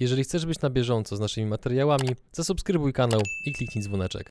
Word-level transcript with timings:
Jeżeli 0.00 0.24
chcesz 0.24 0.46
być 0.46 0.60
na 0.60 0.70
bieżąco 0.70 1.16
z 1.16 1.20
naszymi 1.20 1.46
materiałami, 1.46 2.08
zasubskrybuj 2.32 2.92
kanał 2.92 3.20
i 3.46 3.52
kliknij 3.52 3.84
dzwoneczek. 3.84 4.30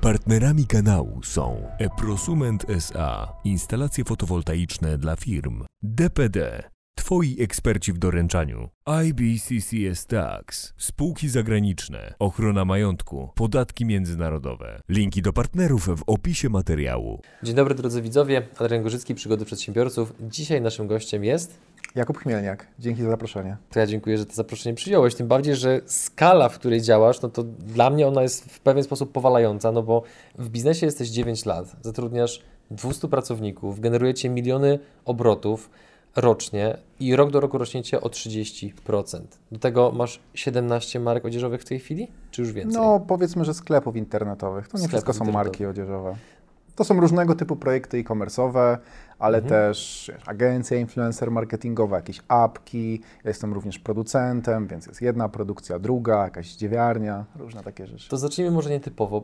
Partnerami 0.00 0.66
kanału 0.66 1.22
są 1.22 1.68
Eprosument 1.78 2.70
SA, 2.70 3.32
instalacje 3.44 4.04
fotowoltaiczne 4.04 4.98
dla 4.98 5.16
firm, 5.16 5.64
DPD, 5.82 6.62
Twoi 6.94 7.36
eksperci 7.42 7.92
w 7.92 7.98
doręczaniu, 7.98 8.68
IBCCS 9.04 10.06
Tax, 10.06 10.72
spółki 10.76 11.28
zagraniczne, 11.28 12.14
ochrona 12.18 12.64
majątku, 12.64 13.30
podatki 13.34 13.84
międzynarodowe. 13.84 14.80
Linki 14.88 15.22
do 15.22 15.32
partnerów 15.32 15.86
w 15.86 16.02
opisie 16.06 16.48
materiału. 16.48 17.20
Dzień 17.42 17.54
dobry 17.54 17.74
drodzy 17.74 18.02
widzowie, 18.02 18.42
Adrian 18.58 18.82
Gorzycki, 18.82 19.14
Przygody 19.14 19.44
Przedsiębiorców. 19.44 20.12
Dzisiaj 20.20 20.60
naszym 20.60 20.86
gościem 20.86 21.24
jest... 21.24 21.58
Jakub 21.94 22.18
Chmielniak, 22.18 22.66
dzięki 22.78 23.02
za 23.02 23.10
zaproszenie. 23.10 23.56
To 23.70 23.80
ja 23.80 23.86
dziękuję, 23.86 24.18
że 24.18 24.26
to 24.26 24.34
zaproszenie 24.34 24.74
przyjąłeś, 24.74 25.14
tym 25.14 25.28
bardziej, 25.28 25.56
że 25.56 25.80
skala, 25.86 26.48
w 26.48 26.58
której 26.58 26.82
działasz, 26.82 27.22
no 27.22 27.28
to 27.28 27.42
dla 27.42 27.90
mnie 27.90 28.08
ona 28.08 28.22
jest 28.22 28.44
w 28.44 28.60
pewien 28.60 28.84
sposób 28.84 29.12
powalająca, 29.12 29.72
no 29.72 29.82
bo 29.82 30.02
w 30.38 30.48
biznesie 30.48 30.86
jesteś 30.86 31.08
9 31.08 31.46
lat, 31.46 31.76
zatrudniasz 31.82 32.42
200 32.70 33.08
pracowników, 33.08 33.80
generujecie 33.80 34.30
miliony 34.30 34.78
obrotów, 35.04 35.70
rocznie 36.16 36.76
i 37.00 37.16
rok 37.16 37.30
do 37.30 37.40
roku 37.40 37.58
rośniecie 37.58 38.00
o 38.00 38.08
30%. 38.08 39.20
Do 39.52 39.58
tego 39.58 39.92
masz 39.92 40.20
17 40.34 41.00
marek 41.00 41.24
odzieżowych 41.24 41.60
w 41.60 41.64
tej 41.64 41.78
chwili, 41.78 42.08
czy 42.30 42.42
już 42.42 42.52
więcej? 42.52 42.82
No, 42.82 43.00
powiedzmy, 43.00 43.44
że 43.44 43.54
sklepów 43.54 43.96
internetowych. 43.96 44.68
To 44.68 44.78
nie 44.78 44.88
wszystko 44.88 45.12
są 45.12 45.24
marki 45.24 45.66
odzieżowe. 45.66 46.16
To 46.76 46.84
są 46.84 47.00
różnego 47.00 47.34
typu 47.34 47.56
projekty 47.56 47.98
e-commerce'owe, 47.98 48.78
ale 49.20 49.38
mhm. 49.38 49.48
też 49.48 50.10
agencje 50.26 50.80
influencer 50.80 51.30
marketingowe, 51.30 51.96
jakieś 51.96 52.22
apki. 52.28 53.00
Ja 53.24 53.30
jestem 53.30 53.52
również 53.52 53.78
producentem, 53.78 54.66
więc 54.66 54.86
jest 54.86 55.02
jedna 55.02 55.28
produkcja, 55.28 55.78
druga, 55.78 56.24
jakaś 56.24 56.54
dziewiarnia, 56.54 57.24
różne 57.36 57.62
takie 57.62 57.86
rzeczy. 57.86 58.08
To 58.08 58.16
zacznijmy 58.16 58.50
może 58.50 58.70
nietypowo. 58.70 59.22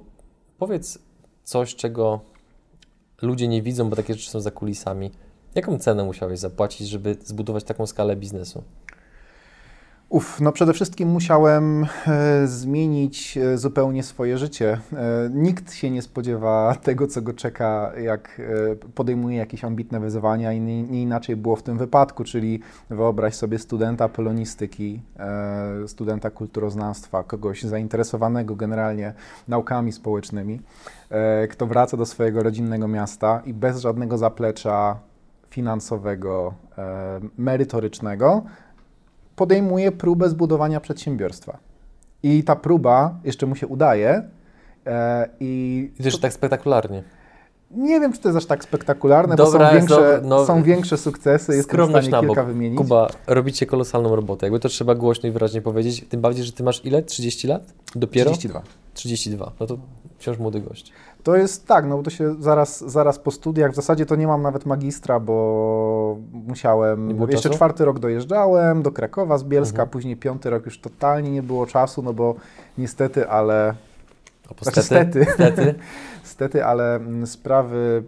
Powiedz 0.58 0.98
coś, 1.44 1.74
czego 1.74 2.20
ludzie 3.22 3.48
nie 3.48 3.62
widzą, 3.62 3.90
bo 3.90 3.96
takie 3.96 4.14
rzeczy 4.14 4.30
są 4.30 4.40
za 4.40 4.50
kulisami. 4.50 5.10
Jaką 5.54 5.78
cenę 5.78 6.04
musiałeś 6.04 6.38
zapłacić, 6.38 6.88
żeby 6.88 7.16
zbudować 7.20 7.64
taką 7.64 7.86
skalę 7.86 8.16
biznesu? 8.16 8.64
Uf, 10.08 10.40
no 10.40 10.52
przede 10.52 10.72
wszystkim 10.72 11.08
musiałem 11.08 11.86
e, 12.06 12.46
zmienić 12.46 13.38
e, 13.38 13.58
zupełnie 13.58 14.02
swoje 14.02 14.38
życie. 14.38 14.80
E, 14.92 15.30
nikt 15.34 15.72
się 15.72 15.90
nie 15.90 16.02
spodziewa 16.02 16.76
tego, 16.82 17.06
co 17.06 17.22
go 17.22 17.32
czeka, 17.32 17.92
jak 18.02 18.40
e, 18.40 18.76
podejmuje 18.76 19.36
jakieś 19.36 19.64
ambitne 19.64 20.00
wyzwania 20.00 20.52
i 20.52 20.60
nie, 20.60 20.82
nie, 20.82 21.02
inaczej 21.02 21.36
było 21.36 21.56
w 21.56 21.62
tym 21.62 21.78
wypadku, 21.78 22.24
czyli 22.24 22.60
wyobraź 22.90 23.34
sobie 23.34 23.58
studenta 23.58 24.08
polonistyki, 24.08 25.02
e, 25.18 25.88
studenta 25.88 26.30
kulturoznawstwa, 26.30 27.22
kogoś 27.22 27.62
zainteresowanego 27.62 28.56
generalnie 28.56 29.14
naukami 29.48 29.92
społecznymi, 29.92 30.60
e, 31.10 31.48
kto 31.48 31.66
wraca 31.66 31.96
do 31.96 32.06
swojego 32.06 32.42
rodzinnego 32.42 32.88
miasta 32.88 33.42
i 33.44 33.54
bez 33.54 33.80
żadnego 33.80 34.18
zaplecza 34.18 34.98
finansowego, 35.50 36.54
merytorycznego, 37.38 38.42
podejmuje 39.36 39.92
próbę 39.92 40.28
zbudowania 40.28 40.80
przedsiębiorstwa. 40.80 41.58
I 42.22 42.44
ta 42.44 42.56
próba 42.56 43.14
jeszcze 43.24 43.46
mu 43.46 43.56
się 43.56 43.66
udaje. 43.66 44.22
E, 44.86 45.28
I 45.40 45.90
to 45.96 46.02
też 46.02 46.18
tak 46.18 46.32
spektakularnie. 46.32 47.02
Nie 47.70 48.00
wiem, 48.00 48.12
czy 48.12 48.20
to 48.20 48.28
jest 48.28 48.36
aż 48.36 48.46
tak 48.46 48.64
spektakularne, 48.64 49.36
Dobra, 49.36 49.58
bo 49.60 49.66
są 49.66 49.74
większe, 49.74 50.20
no, 50.24 50.46
są 50.46 50.62
większe 50.62 50.96
sukcesy, 50.98 51.56
jestem 51.56 51.86
w 51.86 51.90
stanie 51.90 52.26
kilka 52.26 52.44
wymienić. 52.44 52.78
Kuba, 52.78 53.08
robicie 53.26 53.66
kolosalną 53.66 54.16
robotę, 54.16 54.46
jakby 54.46 54.60
to 54.60 54.68
trzeba 54.68 54.94
głośno 54.94 55.28
i 55.28 55.32
wyraźnie 55.32 55.62
powiedzieć, 55.62 56.04
tym 56.08 56.20
bardziej, 56.20 56.44
że 56.44 56.52
ty 56.52 56.62
masz 56.62 56.84
ile? 56.84 57.02
30 57.02 57.48
lat? 57.48 57.62
Dopiero? 57.94 58.30
32. 58.30 58.62
32, 58.94 59.52
no 59.60 59.66
to 59.66 59.78
wciąż 60.18 60.38
młody 60.38 60.60
gość. 60.60 60.92
To 61.26 61.36
jest 61.36 61.66
tak, 61.66 61.86
no 61.86 61.96
bo 61.96 62.02
to 62.02 62.10
się 62.10 62.34
zaraz, 62.38 62.90
zaraz 62.90 63.18
po 63.18 63.30
studiach, 63.30 63.72
w 63.72 63.74
zasadzie 63.74 64.06
to 64.06 64.16
nie 64.16 64.26
mam 64.26 64.42
nawet 64.42 64.66
magistra, 64.66 65.20
bo 65.20 66.16
musiałem, 66.32 67.20
jeszcze 67.20 67.48
czasu? 67.48 67.54
czwarty 67.54 67.84
rok 67.84 67.98
dojeżdżałem 67.98 68.82
do 68.82 68.92
Krakowa 68.92 69.38
z 69.38 69.44
Bielska, 69.44 69.82
mhm. 69.82 69.88
później 69.88 70.16
piąty 70.16 70.50
rok 70.50 70.66
już 70.66 70.80
totalnie 70.80 71.30
nie 71.30 71.42
było 71.42 71.66
czasu, 71.66 72.02
no 72.02 72.12
bo 72.12 72.34
niestety, 72.78 73.28
ale... 73.28 73.74
Znaczy, 74.62 74.82
stety. 74.82 75.26
Stety. 75.34 75.74
stety, 76.34 76.64
ale 76.64 76.96
mm, 76.96 77.26
sprawy 77.26 78.02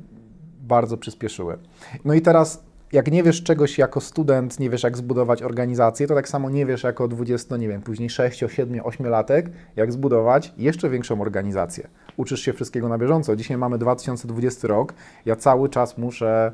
bardzo 0.61 0.97
przyspieszyły. 0.97 1.59
No 2.05 2.15
i 2.15 2.21
teraz 2.21 2.63
jak 2.93 3.13
nie 3.13 3.23
wiesz 3.23 3.43
czegoś 3.43 3.79
jako 3.79 4.01
student, 4.01 4.61
nie 4.61 4.71
wiesz 4.71 4.83
jak 4.83 4.97
zbudować 4.97 5.43
organizację, 5.43 6.07
to 6.07 6.15
tak 6.15 6.29
samo 6.29 6.51
nie 6.51 6.67
wiesz 6.67 6.83
jako 6.83 7.09
20, 7.09 7.57
nie 7.57 7.69
wiem, 7.69 7.83
później 7.83 8.11
6, 8.11 8.45
7, 8.49 8.81
8 8.85 9.07
latek, 9.07 9.51
jak 9.77 9.93
zbudować 9.93 10.53
jeszcze 10.57 10.91
większą 10.91 11.21
organizację. 11.21 11.89
Uczysz 12.17 12.41
się 12.41 12.53
wszystkiego 12.53 12.89
na 12.89 12.99
bieżąco. 12.99 13.37
Dzisiaj 13.37 13.57
mamy 13.57 13.79
2020 13.79 14.69
rok, 14.69 14.95
ja 15.27 15.37
cały 15.37 15.69
czas 15.69 15.99
muszę 15.99 16.53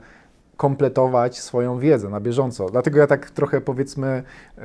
kompletować 0.57 1.39
swoją 1.39 1.79
wiedzę 1.79 2.09
na 2.09 2.21
bieżąco. 2.21 2.67
Dlatego 2.71 2.99
ja 2.99 3.07
tak 3.07 3.31
trochę 3.31 3.61
powiedzmy 3.61 4.23
e, 4.59 4.63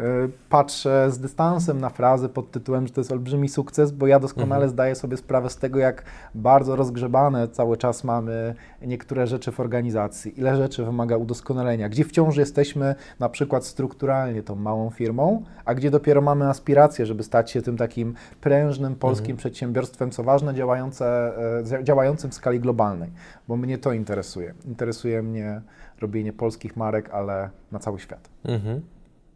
patrzę 0.49 1.11
z 1.11 1.19
dystansem 1.19 1.81
na 1.81 1.89
frazę 1.89 2.29
pod 2.29 2.51
tytułem, 2.51 2.87
że 2.87 2.93
to 2.93 3.01
jest 3.01 3.11
olbrzymi 3.11 3.49
sukces, 3.49 3.91
bo 3.91 4.07
ja 4.07 4.19
doskonale 4.19 4.55
mhm. 4.55 4.69
zdaję 4.69 4.95
sobie 4.95 5.17
sprawę 5.17 5.49
z 5.49 5.57
tego, 5.57 5.79
jak 5.79 6.03
bardzo 6.35 6.75
rozgrzebane 6.75 7.47
cały 7.47 7.77
czas 7.77 8.03
mamy 8.03 8.55
niektóre 8.81 9.27
rzeczy 9.27 9.51
w 9.51 9.59
organizacji, 9.59 10.39
ile 10.39 10.57
rzeczy 10.57 10.85
wymaga 10.85 11.17
udoskonalenia, 11.17 11.89
gdzie 11.89 12.03
wciąż 12.03 12.37
jesteśmy 12.37 12.95
na 13.19 13.29
przykład 13.29 13.65
strukturalnie 13.65 14.43
tą 14.43 14.55
małą 14.55 14.89
firmą, 14.89 15.43
a 15.65 15.75
gdzie 15.75 15.91
dopiero 15.91 16.21
mamy 16.21 16.49
aspiracje, 16.49 17.05
żeby 17.05 17.23
stać 17.23 17.51
się 17.51 17.61
tym 17.61 17.77
takim 17.77 18.13
prężnym 18.41 18.95
polskim 18.95 19.31
mhm. 19.31 19.37
przedsiębiorstwem, 19.37 20.11
co 20.11 20.23
ważne, 20.23 20.53
działające, 20.53 21.33
e, 21.79 21.83
działającym 21.83 22.31
w 22.31 22.33
skali 22.33 22.59
globalnej, 22.59 23.11
bo 23.47 23.57
mnie 23.57 23.77
to 23.77 23.93
interesuje. 23.93 24.53
Interesuje 24.65 25.21
mnie 25.23 25.61
robienie 25.99 26.33
polskich 26.33 26.77
marek, 26.77 27.09
ale 27.09 27.49
na 27.71 27.79
cały 27.79 27.99
świat. 27.99 28.29
Mhm. 28.43 28.81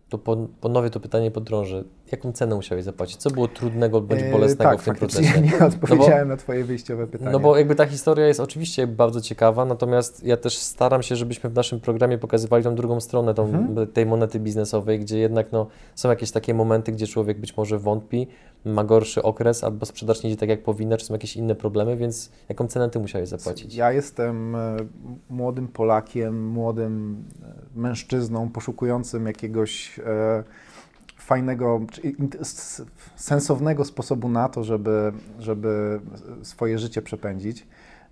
To 0.10 0.18
ponownie 0.62 0.90
to 0.90 1.00
pytanie 1.00 1.32
podrążę. 1.32 1.84
Jaką 2.12 2.32
cenę 2.32 2.56
musiałeś 2.56 2.84
zapłacić? 2.84 3.18
Co 3.18 3.30
było 3.30 3.48
trudnego 3.48 4.02
bądź 4.02 4.22
e, 4.22 4.32
bolesnego 4.32 4.72
tak, 4.72 4.82
w 4.82 4.86
tym 4.86 4.96
procesie? 4.96 5.42
Nie 5.60 5.66
odpowiedziałem 5.66 6.20
no 6.20 6.26
bo, 6.26 6.30
na 6.30 6.38
Twoje 6.38 6.64
wyjściowe 6.64 7.08
pytanie. 7.08 7.32
No 7.32 7.40
bo 7.40 7.58
jakby 7.58 7.76
ta 7.76 7.86
historia 7.86 8.28
jest 8.28 8.40
oczywiście 8.40 8.88
bardzo 8.88 9.22
ciekawa, 9.22 9.66
natomiast 9.66 10.24
ja 10.24 10.38
też 10.38 10.58
staram 10.58 11.04
się, 11.04 11.16
żebyśmy 11.16 11.50
w 11.50 11.54
naszym 11.54 11.80
programie 11.80 12.18
pokazywali 12.18 12.64
tą 12.64 12.76
drugą 12.76 13.00
stronę 13.00 13.34
tą, 13.34 13.46
mhm. 13.46 13.88
tej 13.88 14.06
monety 14.06 14.40
biznesowej, 14.40 15.00
gdzie 15.00 15.20
jednak 15.20 15.52
no, 15.52 15.68
są 15.96 16.10
jakieś 16.10 16.32
takie 16.32 16.54
momenty, 16.54 16.92
gdzie 16.92 17.08
człowiek 17.08 17.40
być 17.40 17.58
może 17.58 17.80
wątpi, 17.80 18.28
ma 18.66 18.84
gorszy 18.84 19.24
okres, 19.24 19.64
albo 19.64 19.86
sprzedaż 19.86 20.24
nie 20.24 20.30
idzie 20.30 20.40
tak 20.40 20.50
jak 20.50 20.64
powinna, 20.64 20.98
czy 20.98 21.06
są 21.06 21.14
jakieś 21.14 21.36
inne 21.36 21.56
problemy, 21.56 21.98
więc 21.98 22.32
jaką 22.50 22.68
cenę 22.68 22.90
Ty 22.90 23.00
musiałeś 23.00 23.30
zapłacić? 23.30 23.76
Ja 23.76 23.92
jestem 23.92 24.56
e, 24.56 24.78
młodym 25.30 25.68
Polakiem, 25.68 26.48
młodym 26.48 27.24
e, 27.44 27.80
mężczyzną 27.80 28.50
poszukującym 28.50 29.28
jakiegoś 29.28 30.00
e, 30.00 30.44
fajnego, 31.24 31.82
sensownego 33.16 33.86
sposobu 33.86 34.30
na 34.30 34.50
to, 34.50 34.64
żeby, 34.64 35.12
żeby 35.40 36.00
swoje 36.42 36.80
życie 36.80 37.02
przepędzić. 37.02 37.68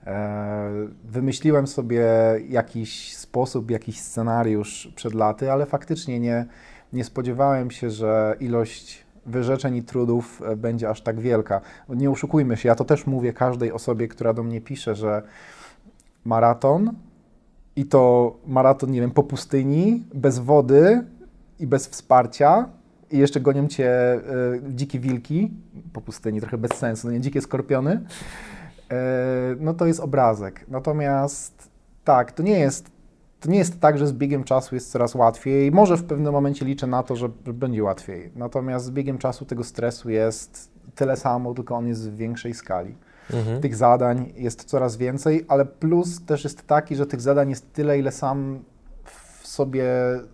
E, 0.06 0.70
wymyśliłem 1.04 1.68
sobie 1.68 2.06
jakiś 2.50 3.18
sposób, 3.18 3.72
jakiś 3.72 4.00
scenariusz 4.00 4.94
przed 4.96 5.14
laty, 5.14 5.52
ale 5.52 5.66
faktycznie 5.66 6.20
nie, 6.20 6.46
nie 6.94 7.04
spodziewałem 7.04 7.72
się, 7.72 7.90
że 7.90 8.36
ilość 8.40 9.06
wyrzeczeń 9.26 9.76
i 9.76 9.84
trudów 9.84 10.42
e, 10.46 10.56
będzie 10.56 10.90
aż 10.90 11.02
tak 11.02 11.20
wielka. 11.20 11.62
Nie 11.90 12.12
oszukujmy 12.12 12.58
się, 12.58 12.70
ja 12.70 12.76
to 12.76 12.86
też 12.86 13.08
mówię 13.08 13.34
każdej 13.34 13.72
osobie, 13.72 14.08
która 14.08 14.34
do 14.34 14.44
mnie 14.44 14.62
pisze, 14.62 14.96
że 14.96 15.22
maraton 16.26 16.94
i 17.76 17.86
to 17.86 18.34
maraton, 18.48 18.92
nie 18.92 19.02
wiem, 19.02 19.12
po 19.12 19.24
pustyni, 19.24 20.04
bez 20.14 20.40
wody 20.40 21.06
i 21.60 21.68
bez 21.68 21.88
wsparcia 21.88 22.70
i 23.12 23.18
jeszcze 23.18 23.40
gonią 23.40 23.68
cię 23.68 24.16
y, 24.16 24.62
dzikie 24.70 25.00
wilki 25.00 25.52
po 25.94 26.02
pustyni, 26.02 26.42
trochę 26.42 26.58
bez 26.58 26.72
sensu, 26.72 27.08
no 27.08 27.14
nie 27.14 27.22
dzikie 27.22 27.42
skorpiony, 27.42 27.92
y, 27.92 28.96
no 29.60 29.74
to 29.74 29.86
jest 29.86 30.00
obrazek. 30.00 30.66
Natomiast 30.68 31.70
tak, 32.04 32.32
to 32.32 32.44
nie 32.44 32.60
jest 32.60 32.92
to 33.40 33.50
nie 33.50 33.58
jest 33.58 33.80
tak, 33.80 33.98
że 33.98 34.08
z 34.08 34.14
biegiem 34.14 34.44
czasu 34.44 34.76
jest 34.76 34.92
coraz 34.92 35.16
łatwiej. 35.16 35.72
Może 35.72 35.98
w 35.98 36.04
pewnym 36.04 36.34
momencie 36.34 36.66
liczę 36.66 36.88
na 36.88 37.04
to, 37.04 37.16
że 37.16 37.30
będzie 37.30 37.84
łatwiej. 37.84 38.32
Natomiast 38.36 38.86
z 38.86 38.92
biegiem 38.92 39.18
czasu 39.18 39.46
tego 39.46 39.64
stresu 39.64 40.10
jest 40.10 40.72
tyle 40.96 41.18
samo, 41.18 41.54
tylko 41.54 41.76
on 41.76 41.88
jest 41.88 42.12
w 42.12 42.16
większej 42.16 42.54
skali. 42.54 42.96
Mhm. 43.34 43.62
Tych 43.62 43.76
zadań 43.76 44.34
jest 44.36 44.64
coraz 44.64 44.98
więcej, 44.98 45.46
ale 45.48 45.66
plus 45.66 46.26
też 46.26 46.44
jest 46.44 46.68
taki, 46.68 46.96
że 46.96 47.06
tych 47.06 47.22
zadań 47.22 47.50
jest 47.50 47.74
tyle, 47.74 48.00
ile 48.00 48.12
sam 48.12 48.60
sobie 49.62 49.86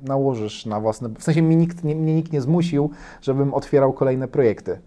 nałożysz 0.01 0.65
na 0.65 0.79
własne. 0.79 1.09
W 1.09 1.23
sensie 1.23 1.41
mnie 1.41 1.55
nikt, 1.55 1.83
nie, 1.83 1.95
mnie 1.95 2.15
nikt 2.15 2.31
nie 2.31 2.41
zmusił, 2.41 2.89
żebym 3.21 3.53
otwierał 3.53 3.93
kolejne 3.93 4.27
projekty. 4.27 4.79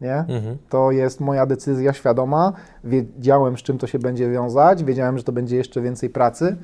Nie? 0.00 0.18
Mhm. 0.18 0.58
To 0.68 0.90
jest 0.90 1.20
moja 1.20 1.46
decyzja 1.46 1.92
świadoma. 1.92 2.52
Wiedziałem, 2.84 3.56
z 3.56 3.62
czym 3.62 3.78
to 3.78 3.86
się 3.86 3.98
będzie 3.98 4.30
wiązać, 4.30 4.84
wiedziałem, 4.84 5.18
że 5.18 5.24
to 5.24 5.32
będzie 5.32 5.56
jeszcze 5.56 5.80
więcej 5.80 6.10
pracy, 6.10 6.56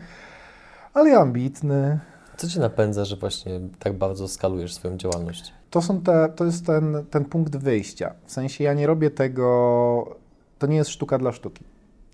ale 0.94 1.10
ja 1.10 1.20
ambitny. 1.20 1.98
Co 2.36 2.48
Cię 2.48 2.60
napędza, 2.60 3.04
że 3.04 3.16
właśnie 3.16 3.60
tak 3.78 3.92
bardzo 3.92 4.28
skalujesz 4.28 4.74
swoją 4.74 4.96
działalność? 4.96 5.52
To, 5.70 5.82
są 5.82 6.00
te, 6.00 6.28
to 6.36 6.44
jest 6.44 6.66
ten, 6.66 7.04
ten 7.10 7.24
punkt 7.24 7.56
wyjścia. 7.56 8.14
W 8.26 8.32
sensie 8.32 8.64
ja 8.64 8.74
nie 8.74 8.86
robię 8.86 9.10
tego, 9.10 10.16
to 10.58 10.66
nie 10.66 10.76
jest 10.76 10.90
sztuka 10.90 11.18
dla 11.18 11.32
sztuki. 11.32 11.64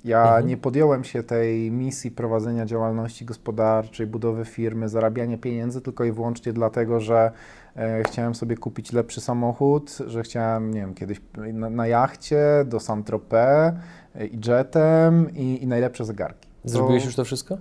Ja 0.05 0.23
Mhm. 0.23 0.47
nie 0.47 0.57
podjąłem 0.57 1.05
się 1.05 1.23
tej 1.23 1.71
misji 1.71 2.11
prowadzenia 2.11 2.67
działalności 2.67 3.25
gospodarczej, 3.25 4.07
budowy 4.07 4.45
firmy, 4.45 4.89
zarabiania 4.89 5.39
pieniędzy 5.39 5.81
tylko 5.81 6.05
i 6.05 6.13
wyłącznie 6.13 6.53
dlatego, 6.53 7.01
że 7.01 7.31
e, 7.77 8.03
chciałem 8.07 8.35
sobie 8.35 8.57
kupić 8.57 8.93
lepszy 8.93 9.21
samochód, 9.21 9.99
że 10.07 10.23
chciałem, 10.23 10.75
nie 10.75 10.81
wiem, 10.81 10.95
kiedyś 10.95 11.21
na, 11.53 11.71
na 11.71 11.87
jachcie 11.87 12.41
do 12.67 12.81
Saint-Tropez 12.81 13.73
e, 14.15 14.27
i 14.27 14.41
jetem 14.49 15.35
i, 15.35 15.63
i 15.63 15.67
najlepsze 15.67 16.05
zegarki. 16.05 16.49
To- 16.63 16.69
Zrobiłeś 16.69 17.05
już 17.05 17.17
to 17.17 17.25
wszystko? 17.25 17.59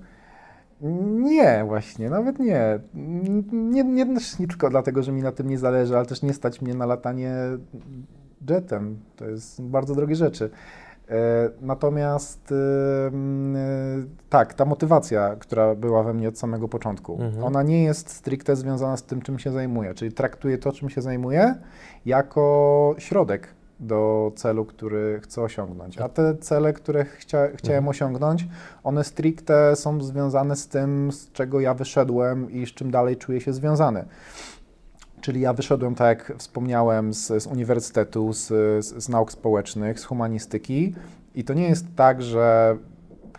nie, 1.21 1.63
właśnie, 1.67 2.09
nawet 2.09 2.39
nie. 2.39 2.79
Nie, 2.93 3.83
nie. 3.83 4.05
nie 4.39 4.47
tylko 4.47 4.69
dlatego, 4.69 5.03
że 5.03 5.11
mi 5.11 5.21
na 5.21 5.31
tym 5.31 5.49
nie 5.49 5.57
zależy, 5.57 5.97
ale 5.97 6.05
też 6.05 6.21
nie 6.21 6.33
stać 6.33 6.61
mnie 6.61 6.73
na 6.73 6.85
latanie 6.85 7.33
jetem. 8.49 8.99
To 9.15 9.25
jest 9.25 9.61
bardzo 9.61 9.95
drogie 9.95 10.15
rzeczy. 10.15 10.49
E, 11.09 11.50
Natomiast 11.62 12.51
e, 12.51 12.56
m, 13.07 13.56
e, 13.56 13.59
tak, 14.30 14.54
ta 14.54 14.65
motywacja, 14.65 15.36
która 15.39 15.75
była 15.75 16.04
we 16.04 16.13
mnie 16.13 16.30
od 16.30 16.39
samego 16.39 16.68
początku, 16.68 17.13
Mhm. 17.21 17.44
ona 17.44 17.63
nie 17.63 17.83
jest 17.83 18.09
stricte 18.09 18.56
związana 18.56 18.98
z 18.98 19.04
tym, 19.04 19.21
czym 19.21 19.39
się 19.39 19.51
zajmuję. 19.51 19.94
Czyli 19.94 20.12
traktuję 20.12 20.57
to, 20.57 20.71
czym 20.71 20.89
się 20.89 21.01
zajmuję, 21.01 21.56
jako 22.06 22.95
środek 22.98 23.48
do 23.80 24.31
celu, 24.36 24.65
który 24.65 25.19
chcę 25.24 25.42
osiągnąć. 25.42 25.98
A 25.98 26.09
te 26.09 26.36
cele, 26.38 26.74
które 26.74 27.06
chcia, 27.06 27.48
chciałem 27.56 27.77
Mhm. 27.77 27.88
osiągnąć, 27.88 28.48
one 28.83 29.04
stricte 29.04 29.75
są 29.75 30.01
związane 30.01 30.56
z 30.56 30.68
tym, 30.68 31.12
z 31.12 31.31
czego 31.31 31.59
ja 31.59 31.74
wyszedłem 31.74 32.51
i 32.51 32.65
z 32.65 32.69
czym 32.69 32.92
dalej 32.92 33.18
czuję 33.18 33.42
się 33.42 33.54
związany. 33.54 34.06
Czyli 35.21 35.41
ja 35.41 35.53
wyszedłem, 35.53 35.95
tak 35.95 36.07
jak 36.29 36.37
wspomniałem, 36.37 37.13
z, 37.13 37.43
z 37.43 37.47
uniwersytetu, 37.47 38.33
z, 38.33 38.47
z, 38.85 39.03
z 39.03 39.09
nauk 39.09 39.31
społecznych, 39.31 39.99
z 39.99 40.03
humanistyki. 40.03 40.95
I 41.35 41.43
to 41.43 41.53
nie 41.53 41.69
jest 41.69 41.85
tak, 41.95 42.21
że 42.21 42.77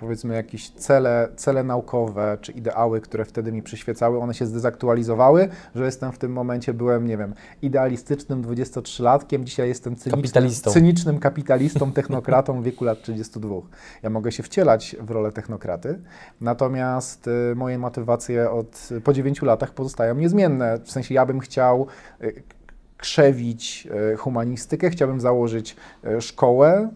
powiedzmy 0.00 0.34
jakieś 0.34 0.70
cele, 0.70 1.28
cele 1.36 1.64
naukowe 1.64 2.38
czy 2.40 2.52
ideały, 2.52 3.00
które 3.00 3.24
wtedy 3.24 3.52
mi 3.52 3.62
przyświecały, 3.62 4.20
one 4.20 4.34
się 4.34 4.46
zdezaktualizowały, 4.46 5.48
że 5.74 5.84
jestem 5.84 6.12
w 6.12 6.18
tym 6.18 6.32
momencie, 6.32 6.74
byłem, 6.74 7.06
nie 7.06 7.16
wiem, 7.16 7.34
idealistycznym 7.62 8.42
23-latkiem, 8.42 9.44
dzisiaj 9.44 9.68
jestem 9.68 9.96
cynicznym 9.96 10.22
Kapitalistą. 10.22 10.70
cynicznym 10.70 11.18
kapitalistą, 11.18 11.92
technokratą 11.92 12.60
w 12.60 12.64
wieku 12.64 12.84
lat 12.84 13.02
32. 13.02 13.54
Ja 14.02 14.10
mogę 14.10 14.32
się 14.32 14.42
wcielać 14.42 14.96
w 15.00 15.10
rolę 15.10 15.32
technokraty, 15.32 15.98
natomiast 16.40 17.26
y, 17.26 17.54
moje 17.56 17.78
motywacje 17.78 18.50
od, 18.50 18.88
po 19.04 19.12
9 19.12 19.42
latach 19.42 19.74
pozostają 19.74 20.14
niezmienne. 20.14 20.78
W 20.84 20.90
sensie 20.90 21.14
ja 21.14 21.26
bym 21.26 21.40
chciał 21.40 21.86
y, 22.22 22.42
krzewić 22.98 23.88
y, 24.12 24.16
humanistykę, 24.16 24.90
chciałbym 24.90 25.20
założyć 25.20 25.76
y, 26.04 26.20
szkołę 26.20 26.90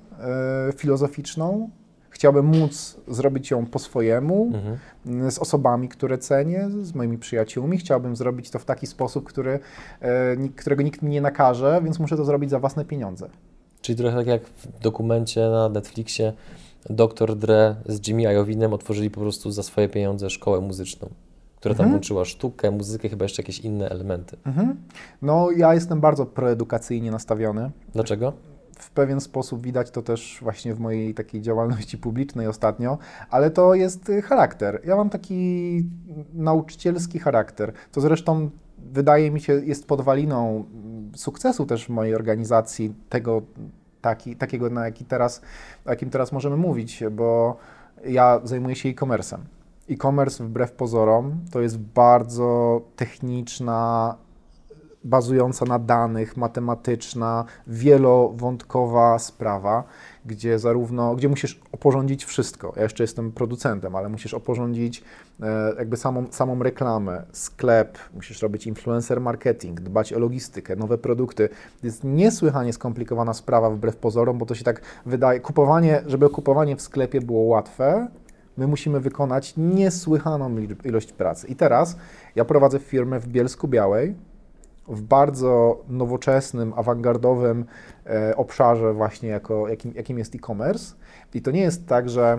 y, 0.69 0.72
filozoficzną, 0.72 1.70
chciałbym 2.23 2.47
móc 2.47 2.97
zrobić 3.09 3.51
ją 3.51 3.67
po 3.67 3.79
swojemu, 3.79 4.51
Mhm. 4.55 5.31
z 5.31 5.39
osobami, 5.39 5.89
które 5.89 6.19
cenię, 6.19 6.69
z 6.83 6.95
moimi 6.95 7.19
przyjaciółmi. 7.19 7.79
Chciałbym 7.79 8.17
zrobić 8.17 8.51
to 8.51 8.59
w 8.59 8.65
taki 8.65 8.87
sposób, 8.87 9.25
który, 9.25 9.59
e, 10.01 10.37
którego 10.57 10.83
nikt 10.83 11.03
mi 11.03 11.11
nie 11.11 11.21
nakaże, 11.21 11.81
więc 11.85 11.99
muszę 11.99 12.17
to 12.17 12.25
zrobić 12.25 12.51
za 12.51 12.59
własne 12.59 12.85
pieniądze. 12.85 13.29
Czyli 13.81 13.99
trochę 13.99 14.17
tak 14.17 14.27
jak 14.27 14.43
w 14.47 14.79
dokumencie 14.81 15.41
na 15.41 15.69
Netflixie 15.69 16.33
Dr. 16.91 17.37
Dre 17.37 17.77
z 17.87 18.09
Jimmy 18.09 18.23
Iovinem 18.23 18.73
otworzyli 18.73 19.11
po 19.11 19.21
prostu 19.21 19.51
za 19.51 19.63
swoje 19.63 19.89
pieniądze 19.89 20.31
szkołę 20.31 20.61
muzyczną, 20.61 21.09
która 21.57 21.75
tam 21.75 21.85
Mhm. 21.85 21.93
łączyła 21.95 22.25
sztukę, 22.25 22.71
muzykę, 22.71 23.09
chyba 23.09 23.25
jeszcze 23.25 23.43
jakieś 23.43 23.59
inne 23.61 23.89
elementy. 23.89 24.37
Mhm. 24.47 24.77
No, 25.23 25.51
ja 25.51 25.75
jestem 25.75 26.01
bardzo 26.01 26.27
proedukacyjnie 26.27 27.11
nastawiony. 27.11 27.71
Dlaczego? 27.93 28.33
W 28.79 28.91
pewien 28.91 29.21
sposób 29.21 29.63
widać 29.63 29.91
to 29.91 30.03
też 30.03 30.39
właśnie 30.43 30.75
w 30.75 30.81
mojej 30.81 31.15
takiej 31.15 31.43
działalności 31.43 31.99
publicznej 31.99 32.47
ostatnio, 32.47 32.99
ale 33.31 33.51
to 33.51 33.75
jest 33.75 34.09
y, 34.09 34.23
charakter. 34.23 34.81
Ja 34.85 34.97
mam 34.97 35.11
taki 35.11 35.85
nauczycielski 36.35 37.19
charakter. 37.19 37.73
To 37.93 38.01
zresztą 38.01 38.51
wydaje 38.79 39.31
mi 39.31 39.41
się 39.41 39.53
jest 39.53 39.87
podwaliną 39.87 40.65
mm, 40.75 41.11
sukcesu 41.15 41.67
też 41.67 41.87
w 41.87 41.89
mojej 41.89 42.15
organizacji 42.15 42.95
tego 43.09 43.43
taki, 44.01 44.37
takiego, 44.37 44.71
na 44.71 44.85
jaki 44.85 45.05
teraz, 45.05 45.43
jakim 45.87 46.11
teraz 46.11 46.33
możemy 46.33 46.57
mówić, 46.57 47.05
bo 47.11 47.57
ja 48.05 48.41
zajmuję 48.45 48.77
się 48.77 48.89
e-commerce'em. 48.89 49.39
E-commerce 49.91 50.45
wbrew 50.45 50.73
pozorom 50.73 51.41
to 51.51 51.61
jest 51.61 51.79
bardzo 51.79 52.81
techniczna, 52.97 54.15
bazująca 55.04 55.64
na 55.64 55.78
danych, 55.78 56.37
matematyczna, 56.37 57.44
wielowątkowa 57.66 59.19
sprawa, 59.19 59.84
gdzie 60.26 60.58
zarówno, 60.58 61.14
gdzie 61.14 61.28
musisz 61.28 61.60
oporządzić 61.72 62.25
wszystko. 62.25 62.72
Ja 62.76 62.82
jeszcze 62.82 63.04
jestem 63.04 63.32
producentem, 63.32 63.96
ale 63.96 64.08
musisz 64.08 64.34
oporządzić 64.34 65.04
e, 65.43 65.75
jakby 65.78 65.96
samą, 65.96 66.26
samą 66.31 66.62
reklamę, 66.62 67.22
sklep, 67.32 67.99
musisz 68.14 68.43
robić 68.43 68.66
influencer 68.66 69.20
marketing, 69.20 69.81
dbać 69.81 70.12
o 70.12 70.19
logistykę, 70.19 70.76
nowe 70.76 70.99
produkty. 70.99 71.49
To 71.81 71.87
jest 71.87 72.04
niesłychanie 72.04 72.72
skomplikowana 72.72 73.34
sprawa 73.34 73.70
wbrew 73.70 73.96
pozorom, 73.96 74.38
bo 74.38 74.46
to 74.46 74.54
się 74.54 74.64
tak 74.64 74.81
wydaje, 75.06 75.40
kupowanie, 75.40 76.02
żeby 76.06 76.28
kupowanie 76.28 76.76
w 76.76 76.82
sklepie 76.82 77.20
było 77.20 77.43
łatwe, 77.43 78.08
my 78.56 78.66
musimy 78.66 79.00
wykonać 79.00 79.54
niesłychaną 79.56 80.56
ilość 80.84 81.12
pracy. 81.12 81.46
I 81.49 81.56
teraz 81.56 81.96
ja 82.37 82.44
prowadzę 82.44 82.78
firmę 82.78 83.20
w 83.20 83.28
Bielsku 83.28 83.69
Białej, 83.69 84.14
w 84.88 85.02
bardzo 85.02 85.84
nowoczesnym, 85.88 86.73
awangardowym 86.76 87.64
e, 88.06 88.37
obszarze 88.37 88.93
właśnie, 88.93 89.29
jako, 89.29 89.69
jakim, 89.69 89.93
jakim 89.94 90.19
jest 90.19 90.34
e-commerce. 90.34 90.94
I 91.34 91.43
to 91.43 91.50
nie 91.50 91.61
jest 91.61 91.87
tak, 91.87 92.11
że 92.11 92.38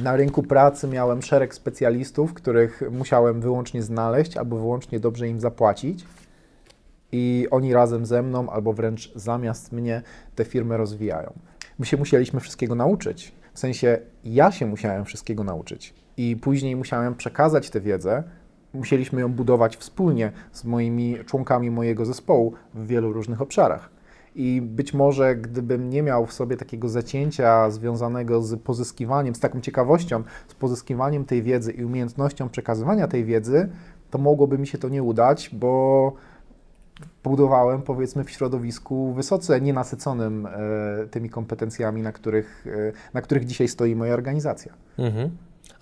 na 0.00 0.16
rynku 0.16 0.42
pracy 0.42 0.88
miałem 0.88 1.22
szereg 1.22 1.54
specjalistów, 1.54 2.34
których 2.34 2.82
musiałem 2.90 3.40
wyłącznie 3.40 3.82
znaleźć 3.82 4.36
albo 4.36 4.56
wyłącznie 4.56 5.00
dobrze 5.00 5.28
im 5.28 5.40
zapłacić. 5.40 6.06
I 7.12 7.48
oni 7.50 7.72
razem 7.74 8.06
ze 8.06 8.22
mną, 8.22 8.50
albo 8.50 8.72
wręcz 8.72 9.12
zamiast 9.14 9.72
mnie, 9.72 10.02
te 10.34 10.44
firmy 10.44 10.76
rozwijają. 10.76 11.32
My 11.78 11.86
się 11.86 11.96
musieliśmy 11.96 12.40
wszystkiego 12.40 12.74
nauczyć. 12.74 13.34
W 13.52 13.58
sensie 13.58 13.98
ja 14.24 14.52
się 14.52 14.66
musiałem 14.66 15.04
wszystkiego 15.04 15.44
nauczyć. 15.44 15.94
I 16.16 16.36
później 16.36 16.76
musiałem 16.76 17.14
przekazać 17.14 17.70
tę 17.70 17.80
wiedzę. 17.80 18.22
Musieliśmy 18.74 19.20
ją 19.20 19.32
budować 19.32 19.76
wspólnie 19.76 20.32
z 20.52 20.64
moimi 20.64 21.16
członkami 21.26 21.70
mojego 21.70 22.04
zespołu 22.06 22.54
w 22.74 22.86
wielu 22.86 23.12
różnych 23.12 23.42
obszarach. 23.42 23.90
I 24.34 24.62
być 24.62 24.94
może 24.94 25.36
gdybym 25.36 25.90
nie 25.90 26.02
miał 26.02 26.26
w 26.26 26.32
sobie 26.32 26.56
takiego 26.56 26.88
zacięcia 26.88 27.70
związanego 27.70 28.42
z 28.42 28.60
pozyskiwaniem, 28.60 29.34
z 29.34 29.40
taką 29.40 29.60
ciekawością, 29.60 30.22
z 30.48 30.54
pozyskiwaniem 30.54 31.24
tej 31.24 31.42
wiedzy 31.42 31.72
i 31.72 31.84
umiejętnością 31.84 32.48
przekazywania 32.48 33.08
tej 33.08 33.24
wiedzy, 33.24 33.68
to 34.10 34.18
mogłoby 34.18 34.58
mi 34.58 34.66
się 34.66 34.78
to 34.78 34.88
nie 34.88 35.02
udać, 35.02 35.50
bo 35.52 36.12
budowałem 37.24 37.82
powiedzmy 37.82 38.24
w 38.24 38.30
środowisku 38.30 39.12
wysoce 39.12 39.60
nienasyconym 39.60 40.46
e, 40.46 40.50
tymi 41.10 41.30
kompetencjami, 41.30 42.02
na 42.02 42.12
których, 42.12 42.66
e, 42.66 42.92
na 43.14 43.22
których 43.22 43.44
dzisiaj 43.44 43.68
stoi 43.68 43.96
moja 43.96 44.14
organizacja. 44.14 44.72
Mhm. 44.98 45.30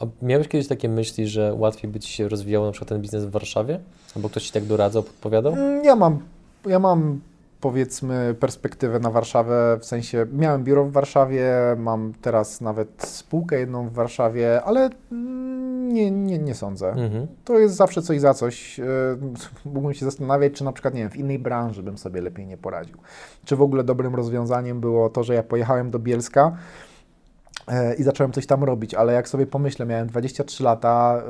A 0.00 0.06
miałeś 0.22 0.48
kiedyś 0.48 0.68
takie 0.68 0.88
myśli, 0.88 1.26
że 1.28 1.54
łatwiej 1.54 1.90
by 1.90 2.00
Ci 2.00 2.12
się 2.12 2.28
rozwijało 2.28 2.66
na 2.66 2.72
przykład 2.72 2.88
ten 2.88 3.00
biznes 3.02 3.24
w 3.24 3.30
Warszawie? 3.30 3.80
Albo 4.16 4.28
ktoś 4.28 4.46
Ci 4.46 4.52
tak 4.52 4.64
doradzał, 4.64 5.02
podpowiadał? 5.02 5.52
Mm, 5.52 5.84
Ja 5.84 5.96
mam, 5.96 6.18
ja 6.66 6.78
mam 6.78 7.20
powiedzmy 7.60 8.34
perspektywę 8.40 8.98
na 9.00 9.10
Warszawę, 9.10 9.78
w 9.80 9.84
sensie 9.84 10.26
miałem 10.32 10.64
biuro 10.64 10.84
w 10.84 10.92
Warszawie, 10.92 11.52
mam 11.76 12.12
teraz 12.22 12.60
nawet 12.60 12.88
spółkę 12.98 13.58
jedną 13.60 13.88
w 13.88 13.92
Warszawie, 13.92 14.62
ale 14.62 14.90
mm, 15.12 15.92
nie, 15.92 16.10
nie, 16.10 16.38
nie 16.38 16.54
sądzę. 16.54 16.88
Mhm. 16.88 17.26
To 17.44 17.58
jest 17.58 17.74
zawsze 17.74 18.02
coś 18.02 18.20
za 18.20 18.34
coś. 18.34 18.80
E, 18.80 18.84
Mógłbym 19.74 19.94
się 19.94 20.04
zastanawiać, 20.04 20.52
czy 20.52 20.64
na 20.64 20.72
przykład, 20.72 20.94
nie 20.94 21.00
wiem, 21.00 21.10
w 21.10 21.16
innej 21.16 21.38
branży 21.38 21.82
bym 21.82 21.98
sobie 21.98 22.20
lepiej 22.22 22.46
nie 22.46 22.56
poradził. 22.56 22.96
Czy 23.44 23.56
w 23.56 23.62
ogóle 23.62 23.84
dobrym 23.84 24.14
rozwiązaniem 24.14 24.80
było 24.80 25.10
to, 25.10 25.22
że 25.24 25.34
ja 25.34 25.42
pojechałem 25.42 25.90
do 25.90 25.98
Bielska 25.98 26.56
i 27.98 28.02
zacząłem 28.02 28.32
coś 28.32 28.46
tam 28.46 28.64
robić, 28.64 28.94
ale 28.94 29.12
jak 29.12 29.28
sobie 29.28 29.46
pomyślę, 29.46 29.86
miałem 29.86 30.08
23 30.08 30.64
lata, 30.64 31.22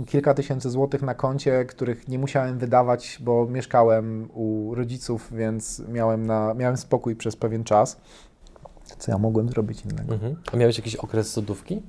e, 0.00 0.04
kilka 0.04 0.34
tysięcy 0.34 0.70
złotych 0.70 1.02
na 1.02 1.14
koncie, 1.14 1.64
których 1.64 2.08
nie 2.08 2.18
musiałem 2.18 2.58
wydawać, 2.58 3.18
bo 3.20 3.46
mieszkałem 3.46 4.28
u 4.34 4.74
rodziców, 4.74 5.28
więc 5.32 5.82
miałem, 5.88 6.26
na, 6.26 6.54
miałem 6.54 6.76
spokój 6.76 7.16
przez 7.16 7.36
pewien 7.36 7.64
czas. 7.64 7.96
Co 8.98 9.12
ja 9.12 9.18
mogłem 9.18 9.48
zrobić 9.48 9.84
innego? 9.84 10.14
Mhm. 10.14 10.36
A 10.52 10.56
miałeś 10.56 10.78
jakiś 10.78 10.96
okres 10.96 11.32
sodówki? 11.32 11.82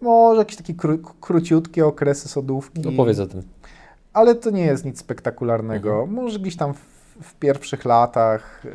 Może 0.00 0.38
jakieś 0.38 0.56
takie 0.56 0.74
kró, 0.74 0.98
króciutkie 1.20 1.86
okresy 1.86 2.28
sodówki. 2.28 2.80
No 2.80 2.92
powiedz 2.96 3.18
o 3.18 3.26
tym. 3.26 3.42
Ale 4.12 4.34
to 4.34 4.50
nie 4.50 4.64
jest 4.64 4.84
nic 4.84 4.98
spektakularnego. 4.98 5.90
Mhm. 5.90 6.12
Może 6.12 6.38
gdzieś 6.38 6.56
tam 6.56 6.74
w, 6.74 6.78
w 7.22 7.34
pierwszych 7.34 7.84
latach, 7.84 8.62
e, 8.66 8.70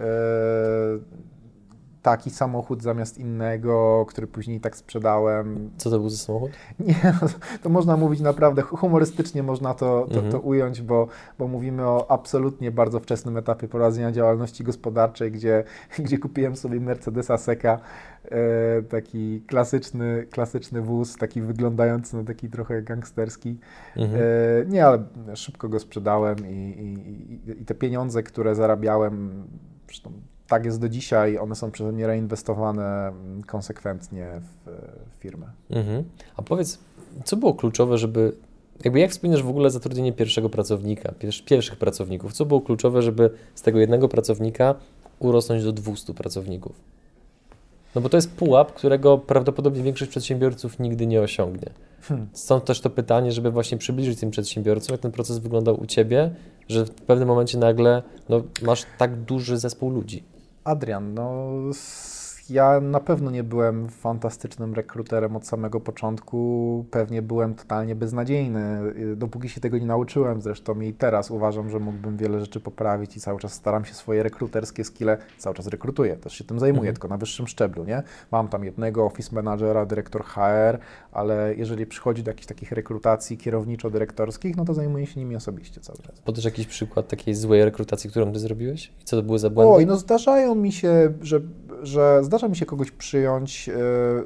taki 2.07 2.29
samochód 2.29 2.83
zamiast 2.83 3.17
innego, 3.17 4.05
który 4.09 4.27
później 4.27 4.59
tak 4.59 4.77
sprzedałem. 4.77 5.71
Co 5.77 5.89
to 5.89 5.99
był 5.99 6.09
za 6.09 6.17
samochód? 6.17 6.51
Nie, 6.79 7.13
to 7.63 7.69
można 7.69 7.97
mówić 7.97 8.19
naprawdę 8.19 8.61
humorystycznie, 8.61 9.43
można 9.43 9.73
to, 9.73 10.07
to, 10.09 10.15
mhm. 10.15 10.31
to 10.31 10.39
ująć, 10.39 10.81
bo, 10.81 11.07
bo 11.39 11.47
mówimy 11.47 11.85
o 11.85 12.11
absolutnie 12.11 12.71
bardzo 12.71 12.99
wczesnym 12.99 13.37
etapie 13.37 13.67
prowadzenia 13.67 14.11
działalności 14.11 14.63
gospodarczej, 14.63 15.31
gdzie, 15.31 15.63
gdzie 16.05 16.17
kupiłem 16.17 16.55
sobie 16.55 16.79
Mercedesa 16.79 17.37
Seka, 17.37 17.79
e, 18.25 18.81
taki 18.81 19.41
klasyczny, 19.47 20.27
klasyczny 20.31 20.81
wóz, 20.81 21.15
taki 21.15 21.41
wyglądający 21.41 22.17
na 22.17 22.23
taki 22.23 22.49
trochę 22.49 22.81
gangsterski. 22.81 23.59
Mhm. 23.97 24.21
E, 24.21 24.65
nie, 24.65 24.85
ale 24.85 25.03
szybko 25.35 25.69
go 25.69 25.79
sprzedałem 25.79 26.37
i, 26.47 26.53
i, 26.53 27.61
i 27.61 27.65
te 27.65 27.75
pieniądze, 27.75 28.23
które 28.23 28.55
zarabiałem, 28.55 29.43
zresztą 29.87 30.11
tak 30.47 30.65
jest 30.65 30.81
do 30.81 30.89
dzisiaj, 30.89 31.37
one 31.37 31.55
są 31.55 31.71
przeze 31.71 31.91
mnie 31.91 32.07
reinwestowane 32.07 33.07
mm, 33.07 33.43
konsekwentnie 33.43 34.27
w, 34.41 34.71
w 35.17 35.21
firmę. 35.21 35.47
Mhm. 35.69 36.03
A 36.35 36.41
powiedz, 36.41 36.79
co 37.23 37.37
było 37.37 37.53
kluczowe, 37.53 37.97
żeby, 37.97 38.33
jakby 38.83 38.99
jak 38.99 39.11
wspominasz 39.11 39.43
w 39.43 39.49
ogóle 39.49 39.69
zatrudnienie 39.69 40.13
pierwszego 40.13 40.49
pracownika, 40.49 41.13
pierwszych 41.45 41.75
pracowników, 41.75 42.33
co 42.33 42.45
było 42.45 42.61
kluczowe, 42.61 43.01
żeby 43.01 43.29
z 43.55 43.61
tego 43.61 43.79
jednego 43.79 44.09
pracownika 44.09 44.75
urosnąć 45.19 45.63
do 45.63 45.71
200 45.71 46.13
pracowników? 46.13 46.75
No 47.95 48.01
bo 48.01 48.09
to 48.09 48.17
jest 48.17 48.35
pułap, 48.35 48.73
którego 48.73 49.17
prawdopodobnie 49.17 49.83
większość 49.83 50.11
przedsiębiorców 50.11 50.79
nigdy 50.79 51.07
nie 51.07 51.21
osiągnie. 51.21 51.69
Hmm. 52.01 52.27
Stąd 52.33 52.65
też 52.65 52.81
to 52.81 52.89
pytanie, 52.89 53.31
żeby 53.31 53.51
właśnie 53.51 53.77
przybliżyć 53.77 54.19
tym 54.19 54.31
przedsiębiorcom, 54.31 54.93
jak 54.93 55.01
ten 55.01 55.11
proces 55.11 55.37
wyglądał 55.37 55.81
u 55.81 55.85
Ciebie, 55.85 56.31
że 56.67 56.85
w 56.85 56.91
pewnym 56.91 57.27
momencie 57.27 57.57
nagle 57.57 58.03
no, 58.29 58.41
masz 58.61 58.85
tak 58.97 59.15
duży 59.15 59.57
zespół 59.57 59.89
ludzi. 59.89 60.23
Adrian, 60.67 61.13
no 61.15 61.71
ja 62.49 62.79
na 62.81 62.99
pewno 62.99 63.31
nie 63.31 63.43
byłem 63.43 63.89
fantastycznym 63.89 64.73
rekruterem 64.73 65.35
od 65.35 65.47
samego 65.47 65.79
początku. 65.79 66.85
Pewnie 66.91 67.21
byłem 67.21 67.55
totalnie 67.55 67.95
beznadziejny, 67.95 68.79
dopóki 69.15 69.49
się 69.49 69.61
tego 69.61 69.77
nie 69.77 69.85
nauczyłem. 69.85 70.41
Zresztą 70.41 70.81
i 70.81 70.93
teraz 70.93 71.31
uważam, 71.31 71.69
że 71.69 71.79
mógłbym 71.79 72.17
wiele 72.17 72.39
rzeczy 72.39 72.59
poprawić 72.59 73.17
i 73.17 73.19
cały 73.19 73.39
czas 73.39 73.53
staram 73.53 73.85
się 73.85 73.93
swoje 73.93 74.23
rekruterskie 74.23 74.83
skille, 74.83 75.17
cały 75.37 75.55
czas 75.55 75.67
rekrutuję, 75.67 76.15
też 76.15 76.33
się 76.33 76.43
tym 76.43 76.59
zajmuję, 76.59 76.79
mhm. 76.89 76.95
tylko 76.95 77.07
na 77.07 77.17
wyższym 77.17 77.47
szczeblu, 77.47 77.83
nie? 77.83 78.03
Mam 78.31 78.47
tam 78.47 78.63
jednego 78.63 79.05
office 79.05 79.35
managera, 79.35 79.85
dyrektor 79.85 80.23
HR, 80.23 80.79
ale 81.11 81.55
jeżeli 81.55 81.85
przychodzi 81.85 82.23
do 82.23 82.31
jakichś 82.31 82.47
takich 82.47 82.71
rekrutacji 82.71 83.37
kierowniczo-dyrektorskich, 83.37 84.57
no 84.57 84.65
to 84.65 84.73
zajmuję 84.73 85.05
się 85.05 85.19
nimi 85.19 85.35
osobiście 85.35 85.81
cały 85.81 85.99
czas. 85.99 86.21
Podasz 86.21 86.45
jakiś 86.45 86.67
przykład 86.67 87.07
takiej 87.07 87.35
złej 87.35 87.65
rekrutacji, 87.65 88.09
którą 88.09 88.31
ty 88.33 88.39
zrobiłeś? 88.39 88.91
I 89.01 89.03
co 89.03 89.17
to 89.17 89.23
były 89.23 89.39
za 89.39 89.49
błędy? 89.49 89.73
Oj, 89.73 89.85
no 89.85 89.97
zdarzają 89.97 90.55
mi 90.55 90.71
się, 90.71 91.13
że, 91.21 91.41
że 91.81 92.23
zdarza 92.23 92.47
mi 92.47 92.55
się 92.55 92.65
kogoś 92.65 92.91
przyjąć, 92.91 93.67
yy, 93.67 93.75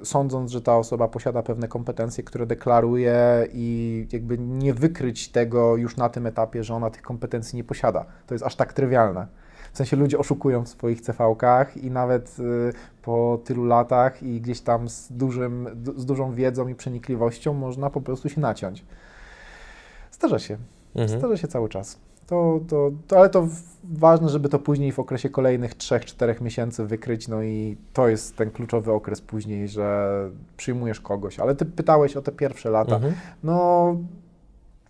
sądząc, 0.03 0.51
że 0.51 0.61
ta 0.61 0.77
osoba 0.77 1.07
posiada 1.07 1.43
pewne 1.43 1.67
kompetencje, 1.67 2.23
które 2.23 2.45
deklaruje 2.45 3.47
i 3.53 4.07
jakby 4.11 4.37
nie 4.37 4.73
wykryć 4.73 5.29
tego 5.29 5.77
już 5.77 5.97
na 5.97 6.09
tym 6.09 6.27
etapie, 6.27 6.63
że 6.63 6.75
ona 6.75 6.89
tych 6.89 7.01
kompetencji 7.01 7.57
nie 7.57 7.63
posiada. 7.63 8.05
To 8.27 8.33
jest 8.33 8.45
aż 8.45 8.55
tak 8.55 8.73
trywialne. 8.73 9.27
W 9.73 9.77
sensie 9.77 9.97
ludzie 9.97 10.19
oszukują 10.19 10.65
w 10.65 10.69
swoich 10.69 11.01
CV-kach 11.01 11.77
i 11.77 11.91
nawet 11.91 12.39
y, 12.39 12.73
po 13.01 13.39
tylu 13.43 13.65
latach 13.65 14.23
i 14.23 14.41
gdzieś 14.41 14.61
tam 14.61 14.89
z, 14.89 15.11
dużym, 15.11 15.83
z 15.95 16.05
dużą 16.05 16.33
wiedzą 16.33 16.67
i 16.67 16.75
przenikliwością 16.75 17.53
można 17.53 17.89
po 17.89 18.01
prostu 18.01 18.29
się 18.29 18.41
naciąć. 18.41 18.85
Zdarza 20.11 20.39
się. 20.39 20.57
Mhm. 20.95 21.19
Zdarza 21.19 21.37
się 21.37 21.47
cały 21.47 21.69
czas. 21.69 21.99
To, 22.31 22.59
to, 22.67 22.91
to, 23.07 23.17
ale 23.17 23.29
to 23.29 23.47
ważne, 23.83 24.29
żeby 24.29 24.49
to 24.49 24.59
później 24.59 24.91
w 24.91 24.99
okresie 24.99 25.29
kolejnych 25.29 25.77
3-4 25.77 26.41
miesięcy 26.41 26.85
wykryć, 26.85 27.27
no 27.27 27.43
i 27.43 27.77
to 27.93 28.07
jest 28.07 28.35
ten 28.35 28.51
kluczowy 28.51 28.91
okres 28.91 29.21
później, 29.21 29.67
że 29.67 30.09
przyjmujesz 30.57 31.01
kogoś. 31.01 31.39
Ale 31.39 31.55
ty 31.55 31.65
pytałeś 31.65 32.17
o 32.17 32.21
te 32.21 32.31
pierwsze 32.31 32.69
lata. 32.69 32.95
Mhm. 32.95 33.13
No, 33.43 33.95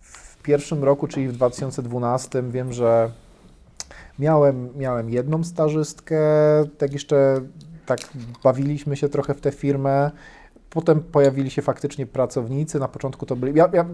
w 0.00 0.42
pierwszym 0.42 0.84
roku, 0.84 1.08
czyli 1.08 1.28
w 1.28 1.32
2012, 1.32 2.42
wiem, 2.50 2.72
że 2.72 3.10
miałem, 4.18 4.68
miałem 4.76 5.10
jedną 5.10 5.44
stażystkę, 5.44 6.20
tak 6.78 6.92
jeszcze 6.92 7.40
tak 7.86 7.98
bawiliśmy 8.44 8.96
się 8.96 9.08
trochę 9.08 9.34
w 9.34 9.40
tę 9.40 9.52
firmę. 9.52 10.10
Potem 10.70 11.00
pojawili 11.00 11.50
się 11.50 11.62
faktycznie 11.62 12.06
pracownicy. 12.06 12.78
Na 12.78 12.88
początku 12.88 13.26
to 13.26 13.36
byli. 13.36 13.58
Ja, 13.58 13.70
ja 13.72 13.86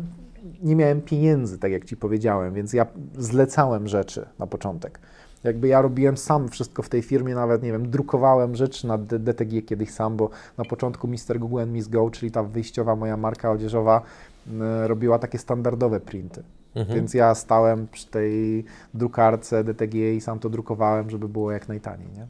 nie 0.62 0.76
miałem 0.76 1.02
pieniędzy, 1.02 1.58
tak 1.58 1.72
jak 1.72 1.84
Ci 1.84 1.96
powiedziałem, 1.96 2.54
więc 2.54 2.72
ja 2.72 2.86
zlecałem 3.18 3.88
rzeczy 3.88 4.26
na 4.38 4.46
początek. 4.46 5.00
Jakby 5.44 5.68
ja 5.68 5.82
robiłem 5.82 6.16
sam 6.16 6.48
wszystko 6.48 6.82
w 6.82 6.88
tej 6.88 7.02
firmie, 7.02 7.34
nawet 7.34 7.62
nie 7.62 7.72
wiem, 7.72 7.90
drukowałem 7.90 8.56
rzeczy 8.56 8.86
na 8.86 8.98
DTG 8.98 9.62
kiedyś 9.62 9.90
sam, 9.90 10.16
bo 10.16 10.30
na 10.58 10.64
początku 10.64 11.08
Mr. 11.08 11.38
Google 11.38 11.60
and 11.60 11.72
Miss 11.72 11.88
Go, 11.88 12.10
czyli 12.10 12.30
ta 12.30 12.42
wyjściowa 12.42 12.96
moja 12.96 13.16
marka 13.16 13.50
odzieżowa, 13.50 14.02
robiła 14.86 15.18
takie 15.18 15.38
standardowe 15.38 16.00
printy. 16.00 16.42
Mhm. 16.74 16.96
Więc 16.96 17.14
ja 17.14 17.34
stałem 17.34 17.88
przy 17.88 18.06
tej 18.06 18.64
drukarce 18.94 19.64
DTG 19.64 20.14
i 20.14 20.20
sam 20.20 20.38
to 20.38 20.50
drukowałem, 20.50 21.10
żeby 21.10 21.28
było 21.28 21.52
jak 21.52 21.68
najtaniej. 21.68 22.08
Nie? 22.16 22.26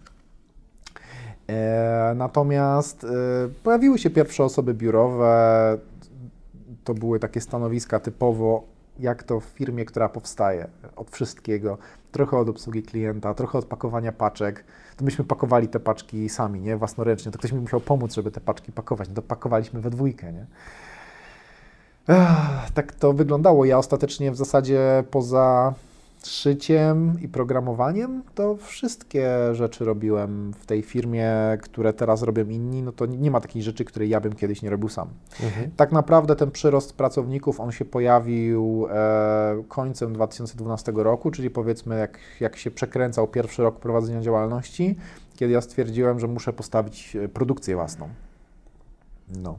E, 1.49 2.15
natomiast 2.17 3.05
e, 3.05 3.09
pojawiły 3.63 3.99
się 3.99 4.11
pierwsze 4.11 4.45
osoby 4.45 4.75
biurowe, 4.75 5.79
to 6.89 6.95
były 6.95 7.21
takie 7.21 7.41
stanowiska 7.41 8.01
typowo 8.01 8.65
jak 8.99 9.23
to 9.23 9.41
w 9.41 9.45
firmie, 9.45 9.85
która 9.85 10.09
powstaje, 10.09 10.69
od 10.97 11.11
wszystkiego, 11.11 11.79
trochę 12.13 12.37
od 12.37 12.49
obsługi 12.49 12.83
klienta, 12.83 13.35
trochę 13.35 13.59
od 13.59 13.65
pakowania 13.65 14.13
paczek, 14.13 14.65
to 14.97 15.05
myśmy 15.05 15.25
pakowali 15.25 15.69
te 15.69 15.81
paczki 15.81 16.29
sami, 16.29 16.61
nie, 16.61 16.77
własnoręcznie, 16.77 17.33
to 17.33 17.39
ktoś 17.39 17.53
mi 17.53 17.61
musiał 17.61 17.81
pomóc, 17.81 18.15
żeby 18.15 18.31
te 18.31 18.41
paczki 18.41 18.73
pakować, 18.73 19.09
no 19.09 19.15
to 19.15 19.23
pakowaliśmy 19.23 19.81
we 19.81 19.91
dwójkę, 19.91 20.33
nie. 20.33 20.47
Ech, 22.09 22.71
tak 22.75 22.93
to 22.93 23.13
wyglądało. 23.13 23.65
Ja 23.65 23.79
ostatecznie 23.79 24.31
w 24.31 24.37
zasadzie 24.37 25.05
poza 25.11 25.75
szyciem 26.27 27.21
i 27.21 27.29
programowaniem, 27.29 28.23
to 28.35 28.57
wszystkie 28.57 29.55
rzeczy 29.55 29.85
robiłem 29.85 30.53
w 30.53 30.67
tej 30.67 30.83
firmie, 30.83 31.33
które 31.63 31.93
teraz 31.93 32.23
robią 32.23 32.49
inni, 32.49 32.83
no 32.83 32.93
to 32.93 33.07
nie 33.07 33.31
ma 33.31 33.41
takiej 33.41 33.63
rzeczy, 33.63 33.85
której 33.85 34.09
ja 34.09 34.21
bym 34.21 34.33
kiedyś 34.33 34.63
nie 34.63 34.71
robił 34.71 34.89
sam. 34.89 35.09
Mhm. 35.43 35.71
Tak 35.77 35.93
naprawdę 35.93 36.37
ten 36.37 36.51
przyrost 36.51 36.93
pracowników, 36.93 37.61
on 37.61 37.73
się 37.73 37.85
pojawił 37.85 38.87
e, 38.91 39.63
końcem 39.69 40.13
2012 40.13 40.93
roku, 40.97 41.31
czyli 41.31 41.51
powiedzmy 41.51 41.99
jak, 41.99 42.19
jak 42.41 42.57
się 42.57 42.71
przekręcał 42.71 43.29
pierwszy 43.29 43.63
rok 43.63 43.79
prowadzenia 43.81 44.21
działalności, 44.21 44.97
kiedy 45.37 45.53
ja 45.53 45.61
stwierdziłem, 45.61 46.21
że 46.21 46.27
muszę 46.27 46.53
postawić 46.53 47.17
e, 47.17 47.29
produkcję 47.29 47.75
własną. 47.75 48.09
No. 49.43 49.59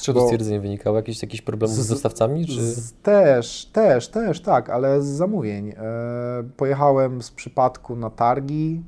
Z 0.00 0.02
czego 0.02 0.24
stwierdzenie 0.24 0.60
wynikało? 0.60 0.96
Jakiś, 0.96 1.22
jakiś 1.22 1.42
problem 1.42 1.70
z, 1.70 1.74
z 1.74 1.88
dostawcami? 1.88 2.46
Czy? 2.46 2.62
Z, 2.62 2.92
też, 2.92 3.66
też, 3.72 4.08
też, 4.08 4.40
tak, 4.40 4.70
ale 4.70 5.02
z 5.02 5.06
zamówień. 5.06 5.68
E, 5.68 5.74
pojechałem 6.56 7.22
z 7.22 7.30
przypadku 7.30 7.96
na 7.96 8.10
targi, 8.10 8.82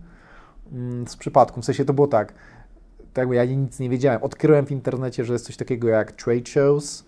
mm, 0.73 1.09
z 1.09 1.17
przypadku, 1.17 1.61
w 1.61 1.65
sensie 1.65 1.85
to 1.85 1.93
było 1.93 2.07
tak, 2.07 2.35
tak 2.99 3.23
jakby 3.23 3.35
ja 3.35 3.45
nic 3.45 3.79
nie 3.81 3.89
wiedziałem. 3.89 4.23
Odkryłem 4.23 4.67
w 4.67 4.71
internecie, 4.71 5.25
że 5.25 5.33
jest 5.33 5.47
coś 5.47 5.57
takiego 5.57 5.89
jak 5.89 6.13
trade 6.13 6.47
shows. 6.47 7.05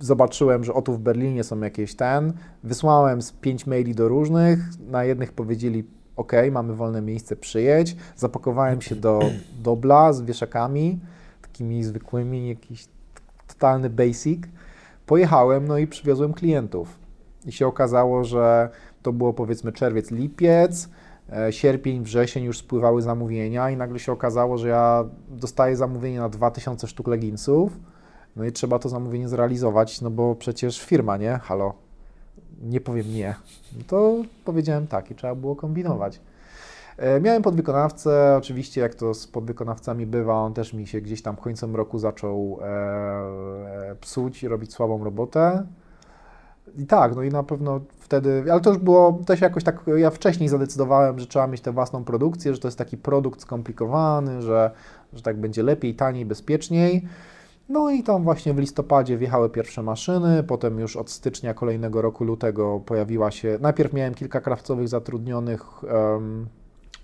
Zobaczyłem, 0.00 0.64
że 0.64 0.74
oto 0.74 0.92
w 0.92 0.98
Berlinie 0.98 1.44
są 1.44 1.60
jakieś 1.60 1.94
ten. 1.94 2.32
Wysłałem 2.64 3.22
z 3.22 3.32
pięć 3.32 3.66
maili 3.66 3.94
do 3.94 4.08
różnych. 4.08 4.58
Na 4.80 5.04
jednych 5.04 5.32
powiedzieli, 5.32 5.84
OK, 6.16 6.32
mamy 6.52 6.74
wolne 6.74 7.02
miejsce, 7.02 7.36
przyjedź. 7.36 7.96
Zapakowałem 8.16 8.80
się 8.80 8.96
do 8.96 9.20
dobla 9.62 10.12
z 10.12 10.22
wieszakami 10.22 11.00
takimi 11.58 11.84
zwykłymi, 11.84 12.48
jakiś 12.48 12.88
totalny 13.46 13.90
basic. 13.90 14.42
Pojechałem, 15.06 15.68
no 15.68 15.78
i 15.78 15.86
przywiozłem 15.86 16.32
klientów. 16.32 16.98
I 17.46 17.52
się 17.52 17.66
okazało, 17.66 18.24
że 18.24 18.70
to 19.02 19.12
było 19.12 19.32
powiedzmy 19.32 19.72
czerwiec, 19.72 20.10
lipiec, 20.10 20.88
e, 21.32 21.52
sierpień, 21.52 22.02
wrzesień 22.02 22.44
już 22.44 22.58
spływały 22.58 23.02
zamówienia 23.02 23.70
i 23.70 23.76
nagle 23.76 23.98
się 23.98 24.12
okazało, 24.12 24.58
że 24.58 24.68
ja 24.68 25.04
dostaję 25.28 25.76
zamówienie 25.76 26.20
na 26.20 26.28
2000 26.28 26.86
sztuk 26.86 27.08
leginsów, 27.08 27.72
no 28.36 28.44
i 28.44 28.52
trzeba 28.52 28.78
to 28.78 28.88
zamówienie 28.88 29.28
zrealizować, 29.28 30.00
no 30.00 30.10
bo 30.10 30.34
przecież 30.34 30.82
firma, 30.82 31.16
nie? 31.16 31.38
Halo, 31.42 31.74
nie 32.62 32.80
powiem 32.80 33.14
nie. 33.14 33.34
No 33.76 33.84
to 33.86 34.22
powiedziałem 34.44 34.86
tak 34.86 35.10
i 35.10 35.14
trzeba 35.14 35.34
było 35.34 35.56
kombinować. 35.56 36.20
E, 36.98 37.20
miałem 37.20 37.42
podwykonawcę, 37.42 38.36
oczywiście 38.38 38.80
jak 38.80 38.94
to 38.94 39.14
z 39.14 39.26
podwykonawcami 39.26 40.06
bywa, 40.06 40.34
on 40.34 40.54
też 40.54 40.72
mi 40.72 40.86
się 40.86 41.00
gdzieś 41.00 41.22
tam 41.22 41.36
końcem 41.36 41.76
roku 41.76 41.98
zaczął 41.98 42.58
e, 42.62 43.94
psuć 44.00 44.42
i 44.42 44.48
robić 44.48 44.72
słabą 44.72 45.04
robotę. 45.04 45.66
I 46.76 46.86
tak, 46.86 47.16
no 47.16 47.22
i 47.22 47.28
na 47.28 47.42
pewno 47.42 47.80
wtedy, 47.98 48.44
ale 48.52 48.60
to 48.60 48.70
już 48.70 48.78
było 48.78 49.18
też 49.26 49.40
jakoś 49.40 49.64
tak, 49.64 49.84
ja 49.96 50.10
wcześniej 50.10 50.48
zadecydowałem, 50.48 51.18
że 51.18 51.26
trzeba 51.26 51.46
mieć 51.46 51.60
tę 51.60 51.72
własną 51.72 52.04
produkcję, 52.04 52.54
że 52.54 52.60
to 52.60 52.68
jest 52.68 52.78
taki 52.78 52.96
produkt 52.96 53.40
skomplikowany, 53.40 54.42
że, 54.42 54.70
że 55.12 55.22
tak 55.22 55.40
będzie 55.40 55.62
lepiej, 55.62 55.94
taniej, 55.94 56.26
bezpieczniej. 56.26 57.08
No 57.68 57.90
i 57.90 58.02
tam 58.02 58.24
właśnie 58.24 58.54
w 58.54 58.58
listopadzie 58.58 59.18
wjechały 59.18 59.50
pierwsze 59.50 59.82
maszyny, 59.82 60.42
potem 60.42 60.78
już 60.78 60.96
od 60.96 61.10
stycznia 61.10 61.54
kolejnego 61.54 62.02
roku, 62.02 62.24
lutego 62.24 62.80
pojawiła 62.80 63.30
się, 63.30 63.58
najpierw 63.60 63.92
miałem 63.92 64.14
kilka 64.14 64.40
krawcowych 64.40 64.88
zatrudnionych 64.88 65.84
um, 65.84 66.46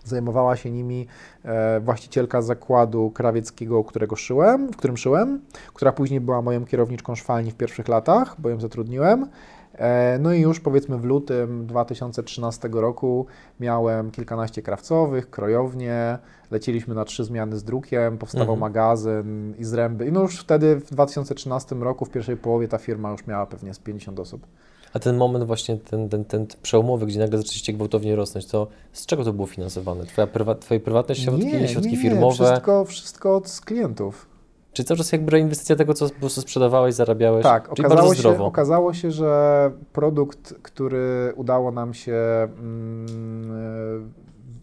Zajmowała 0.05 0.57
się 0.57 0.71
nimi 0.71 1.07
e, 1.45 1.81
właścicielka 1.81 2.43
zakładu 2.43 3.11
krawieckiego, 3.11 3.85
którego 3.85 4.17
szyłem, 4.17 4.73
w 4.73 4.77
którym 4.77 4.97
szyłem, 4.97 5.41
która 5.75 5.93
później 5.93 6.21
była 6.21 6.43
moją 6.43 6.65
kierowniczką 6.65 7.15
szwalni 7.15 7.51
w 7.51 7.55
pierwszych 7.55 7.89
latach, 7.89 8.37
bo 8.39 8.49
ją 8.49 8.61
zatrudniłem. 8.61 9.29
E, 9.75 10.19
no 10.21 10.33
i 10.33 10.41
już 10.41 10.61
powiedzmy 10.61 10.99
w 10.99 11.05
lutym 11.05 11.67
2013 11.67 12.69
roku 12.73 13.27
miałem 13.61 14.11
kilkanaście 14.11 14.63
krawcowych, 14.63 15.31
krojownie, 15.31 16.19
leciliśmy 16.51 16.95
na 16.95 17.05
trzy 17.05 17.25
zmiany 17.25 17.57
z 17.59 17.65
drukiem, 17.65 18.19
powstawał 18.19 18.55
mhm. 18.55 18.61
magazyn 18.61 19.55
i 19.59 19.65
zręby. 19.65 20.07
I 20.07 20.13
no 20.13 20.23
już 20.23 20.41
wtedy 20.41 20.77
w 20.77 20.91
2013 20.91 21.75
roku, 21.75 22.05
w 22.05 22.11
pierwszej 22.11 22.37
połowie 22.37 22.69
ta 22.69 22.79
firma 22.79 23.11
już 23.11 23.27
miała 23.27 23.47
pewnie 23.47 23.75
z 23.75 23.79
50 23.79 24.21
osób. 24.21 24.47
A 24.95 24.99
ten 24.99 25.17
moment 25.17 25.45
właśnie, 25.45 25.77
ten, 25.77 26.09
ten, 26.09 26.25
ten 26.25 26.47
przełomowy, 26.63 27.07
gdzie 27.07 27.19
nagle 27.19 27.39
zaczęliście 27.39 27.73
gwałtownie 27.73 28.17
rosnąć, 28.17 28.47
to 28.47 28.67
z 28.93 29.07
czego 29.07 29.25
to 29.25 29.33
było 29.33 29.47
finansowane? 29.47 30.07
Twoja 30.07 30.27
prywa, 30.27 30.55
twoje 30.55 30.81
prywatne 30.81 31.15
środki, 31.15 31.47
nie, 31.47 31.69
środki 31.69 31.91
nie, 31.91 31.97
firmowe? 31.97 32.35
Wszystko, 32.35 32.85
wszystko 32.85 33.37
od 33.37 33.61
klientów. 33.65 34.29
Czy 34.73 34.85
cały 34.85 34.99
czas 34.99 35.13
jakby 35.13 35.39
inwestycja 35.39 35.77
tego, 35.77 35.95
co 35.95 36.09
po 36.09 36.21
prostu 36.21 36.41
sprzedawałeś, 36.41 36.95
zarabiałeś? 36.95 37.43
Tak, 37.43 37.73
okazało 37.73 38.15
się, 38.15 38.45
okazało 38.45 38.95
się, 38.95 39.11
że 39.11 39.73
produkt, 39.93 40.55
który 40.63 41.33
udało 41.37 41.73
nam 41.73 41.95
się 41.95 42.49
mm, 42.59 44.13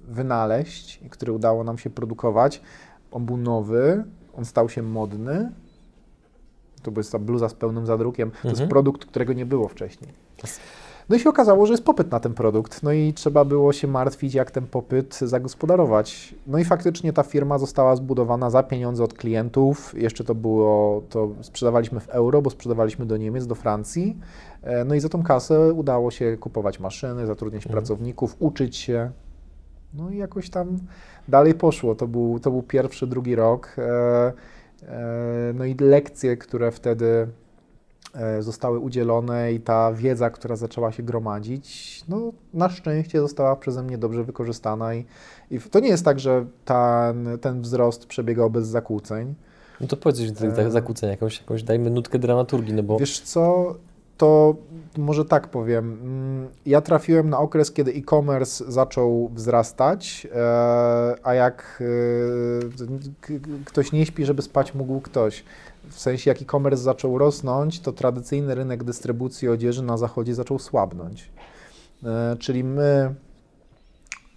wynaleźć 0.08 1.02
i 1.06 1.10
który 1.10 1.32
udało 1.32 1.64
nam 1.64 1.78
się 1.78 1.90
produkować, 1.90 2.62
on 3.12 3.26
był 3.26 3.38
nowy, 3.38 4.04
on 4.38 4.46
stał 4.46 4.70
się 4.70 4.82
modny. 4.82 5.52
To 6.84 6.92
jest 6.98 7.12
ta 7.12 7.20
bluza 7.20 7.50
z 7.50 7.54
pełnym 7.54 7.86
zadrukiem. 7.86 8.32
To 8.32 8.38
mhm. 8.38 8.56
jest 8.56 8.70
produkt, 8.70 9.06
którego 9.06 9.34
nie 9.34 9.46
było 9.46 9.68
wcześniej. 9.68 10.14
No 11.10 11.16
i 11.16 11.20
się 11.20 11.30
okazało, 11.30 11.66
że 11.66 11.74
jest 11.74 11.84
popyt 11.84 12.12
na 12.12 12.20
ten 12.20 12.34
produkt, 12.34 12.84
no 12.84 12.92
i 12.92 13.14
trzeba 13.14 13.46
było 13.46 13.74
się 13.74 13.88
martwić, 13.88 14.34
jak 14.34 14.52
ten 14.52 14.68
popyt 14.68 15.16
zagospodarować. 15.16 16.36
No 16.48 16.58
i 16.58 16.66
faktycznie 16.66 17.14
ta 17.14 17.24
firma 17.24 17.58
została 17.58 17.96
zbudowana 17.96 18.50
za 18.50 18.64
pieniądze 18.64 19.04
od 19.04 19.14
klientów. 19.14 19.94
Jeszcze 19.98 20.24
to 20.24 20.36
było, 20.36 21.02
to 21.10 21.30
sprzedawaliśmy 21.42 22.00
w 22.00 22.10
euro, 22.10 22.42
bo 22.42 22.50
sprzedawaliśmy 22.50 23.06
do 23.06 23.18
Niemiec, 23.18 23.48
do 23.48 23.56
Francji. 23.56 24.18
E, 24.64 24.86
no 24.86 24.96
i 24.96 25.00
za 25.00 25.10
tą 25.10 25.24
kasę 25.24 25.74
udało 25.74 26.12
się 26.12 26.38
kupować 26.38 26.80
maszyny, 26.80 27.26
zatrudniać 27.26 27.64
mhm. 27.64 27.74
pracowników, 27.74 28.36
uczyć 28.40 28.76
się. 28.76 29.12
No 29.94 30.10
i 30.10 30.18
jakoś 30.18 30.50
tam 30.50 30.78
dalej 31.28 31.54
poszło. 31.54 31.96
To 31.96 32.08
był, 32.08 32.40
to 32.40 32.52
był 32.52 32.64
pierwszy, 32.64 33.08
drugi 33.08 33.36
rok. 33.36 33.76
E, 33.78 33.82
e, 33.82 34.34
no 35.54 35.66
i 35.66 35.76
lekcje, 35.80 36.38
które 36.38 36.72
wtedy 36.72 37.28
E, 38.14 38.42
zostały 38.42 38.80
udzielone 38.80 39.54
i 39.54 39.60
ta 39.60 39.94
wiedza, 39.94 40.30
która 40.30 40.56
zaczęła 40.56 40.92
się 40.92 41.04
gromadzić, 41.04 42.04
no 42.10 42.32
na 42.54 42.70
szczęście 42.70 43.20
została 43.20 43.56
przeze 43.56 43.84
mnie 43.84 43.98
dobrze 43.98 44.24
wykorzystana 44.24 44.96
i, 44.96 45.06
i 45.52 45.60
to 45.60 45.80
nie 45.80 45.90
jest 45.90 46.06
tak, 46.06 46.20
że 46.20 46.46
ten, 46.66 47.30
ten 47.42 47.62
wzrost 47.62 48.06
przebiegał 48.06 48.50
bez 48.50 48.68
zakłóceń. 48.68 49.36
No 49.82 49.88
to 49.88 49.98
powiedz 49.98 50.18
coś 50.18 50.32
tych 50.32 50.60
e... 50.60 50.72
zakłóceń, 50.72 51.10
jakąś, 51.10 51.40
jakąś 51.40 51.64
dajmy 51.64 51.90
nutkę 51.90 52.20
dramaturgii, 52.20 52.74
no 52.74 52.84
bo... 52.84 52.98
Wiesz 52.98 53.20
co, 53.20 53.76
to 54.22 54.56
może 54.98 55.26
tak 55.26 55.48
powiem. 55.48 56.00
Mm, 56.04 56.50
ja 56.66 56.82
trafiłem 56.82 57.30
na 57.30 57.40
okres, 57.40 57.72
kiedy 57.72 57.92
e-commerce 57.92 58.72
zaczął 58.72 59.30
wzrastać, 59.34 60.28
e, 60.36 61.16
a 61.24 61.34
jak 61.34 61.84
e, 63.30 63.36
ktoś 63.66 63.92
nie 63.92 64.06
śpi, 64.06 64.26
żeby 64.26 64.42
spać 64.42 64.76
mógł 64.76 65.02
ktoś 65.02 65.44
w 65.90 66.00
sensie 66.00 66.30
jak 66.30 66.42
e-commerce 66.42 66.84
zaczął 66.84 67.18
rosnąć, 67.18 67.80
to 67.80 67.92
tradycyjny 67.92 68.56
rynek 68.56 68.84
dystrybucji 68.84 69.50
odzieży 69.50 69.84
na 69.84 69.98
zachodzie 69.98 70.36
zaczął 70.36 70.60
słabnąć. 70.60 71.32
E, 72.04 72.36
czyli 72.40 72.64
my 72.64 73.16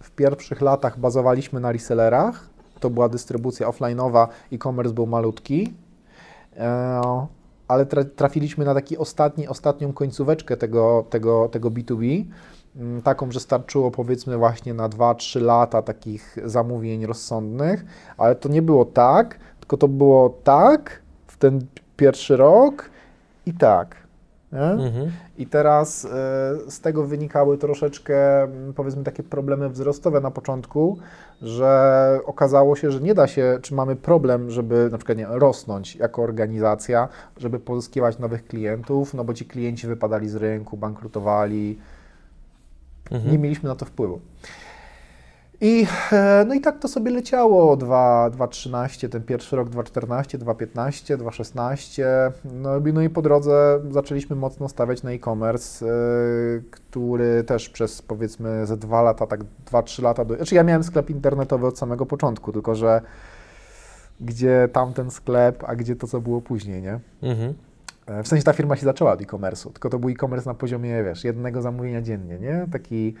w 0.03 0.11
pierwszych 0.11 0.61
latach 0.61 0.99
bazowaliśmy 0.99 1.59
na 1.59 1.71
resellerach, 1.71 2.49
to 2.79 2.89
była 2.89 3.09
dystrybucja 3.09 3.67
offline'owa, 3.67 4.27
e-commerce 4.51 4.93
był 4.93 5.07
malutki, 5.07 5.73
ale 7.67 7.85
trafiliśmy 8.15 8.65
na 8.65 8.73
taki 8.73 8.97
ostatni, 8.97 9.47
ostatnią 9.47 9.93
końcóweczkę 9.93 10.57
tego, 10.57 11.05
tego, 11.09 11.49
tego 11.49 11.71
B2B, 11.71 12.25
mm, 12.75 13.01
taką, 13.01 13.31
że 13.31 13.39
starczyło 13.39 13.91
powiedzmy 13.91 14.37
właśnie 14.37 14.73
na 14.73 14.89
2-3 14.89 15.41
lata 15.41 15.81
takich 15.81 16.37
zamówień 16.45 17.05
rozsądnych, 17.05 17.85
ale 18.17 18.35
to 18.35 18.49
nie 18.49 18.61
było 18.61 18.85
tak, 18.85 19.39
tylko 19.59 19.77
to 19.77 19.87
było 19.87 20.29
tak, 20.43 21.01
w 21.27 21.37
ten 21.37 21.65
pierwszy 21.97 22.37
rok 22.37 22.89
i 23.45 23.53
tak. 23.53 24.04
Mhm. 24.53 25.11
I 25.37 25.47
teraz 25.47 26.05
y, 26.05 26.07
z 26.71 26.79
tego 26.81 27.03
wynikały 27.03 27.57
troszeczkę, 27.57 28.43
mm, 28.43 28.73
powiedzmy, 28.73 29.03
takie 29.03 29.23
problemy 29.23 29.69
wzrostowe 29.69 30.21
na 30.21 30.31
początku, 30.31 30.97
że 31.41 32.19
okazało 32.25 32.75
się, 32.75 32.91
że 32.91 32.99
nie 32.99 33.13
da 33.13 33.27
się, 33.27 33.59
czy 33.61 33.73
mamy 33.73 33.95
problem, 33.95 34.51
żeby 34.51 34.89
na 34.91 34.97
przykład 34.97 35.17
nie, 35.17 35.27
rosnąć 35.29 35.95
jako 35.95 36.21
organizacja, 36.21 37.07
żeby 37.37 37.59
pozyskiwać 37.59 38.19
nowych 38.19 38.47
klientów, 38.47 39.13
no 39.13 39.23
bo 39.23 39.33
ci 39.33 39.45
klienci 39.45 39.87
wypadali 39.87 40.29
z 40.29 40.35
rynku, 40.35 40.77
bankrutowali, 40.77 41.79
mhm. 43.11 43.31
nie 43.31 43.39
mieliśmy 43.39 43.69
na 43.69 43.75
to 43.75 43.85
wpływu. 43.85 44.19
I, 45.61 45.87
e, 46.11 46.45
no 46.47 46.53
i 46.53 46.61
tak 46.61 46.79
to 46.79 46.87
sobie 46.87 47.11
leciało 47.11 47.77
2.13, 47.77 49.09
ten 49.09 49.23
pierwszy 49.23 49.55
rok 49.55 49.69
2.14, 49.69 50.37
2.15, 50.37 51.17
2.16. 51.17 52.03
No, 52.53 52.69
no 52.93 53.01
i 53.01 53.09
po 53.09 53.21
drodze 53.21 53.79
zaczęliśmy 53.91 54.35
mocno 54.35 54.69
stawiać 54.69 55.03
na 55.03 55.11
e-commerce, 55.11 55.85
yy, 55.85 56.63
który 56.71 57.43
też 57.43 57.69
przez 57.69 58.01
powiedzmy 58.01 58.65
ze 58.65 58.77
dwa 58.77 59.01
lata, 59.01 59.27
tak 59.27 59.39
2-3 59.71 60.03
lata, 60.03 60.25
do, 60.25 60.35
znaczy 60.35 60.55
ja 60.55 60.63
miałem 60.63 60.83
sklep 60.83 61.09
internetowy 61.09 61.67
od 61.67 61.77
samego 61.77 62.05
początku, 62.05 62.51
tylko 62.51 62.75
że 62.75 63.01
gdzie 64.21 64.69
tamten 64.73 65.11
sklep, 65.11 65.63
a 65.67 65.75
gdzie 65.75 65.95
to, 65.95 66.07
co 66.07 66.21
było 66.21 66.41
później, 66.41 66.81
nie? 66.81 66.99
Mhm. 67.21 67.53
E, 68.05 68.23
w 68.23 68.27
sensie 68.27 68.43
ta 68.43 68.53
firma 68.53 68.75
się 68.75 68.85
zaczęła 68.85 69.11
od 69.11 69.21
e-commerce'u, 69.21 69.71
tylko 69.71 69.89
to 69.89 69.99
był 69.99 70.09
e-commerce 70.09 70.49
na 70.49 70.53
poziomie, 70.53 71.03
wiesz, 71.03 71.23
jednego 71.23 71.61
zamówienia 71.61 72.01
dziennie, 72.01 72.39
nie? 72.39 72.67
Taki 72.71 73.15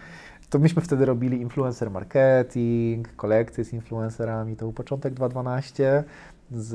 to 0.49 0.59
myśmy 0.59 0.81
wtedy 0.81 1.05
robili 1.05 1.41
influencer 1.41 1.91
marketing, 1.91 3.15
kolekcje 3.15 3.63
z 3.63 3.73
influencerami, 3.73 4.55
to 4.55 4.65
był 4.65 4.73
początek 4.73 5.13
2012 5.13 6.03
z, 6.51 6.71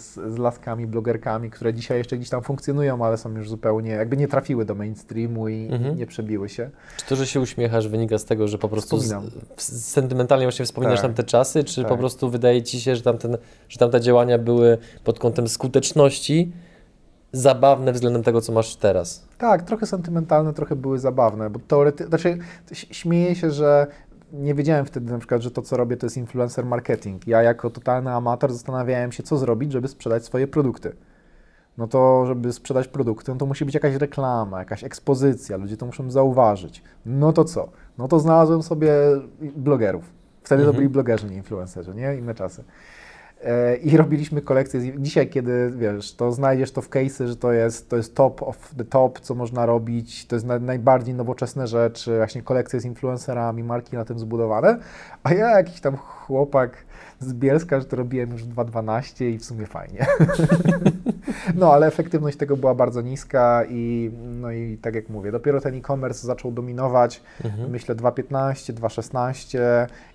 z, 0.00 0.34
z 0.34 0.38
laskami, 0.38 0.86
blogerkami, 0.86 1.50
które 1.50 1.74
dzisiaj 1.74 1.98
jeszcze 1.98 2.16
gdzieś 2.16 2.30
tam 2.30 2.42
funkcjonują, 2.42 3.04
ale 3.04 3.16
są 3.16 3.36
już 3.36 3.48
zupełnie, 3.48 3.90
jakby 3.90 4.16
nie 4.16 4.28
trafiły 4.28 4.64
do 4.64 4.74
mainstreamu 4.74 5.48
i, 5.48 5.68
mhm. 5.72 5.96
nie 5.96 6.06
przebiły 6.06 6.48
się. 6.48 6.70
Czy 6.96 7.06
to, 7.06 7.16
że 7.16 7.26
się 7.26 7.40
uśmiechasz 7.40 7.88
wynika 7.88 8.18
z 8.18 8.24
tego, 8.24 8.48
że 8.48 8.58
po 8.58 8.68
prostu 8.68 9.00
z, 9.00 9.14
sentymentalnie 9.84 10.46
właśnie 10.46 10.64
wspominasz 10.64 11.00
tak. 11.00 11.02
tamte 11.02 11.22
czasy, 11.24 11.64
czy 11.64 11.82
tak. 11.82 11.90
po 11.90 11.96
prostu 11.96 12.30
wydaje 12.30 12.62
Ci 12.62 12.80
się, 12.80 12.96
że, 12.96 13.02
tamten, 13.02 13.36
że 13.68 13.78
tamte 13.78 14.00
działania 14.00 14.38
były 14.38 14.78
pod 15.04 15.18
kątem 15.18 15.48
skuteczności 15.48 16.52
zabawne 17.34 17.92
względem 17.92 18.22
tego, 18.22 18.40
co 18.40 18.52
masz 18.52 18.76
teraz. 18.76 19.28
Tak, 19.38 19.62
trochę 19.62 19.86
sentymentalne, 19.86 20.52
trochę 20.52 20.76
były 20.76 20.98
zabawne, 20.98 21.50
bo 21.50 21.58
teoretycznie, 21.58 22.08
znaczy 22.08 22.38
śmieję 22.90 23.34
się, 23.34 23.50
że 23.50 23.86
nie 24.32 24.54
wiedziałem 24.54 24.86
wtedy 24.86 25.12
na 25.12 25.18
przykład, 25.18 25.42
że 25.42 25.50
to, 25.50 25.62
co 25.62 25.76
robię, 25.76 25.96
to 25.96 26.06
jest 26.06 26.16
influencer 26.16 26.64
marketing. 26.64 27.26
Ja 27.26 27.42
jako 27.42 27.70
totalny 27.70 28.10
amator 28.12 28.52
zastanawiałem 28.52 29.12
się, 29.12 29.22
co 29.22 29.36
zrobić, 29.36 29.72
żeby 29.72 29.88
sprzedać 29.88 30.24
swoje 30.24 30.46
produkty. 30.48 30.96
No 31.78 31.86
to, 31.86 32.26
żeby 32.26 32.52
sprzedać 32.52 32.88
produkty, 32.88 33.32
no 33.32 33.38
to 33.38 33.46
musi 33.46 33.64
być 33.64 33.74
jakaś 33.74 33.94
reklama, 33.94 34.58
jakaś 34.58 34.84
ekspozycja, 34.84 35.56
ludzie 35.56 35.76
to 35.76 35.86
muszą 35.86 36.10
zauważyć. 36.10 36.82
No 37.06 37.32
to 37.32 37.44
co? 37.44 37.68
No 37.98 38.08
to 38.08 38.20
znalazłem 38.20 38.62
sobie 38.62 38.92
blogerów. 39.56 40.04
Wtedy 40.42 40.62
mhm. 40.62 40.72
to 40.72 40.76
byli 40.76 40.88
blogerzy, 40.88 41.30
nie 41.30 41.36
influencerzy, 41.36 41.94
nie? 41.94 42.16
Inne 42.16 42.34
czasy. 42.34 42.64
I 43.82 43.96
robiliśmy 43.96 44.42
kolekcję. 44.42 45.00
Dzisiaj, 45.02 45.28
kiedy 45.28 45.72
wiesz, 45.76 46.14
to 46.14 46.32
znajdziesz 46.32 46.72
to 46.72 46.82
w 46.82 46.90
case'y, 46.90 47.26
że 47.26 47.36
to 47.36 47.52
jest, 47.52 47.88
to 47.88 47.96
jest 47.96 48.14
top 48.14 48.42
of 48.42 48.74
the 48.76 48.84
top, 48.84 49.20
co 49.20 49.34
można 49.34 49.66
robić, 49.66 50.26
to 50.26 50.36
jest 50.36 50.46
na, 50.46 50.58
najbardziej 50.58 51.14
nowoczesne 51.14 51.66
rzeczy, 51.66 52.16
właśnie 52.16 52.42
kolekcje 52.42 52.80
z 52.80 52.84
influencerami, 52.84 53.62
marki 53.62 53.96
na 53.96 54.04
tym 54.04 54.18
zbudowane, 54.18 54.78
a 55.22 55.34
ja 55.34 55.50
jakiś 55.50 55.80
tam 55.80 55.96
chłopak 55.96 56.76
z 57.24 57.34
Bielska, 57.34 57.80
że 57.80 57.86
to 57.86 57.96
robiłem 57.96 58.32
już 58.32 58.44
2.12 58.44 59.24
i 59.24 59.38
w 59.38 59.44
sumie 59.44 59.66
fajnie. 59.66 60.06
no, 61.54 61.72
ale 61.72 61.86
efektywność 61.86 62.36
tego 62.36 62.56
była 62.56 62.74
bardzo 62.74 63.00
niska 63.00 63.62
i 63.68 64.10
no 64.40 64.50
i 64.50 64.78
tak 64.82 64.94
jak 64.94 65.08
mówię, 65.08 65.32
dopiero 65.32 65.60
ten 65.60 65.74
e-commerce 65.74 66.26
zaczął 66.26 66.52
dominować, 66.52 67.22
mhm. 67.44 67.70
myślę 67.70 67.94
2.15, 67.94 68.72
2.16, 68.72 69.58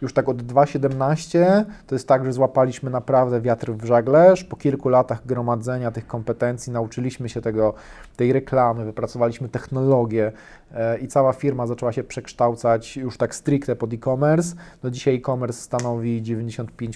już 0.01 0.13
tak 0.13 0.29
od 0.29 0.43
2.17 0.43 1.63
to 1.87 1.95
jest 1.95 2.07
tak, 2.07 2.25
że 2.25 2.33
złapaliśmy 2.33 2.89
naprawdę 2.89 3.41
wiatr 3.41 3.71
w 3.71 3.85
żagle. 3.85 4.33
Po 4.49 4.55
kilku 4.55 4.89
latach 4.89 5.25
gromadzenia 5.25 5.91
tych 5.91 6.07
kompetencji 6.07 6.73
nauczyliśmy 6.73 7.29
się 7.29 7.41
tego, 7.41 7.73
tej 8.15 8.33
reklamy, 8.33 8.85
wypracowaliśmy 8.85 9.49
technologię 9.49 10.31
e, 10.73 10.97
i 10.97 11.07
cała 11.07 11.33
firma 11.33 11.67
zaczęła 11.67 11.91
się 11.91 12.03
przekształcać 12.03 12.97
już 12.97 13.17
tak 13.17 13.35
stricte 13.35 13.75
pod 13.75 13.93
e-commerce. 13.93 14.55
No 14.83 14.89
dzisiaj 14.89 15.15
e-commerce 15.15 15.61
stanowi 15.61 16.23
95% 16.23 16.93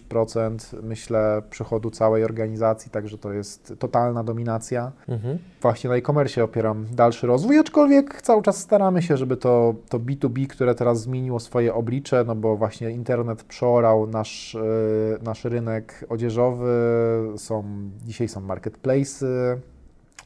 myślę 0.83 1.41
przychodu 1.49 1.91
całej 1.91 2.23
organizacji, 2.23 2.91
także 2.91 3.17
to 3.17 3.33
jest 3.33 3.73
totalna 3.79 4.23
dominacja. 4.23 4.91
Mhm. 5.07 5.37
Właśnie 5.61 5.89
na 5.89 5.95
e-commerce 5.95 6.43
opieram 6.43 6.85
dalszy 6.91 7.27
rozwój, 7.27 7.59
aczkolwiek 7.59 8.21
cały 8.21 8.41
czas 8.41 8.57
staramy 8.57 9.01
się, 9.01 9.17
żeby 9.17 9.37
to, 9.37 9.75
to 9.89 9.99
B2B, 9.99 10.47
które 10.47 10.75
teraz 10.75 11.01
zmieniło 11.01 11.39
swoje 11.39 11.73
oblicze, 11.73 12.23
no 12.27 12.35
bo 12.35 12.57
właśnie 12.57 12.91
internet 12.91 13.43
przeorał 13.43 14.07
nasz, 14.07 14.53
yy, 14.53 15.19
nasz 15.23 15.45
rynek 15.45 16.05
odzieżowy, 16.09 16.73
są, 17.37 17.63
dzisiaj 18.05 18.27
są 18.27 18.41
marketplace'y, 18.41 19.57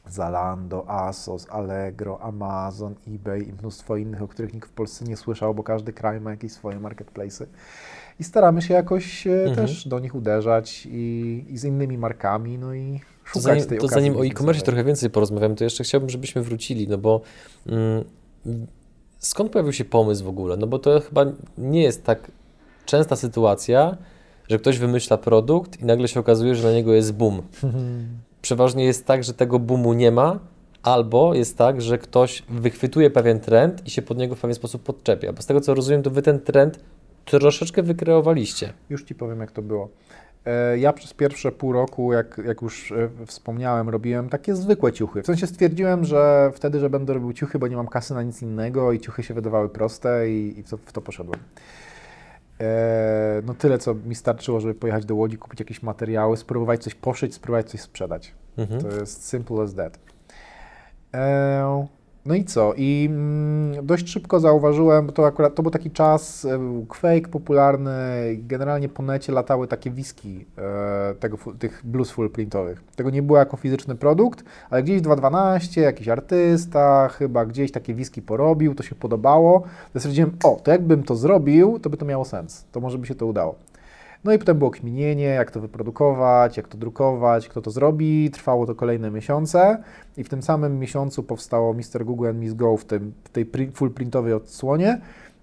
Zalando, 0.08 0.84
Asos, 0.90 1.46
Allegro, 1.50 2.22
Amazon, 2.22 2.94
eBay 3.06 3.42
i 3.42 3.52
mnóstwo 3.52 3.96
innych, 3.96 4.22
o 4.22 4.28
których 4.28 4.54
nikt 4.54 4.68
w 4.68 4.72
Polsce 4.72 5.04
nie 5.04 5.16
słyszał, 5.16 5.54
bo 5.54 5.62
każdy 5.62 5.92
kraj 5.92 6.20
ma 6.20 6.30
jakieś 6.30 6.52
swoje 6.52 6.80
marketplace'y. 6.80 7.46
I 8.20 8.24
staramy 8.24 8.62
się 8.62 8.74
jakoś 8.74 9.26
e, 9.26 9.44
mhm. 9.44 9.56
też 9.56 9.88
do 9.88 9.98
nich 9.98 10.14
uderzać 10.14 10.88
i, 10.90 11.44
i, 11.48 11.58
z 11.58 11.64
innymi 11.64 11.98
markami, 11.98 12.58
no 12.58 12.74
i 12.74 13.00
to 13.34 13.40
zanim, 13.40 13.64
tej 13.64 13.78
To 13.78 13.88
zanim 13.88 14.16
o 14.16 14.26
e-commerce 14.26 14.62
trochę 14.62 14.84
więcej 14.84 15.10
porozmawiamy, 15.10 15.54
to 15.54 15.64
jeszcze 15.64 15.84
chciałbym, 15.84 16.10
żebyśmy 16.10 16.42
wrócili, 16.42 16.88
no 16.88 16.98
bo 16.98 17.20
mm, 17.66 18.04
skąd 19.18 19.52
pojawił 19.52 19.72
się 19.72 19.84
pomysł 19.84 20.24
w 20.24 20.28
ogóle? 20.28 20.56
No 20.56 20.66
bo 20.66 20.78
to 20.78 21.00
chyba 21.00 21.24
nie 21.58 21.82
jest 21.82 22.04
tak 22.04 22.30
częsta 22.86 23.16
sytuacja, 23.16 23.96
że 24.48 24.58
ktoś 24.58 24.78
wymyśla 24.78 25.18
produkt 25.18 25.80
i 25.80 25.84
nagle 25.84 26.08
się 26.08 26.20
okazuje, 26.20 26.54
że 26.54 26.68
na 26.68 26.74
niego 26.74 26.94
jest 26.94 27.12
boom. 27.12 27.42
Przeważnie 28.42 28.84
jest 28.84 29.06
tak, 29.06 29.24
że 29.24 29.34
tego 29.34 29.58
boomu 29.58 29.92
nie 29.92 30.10
ma, 30.10 30.38
albo 30.82 31.34
jest 31.34 31.58
tak, 31.58 31.82
że 31.82 31.98
ktoś 31.98 32.42
wychwytuje 32.48 33.10
pewien 33.10 33.40
trend 33.40 33.86
i 33.86 33.90
się 33.90 34.02
pod 34.02 34.18
niego 34.18 34.34
w 34.34 34.40
pewien 34.40 34.54
sposób 34.54 34.82
podczepia. 34.82 35.32
Bo 35.32 35.42
z 35.42 35.46
tego 35.46 35.60
co 35.60 35.74
rozumiem, 35.74 36.02
to 36.02 36.10
wy 36.10 36.22
ten 36.22 36.40
trend 36.40 36.80
troszeczkę 37.30 37.82
wykreowaliście. 37.82 38.72
Już 38.90 39.04
Ci 39.04 39.14
powiem, 39.14 39.40
jak 39.40 39.52
to 39.52 39.62
było. 39.62 39.88
E, 40.44 40.78
ja 40.78 40.92
przez 40.92 41.14
pierwsze 41.14 41.52
pół 41.52 41.72
roku, 41.72 42.12
jak, 42.12 42.40
jak 42.46 42.62
już 42.62 42.92
e, 42.92 43.10
wspomniałem, 43.26 43.88
robiłem 43.88 44.28
takie 44.28 44.54
zwykłe 44.54 44.92
ciuchy. 44.92 45.22
W 45.22 45.26
sensie 45.26 45.46
stwierdziłem, 45.46 46.04
że 46.04 46.50
wtedy, 46.54 46.80
że 46.80 46.90
będę 46.90 47.14
robił 47.14 47.32
ciuchy, 47.32 47.58
bo 47.58 47.68
nie 47.68 47.76
mam 47.76 47.88
kasy 47.88 48.14
na 48.14 48.22
nic 48.22 48.42
innego 48.42 48.92
i 48.92 49.00
ciuchy 49.00 49.22
się 49.22 49.34
wydawały 49.34 49.68
proste 49.68 50.30
i, 50.30 50.58
i 50.58 50.62
w, 50.62 50.70
to, 50.70 50.76
w 50.76 50.92
to 50.92 51.00
poszedłem. 51.00 51.40
E, 52.60 53.42
no 53.46 53.54
tyle, 53.54 53.78
co 53.78 53.94
mi 53.94 54.14
starczyło, 54.14 54.60
żeby 54.60 54.74
pojechać 54.74 55.04
do 55.04 55.14
Łodzi, 55.14 55.38
kupić 55.38 55.60
jakieś 55.60 55.82
materiały, 55.82 56.36
spróbować 56.36 56.82
coś 56.82 56.94
poszyć, 56.94 57.34
spróbować 57.34 57.70
coś 57.70 57.80
sprzedać. 57.80 58.34
Mhm. 58.56 58.80
To 58.80 58.88
jest 58.88 59.28
simple 59.28 59.62
as 59.62 59.74
that. 59.74 59.98
E, 61.14 61.86
no 62.26 62.34
i 62.34 62.44
co? 62.44 62.74
I 62.76 63.08
mm, 63.10 63.86
dość 63.86 64.08
szybko 64.08 64.40
zauważyłem, 64.40 65.06
bo 65.06 65.12
to 65.12 65.26
akurat 65.26 65.54
to 65.54 65.62
był 65.62 65.70
taki 65.70 65.90
czas, 65.90 66.44
e, 66.44 66.58
był 66.58 66.86
Quake 66.86 67.28
popularny, 67.28 67.92
generalnie 68.36 68.88
po 68.88 69.02
necie 69.02 69.32
latały 69.32 69.68
takie 69.68 69.90
wiski 69.90 70.46
e, 70.58 71.14
tego, 71.14 71.38
tych 71.58 71.80
blues 71.84 72.10
full 72.10 72.30
printowych. 72.30 72.82
Tego 72.96 73.10
nie 73.10 73.22
było 73.22 73.38
jako 73.38 73.56
fizyczny 73.56 73.94
produkt, 73.94 74.44
ale 74.70 74.82
gdzieś 74.82 75.00
w 75.00 75.04
2.12 75.04 75.80
jakiś 75.80 76.08
artysta 76.08 77.08
chyba 77.08 77.46
gdzieś 77.46 77.72
takie 77.72 77.94
wiski 77.94 78.22
porobił, 78.22 78.74
to 78.74 78.82
się 78.82 78.94
podobało. 78.94 79.62
To 79.92 79.98
stwierdziłem, 79.98 80.36
o, 80.44 80.60
to 80.62 80.70
jakbym 80.70 81.02
to 81.02 81.16
zrobił, 81.16 81.78
to 81.78 81.90
by 81.90 81.96
to 81.96 82.04
miało 82.04 82.24
sens, 82.24 82.64
to 82.72 82.80
może 82.80 82.98
by 82.98 83.06
się 83.06 83.14
to 83.14 83.26
udało. 83.26 83.67
No 84.24 84.32
i 84.32 84.38
potem 84.38 84.58
było 84.58 84.70
kminienie, 84.70 85.24
jak 85.24 85.50
to 85.50 85.60
wyprodukować, 85.60 86.56
jak 86.56 86.68
to 86.68 86.78
drukować, 86.78 87.48
kto 87.48 87.62
to 87.62 87.70
zrobi. 87.70 88.30
Trwało 88.30 88.66
to 88.66 88.74
kolejne 88.74 89.10
miesiące 89.10 89.82
i 90.16 90.24
w 90.24 90.28
tym 90.28 90.42
samym 90.42 90.78
miesiącu 90.78 91.22
powstało 91.22 91.74
Mr. 91.74 92.04
Google 92.04 92.26
and 92.26 92.38
Miss 92.38 92.54
Go 92.54 92.76
w, 92.76 92.84
tym, 92.84 93.12
w 93.24 93.28
tej 93.28 93.50
full 93.74 93.90
printowej 93.90 94.32
odsłonie 94.32 95.00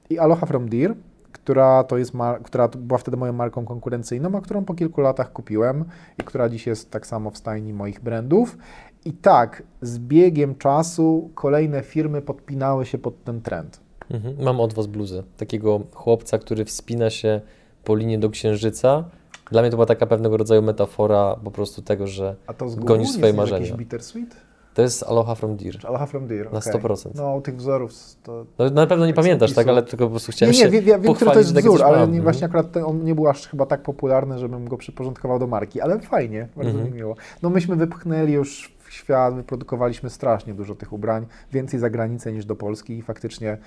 i 0.09 0.19
Aloha 0.19 0.45
from 0.45 0.69
Deer, 0.69 0.95
która, 1.31 1.83
to 1.83 1.97
jest 1.97 2.11
która 2.43 2.67
była 2.67 2.97
wtedy 2.97 3.17
moją 3.17 3.33
marką 3.33 3.65
konkurencyjną, 3.65 4.37
a 4.37 4.41
którą 4.41 4.65
po 4.65 4.73
kilku 4.73 5.01
latach 5.01 5.33
kupiłem 5.33 5.85
i 6.19 6.23
która 6.23 6.49
dziś 6.49 6.67
jest 6.67 6.91
tak 6.91 7.07
samo 7.07 7.31
w 7.31 7.37
stajni 7.37 7.73
moich 7.73 7.99
brandów. 8.01 8.57
I 9.05 9.13
tak, 9.13 9.63
z 9.81 9.99
biegiem 9.99 10.55
czasu 10.55 11.29
kolejne 11.35 11.81
firmy 11.81 12.21
podpinały 12.21 12.85
się 12.85 12.97
pod 12.97 13.23
ten 13.23 13.41
trend. 13.41 13.79
Mhm. 14.09 14.35
Mam 14.43 14.59
od 14.59 14.73
Was 14.73 14.87
bluzę. 14.87 15.23
Takiego 15.37 15.81
chłopca, 15.93 16.37
który 16.37 16.65
wspina 16.65 17.09
się 17.09 17.41
po 17.85 17.95
linie 17.95 18.19
do 18.19 18.29
księżyca. 18.29 19.03
Dla 19.51 19.61
mnie 19.61 19.71
to 19.71 19.77
była 19.77 19.85
taka 19.85 20.05
pewnego 20.05 20.37
rodzaju 20.37 20.61
metafora 20.61 21.35
po 21.43 21.51
prostu 21.51 21.81
tego, 21.81 22.07
że 22.07 22.35
A 22.47 22.53
to 22.53 22.69
z 22.69 22.75
gonisz 22.75 23.09
swoje 23.09 23.25
jest 23.25 23.37
marzenia. 23.37 23.65
Jakiś 23.65 23.77
bittersweet? 23.77 24.35
To 24.75 24.81
jest 24.81 25.03
Aloha 25.03 25.35
from 25.35 25.57
Deer. 25.57 25.79
Aloha 25.87 26.05
from 26.05 26.27
Deer, 26.27 26.53
Na 26.53 26.59
okay. 26.59 26.73
100%. 26.73 27.09
No, 27.15 27.41
tych 27.41 27.55
wzorów 27.55 27.93
to... 28.23 28.45
No, 28.59 28.69
na 28.69 28.87
pewno 28.87 29.05
nie 29.05 29.13
pamiętasz, 29.13 29.53
tak, 29.53 29.67
ale 29.67 29.83
tylko 29.83 30.05
po 30.05 30.09
prostu 30.09 30.31
chciałem 30.31 30.53
nie, 30.53 30.59
nie, 30.59 30.65
się 30.65 30.71
wiem, 30.71 31.01
wiem 31.01 31.13
który 31.13 31.31
to 31.31 31.39
jest 31.39 31.55
wzór, 31.55 31.83
ale 31.83 32.07
nie, 32.07 32.21
właśnie 32.21 32.45
akurat 32.45 32.71
ten, 32.71 32.83
on 32.83 33.03
nie 33.03 33.15
był 33.15 33.27
aż 33.27 33.47
chyba 33.47 33.65
tak 33.65 33.83
popularny, 33.83 34.39
żebym 34.39 34.67
go 34.67 34.77
przyporządkował 34.77 35.39
do 35.39 35.47
marki, 35.47 35.81
ale 35.81 35.99
fajnie, 35.99 36.47
bardzo 36.55 36.71
mm 36.71 36.83
-hmm. 36.83 36.91
mi 36.91 36.95
miło. 36.97 37.15
No 37.41 37.49
myśmy 37.49 37.75
wypchnęli 37.75 38.33
już 38.33 38.71
w 38.79 38.93
świat, 38.93 39.35
wyprodukowaliśmy 39.35 40.09
strasznie 40.09 40.53
dużo 40.53 40.75
tych 40.75 40.93
ubrań, 40.93 41.25
więcej 41.51 41.79
za 41.79 41.89
granicę 41.89 42.31
niż 42.31 42.45
do 42.45 42.55
Polski 42.55 42.97
i 42.97 43.01
faktycznie 43.01 43.57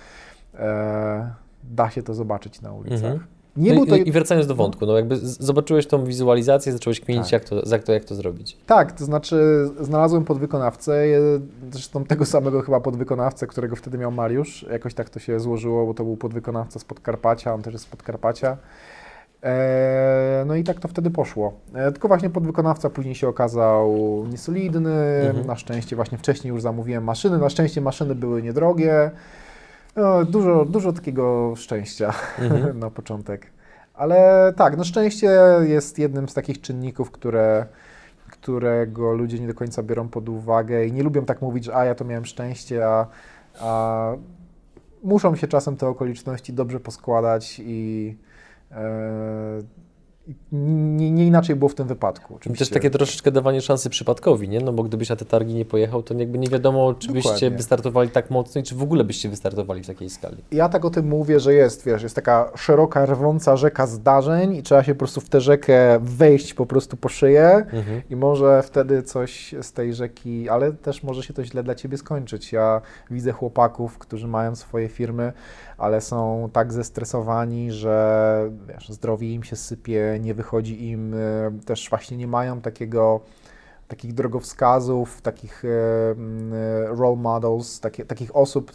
e, 0.55 1.35
da 1.65 1.91
się 1.91 2.03
to 2.03 2.15
zobaczyć 2.15 2.61
na 2.61 2.73
ulicach. 2.73 3.05
Mm 3.05 3.19
-hmm. 3.19 3.38
Nie 3.59 3.71
no 3.71 3.77
był 3.77 3.87
to... 3.87 3.97
I 3.97 4.13
wracając 4.13 4.47
do 4.47 4.55
wątku, 4.55 4.87
no 4.87 4.97
jakby 4.97 5.17
zobaczyłeś 5.23 5.87
tą 5.87 6.05
wizualizację, 6.05 6.73
zacząłeś 6.73 7.01
kminić, 7.01 7.25
tak. 7.25 7.33
jak, 7.33 7.45
to, 7.45 7.63
jak, 7.71 7.83
to, 7.83 7.93
jak 7.93 8.05
to 8.05 8.15
zrobić. 8.15 8.57
Tak, 8.67 8.93
to 8.93 9.05
znaczy 9.05 9.69
znalazłem 9.81 10.25
podwykonawcę, 10.25 11.05
zresztą 11.73 12.05
tego 12.05 12.27
samego 12.27 12.63
chyba 12.63 12.81
podwykonawcę, 12.81 13.47
którego 13.47 13.77
wtedy 13.77 13.99
miał 13.99 14.13
Mariusz. 14.13 14.67
Jakoś 14.71 14.95
tak 14.95 15.11
to 15.11 15.19
się 15.19 15.41
złożyło, 15.41 15.87
bo 15.87 15.95
to 15.95 16.05
był 16.05 16.17
podwykonawca 16.17 16.79
z 16.79 16.85
Podkarpacia, 16.85 17.55
on 17.55 17.63
też 17.63 17.73
jest 17.73 17.85
z 17.85 17.89
Podkarpacia. 17.89 18.57
E, 19.43 20.45
no 20.47 20.55
i 20.55 20.65
tak 20.65 20.81
to 20.81 20.89
wtedy 20.89 21.11
poszło. 21.11 21.53
E, 21.75 21.93
tylko 21.93 22.09
właśnie 22.09 22.31
podwykonawca 22.31 22.91
później 22.91 23.15
się 23.15 23.29
okazał 23.29 23.97
niesolidny. 24.31 24.95
Mhm. 25.27 25.47
Na 25.47 25.57
szczęście 25.57 25.97
właśnie 25.97 26.19
wcześniej 26.19 26.51
już 26.51 26.63
zamówiłem 26.63 27.05
maszyny. 27.05 27.39
Na 27.39 27.51
szczęście 27.51 27.81
maszyny 27.81 28.15
były 28.15 28.43
niedrogie. 28.43 29.11
No, 29.99 30.25
dużo, 30.25 30.65
dużo 30.65 30.93
takiego 30.93 31.55
szczęścia 31.57 32.13
mhm. 32.39 32.79
na 32.85 32.91
początek. 32.91 33.47
Ale 33.95 34.53
tak, 34.57 34.77
no 34.77 34.85
szczęście 34.85 35.31
jest 35.63 35.99
jednym 35.99 36.29
z 36.29 36.35
takich 36.35 36.61
czynników, 36.61 37.11
które, 37.11 37.67
którego 38.31 39.13
ludzie 39.13 39.39
nie 39.39 39.47
do 39.47 39.55
końca 39.55 39.83
biorą 39.83 40.09
pod 40.09 40.29
uwagę 40.29 40.87
i 40.87 40.93
nie 40.93 41.03
lubią 41.03 41.25
tak 41.25 41.43
mówić, 41.43 41.65
że 41.65 41.77
a 41.77 41.85
ja 41.85 41.95
to 41.95 42.05
miałem 42.05 42.25
szczęście, 42.25 42.87
a, 42.87 43.07
a 43.61 44.13
muszą 45.03 45.37
się 45.37 45.49
czasem 45.49 45.77
te 45.77 45.89
okoliczności 45.89 46.53
dobrze 46.53 46.81
poskładać 46.81 47.61
i 47.65 48.17
e, 48.71 48.85
nie, 50.53 51.11
nie, 51.11 51.27
inaczej 51.27 51.57
było 51.57 51.69
w 51.69 51.75
tym 51.75 51.87
wypadku. 51.87 52.35
Oczywiście. 52.35 52.65
Też 52.65 52.75
takie 52.75 52.91
troszeczkę 52.91 53.31
dawanie 53.31 53.61
szansy 53.61 53.91
przypadkowi, 53.91 54.49
nie? 54.49 54.61
No 54.61 54.73
bo 54.73 54.83
gdybyś 54.83 55.09
na 55.09 55.17
te 55.17 55.25
targi 55.25 55.55
nie 55.55 55.65
pojechał, 55.65 56.03
to 56.03 56.15
jakby 56.15 56.39
nie 56.39 56.49
wiadomo, 56.49 56.95
czy 56.95 57.09
Dokładnie. 57.09 57.31
byście 57.31 57.51
wystartowali 57.51 58.11
tak 58.11 58.31
mocno 58.31 58.61
i 58.61 58.65
czy 58.65 58.75
w 58.75 58.83
ogóle 58.83 59.05
byście 59.05 59.29
wystartowali 59.29 59.83
w 59.83 59.87
takiej 59.87 60.11
skali. 60.11 60.37
Ja 60.53 60.69
tak 60.69 60.85
o 60.85 60.91
tym 60.91 61.09
mówię, 61.09 61.41
że 61.41 61.55
jest, 61.55 61.85
wiesz, 61.85 62.03
jest 62.03 62.15
taka 62.15 62.53
szeroka, 62.57 63.07
rwąca 63.07 63.57
rzeka 63.57 63.87
zdarzeń 63.87 64.57
i 64.57 64.63
trzeba 64.63 64.83
się 64.83 64.95
po 64.95 64.99
prostu 64.99 65.21
w 65.21 65.29
tę 65.29 65.41
rzekę 65.41 65.99
wejść 66.03 66.55
po 66.55 66.67
prostu 66.67 66.97
po 66.97 67.09
szyję 67.09 67.49
mhm. 67.49 68.03
i 68.11 68.17
może 68.17 68.63
wtedy 68.63 69.03
coś 69.03 69.55
z 69.63 69.73
tej 69.73 69.95
rzeki, 69.95 70.49
ale 70.49 70.73
też 70.73 71.03
może 71.03 71.23
się 71.23 71.35
to 71.35 71.45
źle 71.45 71.63
dla 71.63 71.75
Ciebie 71.75 71.99
skończyć. 71.99 72.53
Ja 72.53 72.81
widzę 73.11 73.33
chłopaków, 73.33 73.99
którzy 73.99 74.27
mają 74.27 74.57
swoje 74.57 74.89
firmy, 74.89 75.33
ale 75.79 76.01
są 76.01 76.49
tak 76.53 76.73
zestresowani, 76.73 77.73
że 77.73 78.51
wiesz, 78.69 78.89
zdrowie 78.89 79.35
im 79.35 79.43
się 79.43 79.57
sypie, 79.57 80.19
nie 80.21 80.35
wychodzi 80.35 80.89
im, 80.91 81.15
e, 81.15 81.19
też 81.67 81.91
właśnie 81.91 82.17
nie 82.17 82.27
mają 82.27 82.61
takiego 82.61 83.21
takich 83.89 84.15
drogowskazów, 84.15 85.23
takich 85.23 85.65
e, 85.65 85.69
e, 85.69 86.87
role 86.87 87.17
models, 87.17 87.81
takie, 87.81 88.05
takich 88.05 88.37
osób, 88.37 88.73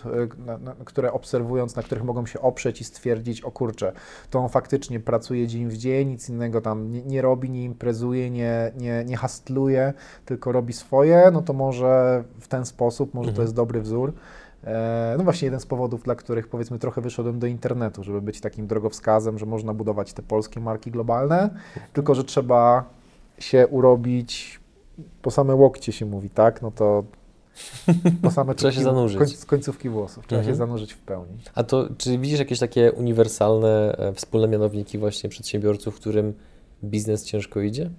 które 0.86 1.14
obserwując, 1.14 1.76
na 1.76 1.84
których 1.84 2.04
mogą 2.04 2.26
się 2.26 2.42
oprzeć 2.42 2.82
i 2.82 2.84
stwierdzić, 2.84 3.42
o 3.42 3.52
kurczę, 3.52 3.94
to 4.30 4.40
on 4.40 4.50
faktycznie 4.50 5.00
pracuje 5.00 5.48
dzień 5.48 5.68
w 5.68 5.78
dzień, 5.78 6.08
nic 6.08 6.30
innego 6.30 6.62
tam 6.62 6.92
nie, 6.92 7.02
nie 7.02 7.22
robi, 7.22 7.50
nie 7.50 7.64
imprezuje, 7.64 8.30
nie, 8.30 8.72
nie, 8.78 9.06
nie 9.06 9.18
hastluje, 9.18 9.94
tylko 10.26 10.52
robi 10.52 10.74
swoje, 10.74 11.30
no 11.34 11.42
to 11.42 11.54
może 11.54 12.24
w 12.40 12.48
ten 12.48 12.66
sposób, 12.66 13.14
może 13.14 13.30
mhm. 13.30 13.36
to 13.36 13.42
jest 13.42 13.56
dobry 13.56 13.82
wzór. 13.82 14.14
E, 14.66 15.16
no 15.18 15.24
właśnie 15.24 15.46
jeden 15.46 15.60
z 15.60 15.66
powodów, 15.66 16.04
dla 16.04 16.16
których 16.16 16.48
powiedzmy 16.48 16.80
trochę 16.80 17.02
wyszedłem 17.02 17.40
do 17.40 17.48
internetu, 17.48 18.04
żeby 18.04 18.22
być 18.22 18.42
takim 18.42 18.68
drogowskazem, 18.68 19.40
że 19.40 19.46
można 19.46 19.74
budować 19.74 20.14
te 20.14 20.22
polskie 20.22 20.60
marki 20.60 20.92
globalne, 20.92 21.50
tylko 21.94 22.16
że 22.16 22.24
trzeba 22.24 22.84
się 23.40 23.68
urobić 23.68 24.60
po 25.22 25.32
same 25.32 25.56
łokcie 25.56 25.92
się 25.92 26.06
mówi, 26.06 26.30
tak? 26.30 26.62
No 26.62 26.72
to 26.72 27.04
po 28.22 28.32
same 28.32 28.56
trzeba 28.56 28.72
się 28.74 28.84
zanurzyć. 28.84 29.20
Koń, 29.20 29.28
końcówki 29.48 29.90
włosów, 29.90 30.28
trzeba 30.28 30.40
mhm. 30.40 30.54
się 30.56 30.58
zanurzyć 30.58 30.94
w 30.94 30.98
pełni. 31.00 31.38
A 31.56 31.64
to 31.64 31.90
czy 31.98 32.18
widzisz 32.18 32.40
jakieś 32.40 32.60
takie 32.60 32.92
uniwersalne, 32.92 33.96
e, 33.98 34.14
wspólne 34.14 34.48
mianowniki 34.48 34.98
właśnie 34.98 35.30
przedsiębiorców, 35.30 35.96
którym 35.96 36.34
biznes 36.84 37.26
ciężko 37.26 37.62
idzie? 37.62 37.90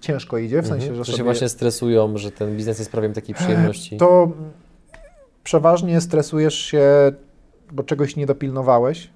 Ciężko 0.00 0.38
idzie, 0.38 0.62
w 0.62 0.66
sensie, 0.66 0.86
Mhm. 0.86 0.96
że 0.96 1.04
Że 1.04 1.04
sobie... 1.04 1.18
się 1.18 1.24
właśnie 1.24 1.48
stresują, 1.48 2.18
że 2.18 2.30
ten 2.30 2.56
biznes 2.56 2.78
nie 2.78 2.84
sprawia 2.84 3.08
im 3.08 3.14
takiej 3.14 3.34
przyjemności. 3.34 3.96
To 3.96 4.32
przeważnie 5.44 6.00
stresujesz 6.00 6.54
się, 6.54 7.12
bo 7.72 7.82
czegoś 7.82 8.16
nie 8.16 8.26
dopilnowałeś, 8.26 9.10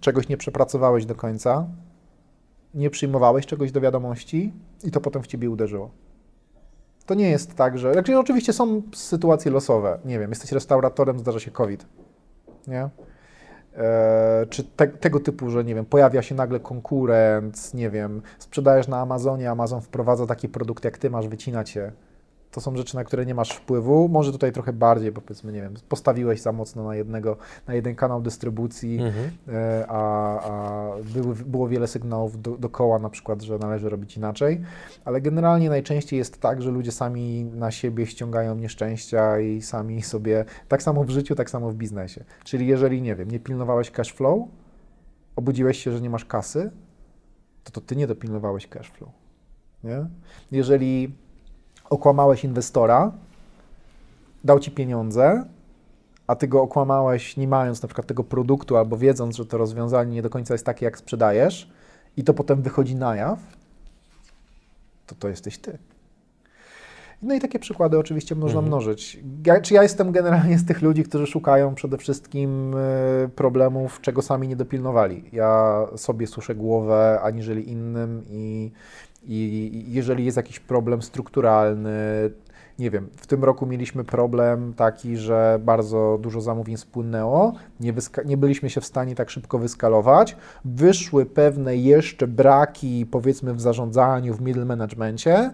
czegoś 0.00 0.28
nie 0.28 0.36
przepracowałeś 0.36 1.06
do 1.06 1.14
końca, 1.14 1.66
nie 2.74 2.90
przyjmowałeś 2.90 3.46
czegoś 3.46 3.72
do 3.72 3.80
wiadomości 3.80 4.52
i 4.84 4.90
to 4.90 5.00
potem 5.00 5.22
w 5.22 5.26
ciebie 5.26 5.50
uderzyło. 5.50 5.90
To 7.06 7.14
nie 7.14 7.30
jest 7.30 7.54
tak, 7.54 7.78
że. 7.78 7.92
Znaczy, 7.92 8.18
oczywiście 8.18 8.52
są 8.52 8.82
sytuacje 8.94 9.50
losowe. 9.50 9.98
Nie 10.04 10.18
wiem, 10.18 10.30
jesteś 10.30 10.52
restauratorem, 10.52 11.18
zdarza 11.18 11.40
się 11.40 11.50
COVID. 11.50 11.86
Nie? 12.66 12.88
E, 13.76 14.46
czy 14.50 14.64
te, 14.64 14.88
tego 14.88 15.20
typu, 15.20 15.50
że 15.50 15.64
nie 15.64 15.74
wiem, 15.74 15.84
pojawia 15.84 16.22
się 16.22 16.34
nagle 16.34 16.60
konkurent, 16.60 17.74
nie 17.74 17.90
wiem, 17.90 18.22
sprzedajesz 18.38 18.88
na 18.88 19.00
Amazonie, 19.00 19.50
Amazon 19.50 19.80
wprowadza 19.80 20.26
taki 20.26 20.48
produkt 20.48 20.84
jak 20.84 20.98
ty 20.98 21.10
masz, 21.10 21.28
wycina 21.28 21.64
cię. 21.64 21.92
To 22.58 22.62
są 22.62 22.76
rzeczy, 22.76 22.96
na 22.96 23.04
które 23.04 23.26
nie 23.26 23.34
masz 23.34 23.50
wpływu. 23.50 24.08
Może 24.08 24.32
tutaj 24.32 24.52
trochę 24.52 24.72
bardziej, 24.72 25.12
bo 25.12 25.20
powiedzmy, 25.20 25.52
nie 25.52 25.62
wiem, 25.62 25.74
postawiłeś 25.88 26.40
za 26.40 26.52
mocno 26.52 26.84
na 26.84 26.96
jednego, 26.96 27.36
na 27.66 27.74
jeden 27.74 27.94
kanał 27.94 28.22
dystrybucji, 28.22 28.98
Mhm. 28.98 29.30
e, 29.48 29.86
a, 29.88 30.40
a 30.40 30.90
były, 31.14 31.34
było 31.34 31.68
wiele 31.68 31.86
sygnałów 31.86 32.42
do, 32.42 32.56
dookoła, 32.56 32.98
na 32.98 33.10
przykład, 33.10 33.42
że 33.42 33.58
należy 33.58 33.88
robić 33.88 34.16
inaczej, 34.16 34.60
ale 35.04 35.20
generalnie 35.20 35.68
najczęściej 35.68 36.18
jest 36.18 36.40
tak, 36.40 36.62
że 36.62 36.70
ludzie 36.70 36.92
sami 36.92 37.44
na 37.44 37.70
siebie 37.70 38.06
ściągają 38.06 38.54
nieszczęścia 38.54 39.40
i 39.40 39.62
sami 39.62 40.02
sobie, 40.02 40.44
tak 40.68 40.82
samo 40.82 41.04
w 41.04 41.10
życiu, 41.10 41.34
tak 41.34 41.50
samo 41.50 41.70
w 41.70 41.74
biznesie. 41.74 42.24
Czyli 42.44 42.66
jeżeli, 42.66 43.02
nie 43.02 43.14
wiem, 43.16 43.30
nie 43.30 43.40
pilnowałeś 43.40 43.90
cash 43.90 44.12
flow, 44.12 44.48
obudziłeś 45.36 45.84
się, 45.84 45.92
że 45.92 46.00
nie 46.00 46.10
masz 46.10 46.24
kasy, 46.24 46.70
to 47.64 47.70
to 47.70 47.80
ty 47.80 47.96
nie 47.96 48.06
dopilnowałeś 48.06 48.66
cash 48.66 48.90
flow. 48.90 49.10
Nie? 49.84 50.06
Jeżeli 50.52 51.14
okłamałeś 51.90 52.44
inwestora, 52.44 53.12
dał 54.44 54.58
ci 54.60 54.70
pieniądze, 54.70 55.44
a 56.26 56.36
ty 56.36 56.48
go 56.48 56.62
okłamałeś, 56.62 57.36
nie 57.36 57.48
mając 57.48 57.82
na 57.82 57.88
przykład 57.88 58.06
tego 58.06 58.24
produktu, 58.24 58.76
albo 58.76 58.96
wiedząc, 58.96 59.36
że 59.36 59.46
to 59.46 59.58
rozwiązanie 59.58 60.12
nie 60.12 60.22
do 60.22 60.30
końca 60.30 60.54
jest 60.54 60.66
takie, 60.66 60.84
jak 60.84 60.98
sprzedajesz, 60.98 61.70
i 62.16 62.24
to 62.24 62.34
potem 62.34 62.62
wychodzi 62.62 62.96
na 62.96 63.16
jaw, 63.16 63.38
to 65.06 65.14
to 65.14 65.28
jesteś 65.28 65.58
ty. 65.58 65.78
No 67.22 67.34
i 67.34 67.40
takie 67.40 67.58
przykłady 67.58 67.98
oczywiście 67.98 68.34
można 68.34 68.58
Mhm. 68.58 68.66
mnożyć. 68.66 69.20
Ja, 69.46 69.60
czy 69.60 69.74
ja 69.74 69.82
jestem 69.82 70.12
generalnie 70.12 70.58
z 70.58 70.66
tych 70.66 70.82
ludzi, 70.82 71.04
którzy 71.04 71.26
szukają 71.26 71.74
przede 71.74 71.98
wszystkim 71.98 72.74
y, 72.74 73.28
problemów, 73.36 74.00
czego 74.00 74.22
sami 74.22 74.48
nie 74.48 74.56
dopilnowali. 74.56 75.24
Ja 75.32 75.86
sobie 75.96 76.26
suszę 76.26 76.54
głowę 76.54 77.20
aniżeli 77.22 77.70
innym 77.70 78.24
i, 78.30 78.70
i 79.22 79.84
jeżeli 79.86 80.24
jest 80.24 80.36
jakiś 80.36 80.60
problem 80.60 81.02
strukturalny, 81.02 82.30
nie 82.78 82.90
wiem, 82.90 83.08
w 83.16 83.26
tym 83.26 83.44
roku 83.44 83.66
mieliśmy 83.66 84.04
problem 84.04 84.74
taki, 84.74 85.16
że 85.16 85.58
bardzo 85.62 86.18
dużo 86.20 86.40
zamówień 86.40 86.76
spłynęło, 86.76 87.52
nie, 87.80 87.94
nie 88.24 88.36
byliśmy 88.36 88.70
się 88.70 88.80
w 88.80 88.86
stanie 88.86 89.14
tak 89.14 89.30
szybko 89.30 89.58
wyskalować, 89.58 90.36
wyszły 90.64 91.26
pewne 91.26 91.76
jeszcze 91.76 92.26
braki, 92.26 93.06
powiedzmy, 93.10 93.54
w 93.54 93.60
zarządzaniu, 93.60 94.34
w 94.34 94.40
middle 94.40 94.64
managemencie. 94.64 95.50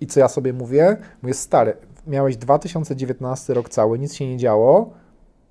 I 0.00 0.06
co 0.06 0.20
ja 0.20 0.28
sobie 0.28 0.52
mówię? 0.52 0.96
Mówię, 1.22 1.34
stary, 1.34 1.76
miałeś 2.06 2.36
2019 2.36 3.54
rok 3.54 3.68
cały, 3.68 3.98
nic 3.98 4.14
się 4.14 4.28
nie 4.28 4.36
działo, 4.36 4.90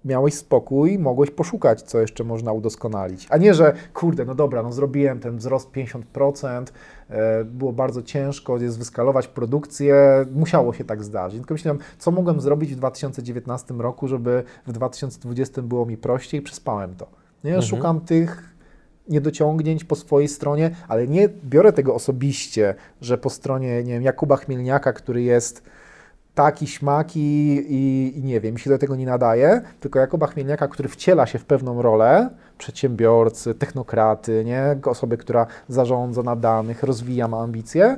miałeś 0.06 0.34
spokój, 0.34 1.00
mogłeś 1.00 1.32
poszukać, 1.32 1.82
co 1.82 2.00
jeszcze 2.00 2.24
można 2.24 2.52
udoskonalić. 2.52 3.28
A 3.30 3.38
nie, 3.38 3.54
że 3.54 3.74
kurde, 3.94 4.26
no 4.26 4.36
dobra, 4.36 4.64
no 4.64 4.72
zrobiłem 4.72 5.20
ten 5.20 5.38
wzrost 5.38 5.72
50%, 5.72 6.66
e, 6.66 6.72
było 7.46 7.74
bardzo 7.74 8.02
ciężko, 8.02 8.58
jest 8.58 8.78
wyskalować 8.78 9.28
produkcję, 9.28 10.26
musiało 10.32 10.74
się 10.74 10.84
tak 10.84 11.04
zdarzyć. 11.04 11.40
Tylko 11.40 11.54
myślałem, 11.54 11.82
co 11.98 12.12
mogłem 12.12 12.42
zrobić 12.42 12.74
w 12.74 12.76
2019 12.76 13.74
roku, 13.74 14.08
żeby 14.08 14.44
w 14.68 14.72
2020 14.72 15.62
było 15.62 15.86
mi 15.86 15.98
prościej, 15.98 16.42
przespałem 16.42 16.96
to. 16.96 17.08
Nie? 17.44 17.56
Mhm. 17.56 17.70
Szukam 17.70 18.02
tych 18.02 18.56
niedociągnięć 19.10 19.84
po 19.84 19.96
swojej 19.96 20.28
stronie, 20.28 20.76
ale 20.88 21.08
nie 21.08 21.30
biorę 21.30 21.74
tego 21.74 21.96
osobiście, 21.96 22.76
że 23.02 23.18
po 23.18 23.30
stronie, 23.30 23.84
nie 23.84 23.94
wiem, 23.94 24.04
Jakuba 24.04 24.38
Chmielniaka, 24.38 24.94
który 24.94 25.22
jest 25.22 25.64
taki, 26.36 26.68
śmaki 26.68 27.20
i, 27.70 28.14
i 28.20 28.24
nie 28.24 28.42
wiem, 28.42 28.54
mi 28.54 28.60
się 28.60 28.70
do 28.70 28.78
tego 28.78 28.96
nie 28.96 29.06
nadaje, 29.06 29.62
tylko 29.80 30.00
Jakuba 30.00 30.28
Chmielniaka, 30.28 30.68
który 30.68 30.90
wciela 30.90 31.26
się 31.26 31.40
w 31.40 31.46
pewną 31.46 31.82
rolę 31.82 32.30
przedsiębiorcy, 32.58 33.56
technokraty, 33.56 34.44
nie? 34.46 34.78
osoby, 34.86 35.18
która 35.18 35.48
zarządza 35.70 36.24
na 36.24 36.36
danych, 36.36 36.84
rozwija, 36.84 37.28
ma 37.28 37.40
ambicje 37.40 37.98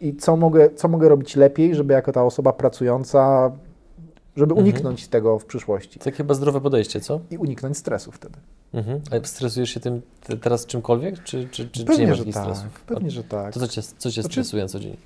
i 0.00 0.16
co 0.16 0.36
mogę, 0.36 0.70
co 0.70 0.88
mogę 0.88 1.08
robić 1.08 1.36
lepiej, 1.36 1.74
żeby 1.74 1.94
jako 1.94 2.12
ta 2.12 2.24
osoba 2.24 2.52
pracująca, 2.52 3.50
żeby 4.36 4.52
Mhm. 4.52 4.58
uniknąć 4.66 5.08
tego 5.08 5.38
w 5.38 5.44
przyszłości 5.44 5.98
To 5.98 6.10
chyba 6.12 6.34
zdrowe 6.34 6.60
podejście, 6.60 7.00
co? 7.00 7.20
i 7.30 7.36
uniknąć 7.38 7.76
stresu 7.78 8.12
wtedy. 8.12 8.34
Mhm. 8.74 9.00
A 9.10 9.26
stresujesz 9.26 9.70
się 9.70 9.80
tym 9.80 10.02
te- 10.26 10.36
teraz 10.36 10.66
czymkolwiek, 10.66 11.22
czy, 11.22 11.48
czy, 11.48 11.68
czy, 11.68 11.70
czy 11.70 11.80
nie 11.80 11.86
Pewnie, 11.86 12.06
masz 12.06 12.18
że 12.18 12.24
tak, 12.24 12.34
stresów? 12.42 12.80
pewnie, 12.86 13.10
że 13.10 13.24
tak. 13.24 13.54
To 13.54 13.60
co 13.60 13.68
cię, 13.68 13.82
co 13.82 14.10
cię 14.10 14.22
Znaczy- 14.22 14.32
stresuje 14.32 14.62
na 14.62 14.68
co 14.68 14.80
dzień? 14.80 14.96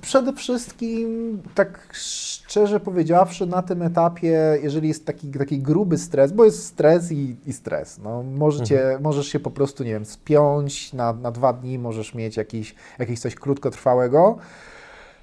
Przede 0.00 0.32
wszystkim, 0.32 1.42
tak 1.54 1.88
szczerze 1.92 2.80
powiedziawszy, 2.80 3.46
na 3.46 3.62
tym 3.62 3.82
etapie, 3.82 4.58
jeżeli 4.62 4.88
jest 4.88 5.06
taki, 5.06 5.28
taki 5.28 5.58
gruby 5.58 5.98
stres, 5.98 6.32
bo 6.32 6.44
jest 6.44 6.64
stres 6.64 7.12
i, 7.12 7.36
i 7.46 7.52
stres, 7.52 7.98
no, 7.98 8.22
możecie, 8.22 8.98
możesz 9.02 9.28
się 9.28 9.40
po 9.40 9.50
prostu, 9.50 9.84
nie 9.84 9.90
wiem, 9.90 10.04
spiąć 10.04 10.92
na, 10.92 11.12
na 11.12 11.30
dwa 11.30 11.52
dni, 11.52 11.78
możesz 11.78 12.14
mieć 12.14 12.36
jakiś, 12.36 12.74
jakieś 12.98 13.20
coś 13.20 13.34
krótkotrwałego, 13.34 14.38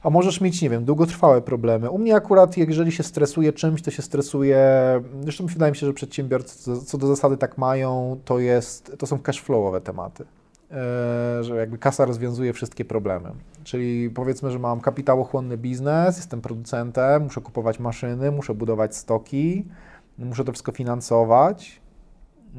a 0.03 0.09
możesz 0.09 0.41
mieć, 0.41 0.61
nie 0.61 0.69
wiem, 0.69 0.85
długotrwałe 0.85 1.41
problemy. 1.41 1.89
U 1.89 1.97
mnie 1.97 2.15
akurat, 2.15 2.57
jeżeli 2.57 2.91
się 2.91 3.03
stresuje 3.03 3.53
czymś, 3.53 3.81
to 3.81 3.91
się 3.91 4.01
stresuje, 4.01 4.59
zresztą 5.21 5.45
wydaje 5.45 5.71
mi 5.71 5.77
się, 5.77 5.85
że 5.85 5.93
przedsiębiorcy 5.93 6.59
co, 6.59 6.81
co 6.81 6.97
do 6.97 7.07
zasady 7.07 7.37
tak 7.37 7.57
mają, 7.57 8.19
to, 8.25 8.39
jest, 8.39 8.95
to 8.99 9.07
są 9.07 9.19
cashflowowe 9.19 9.81
tematy. 9.81 10.25
E, 10.71 11.43
że 11.43 11.55
jakby 11.55 11.77
kasa 11.77 12.05
rozwiązuje 12.05 12.53
wszystkie 12.53 12.85
problemy. 12.85 13.31
Czyli 13.63 14.09
powiedzmy, 14.09 14.51
że 14.51 14.59
mam 14.59 14.81
kapitałochłonny 14.81 15.57
biznes, 15.57 16.17
jestem 16.17 16.41
producentem, 16.41 17.23
muszę 17.23 17.41
kupować 17.41 17.79
maszyny, 17.79 18.31
muszę 18.31 18.53
budować 18.53 18.95
stoki, 18.95 19.65
muszę 20.17 20.43
to 20.43 20.51
wszystko 20.51 20.71
finansować 20.71 21.81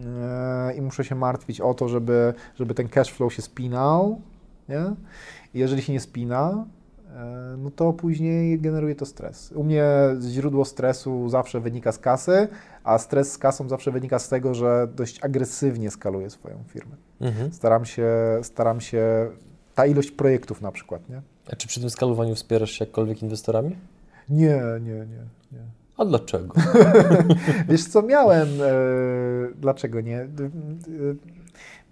e, 0.07 0.75
i 0.75 0.83
muszę 0.83 1.05
się 1.05 1.15
martwić 1.15 1.61
o 1.61 1.75
to, 1.75 1.89
żeby, 1.89 2.35
żeby 2.55 2.75
ten 2.75 2.89
cash 2.89 3.13
flow 3.13 3.35
się 3.35 3.43
spinał. 3.43 4.21
Nie? 4.69 4.83
I 5.55 5.59
jeżeli 5.59 5.83
się 5.83 5.93
nie 5.93 6.01
spina, 6.01 6.65
no 7.59 7.71
to 7.71 7.93
później 7.93 8.61
generuje 8.61 8.95
to 8.95 9.07
stres. 9.07 9.53
U 9.53 9.65
mnie 9.65 9.85
źródło 10.31 10.65
stresu 10.65 11.29
zawsze 11.29 11.61
wynika 11.61 11.93
z 11.93 11.99
kasy, 11.99 12.49
a 12.85 12.99
stres 12.99 13.33
z 13.33 13.39
kasą 13.39 13.69
zawsze 13.69 13.93
wynika 13.93 14.19
z 14.19 14.29
tego, 14.29 14.55
że 14.55 14.89
dość 14.97 15.25
agresywnie 15.25 15.91
skaluję 15.91 16.31
swoją 16.31 16.65
firmę. 16.69 16.97
Mhm. 17.21 17.53
Staram 17.53 17.85
się, 17.85 18.09
staram 18.43 18.81
się, 18.81 19.31
ta 19.75 19.87
ilość 19.87 20.11
projektów 20.11 20.61
na 20.61 20.73
przykład, 20.73 21.09
nie? 21.09 21.23
A 21.53 21.57
czy 21.57 21.69
przy 21.69 21.81
tym 21.81 21.91
skalowaniu 21.91 22.35
wspierasz 22.35 22.71
się 22.71 22.85
jakkolwiek 22.85 23.23
inwestorami? 23.23 23.77
Nie, 24.29 24.63
nie, 24.81 24.95
nie, 24.95 25.27
nie. 25.53 25.65
A 25.97 26.05
dlaczego? 26.05 26.55
Wiesz 27.69 27.85
co, 27.85 28.03
miałem, 28.03 28.49
e, 28.63 28.75
dlaczego 29.55 30.01
nie? 30.01 30.21
E, 30.21 30.29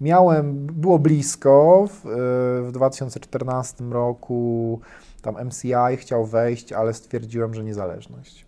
miałem, 0.00 0.66
było 0.66 0.98
blisko 0.98 1.86
w, 1.88 2.06
e, 2.06 2.10
w 2.68 2.72
2014 2.72 3.84
roku, 3.84 4.80
tam 5.22 5.46
MCI 5.46 5.96
chciał 5.96 6.26
wejść, 6.26 6.72
ale 6.72 6.94
stwierdziłem, 6.94 7.54
że 7.54 7.64
niezależność. 7.64 8.46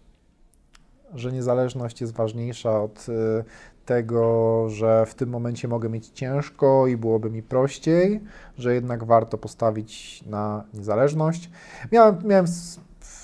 Że 1.14 1.32
niezależność 1.32 2.00
jest 2.00 2.12
ważniejsza 2.12 2.82
od 2.82 3.06
e, 3.08 3.44
tego, 3.84 4.64
że 4.68 5.06
w 5.06 5.14
tym 5.14 5.28
momencie 5.28 5.68
mogę 5.68 5.88
mieć 5.88 6.08
ciężko 6.08 6.86
i 6.86 6.96
byłoby 6.96 7.30
mi 7.30 7.42
prościej, 7.42 8.20
że 8.58 8.74
jednak 8.74 9.04
warto 9.04 9.38
postawić 9.38 10.22
na 10.26 10.64
niezależność. 10.74 11.50
Miałem, 11.92 12.18
miałem 12.24 12.46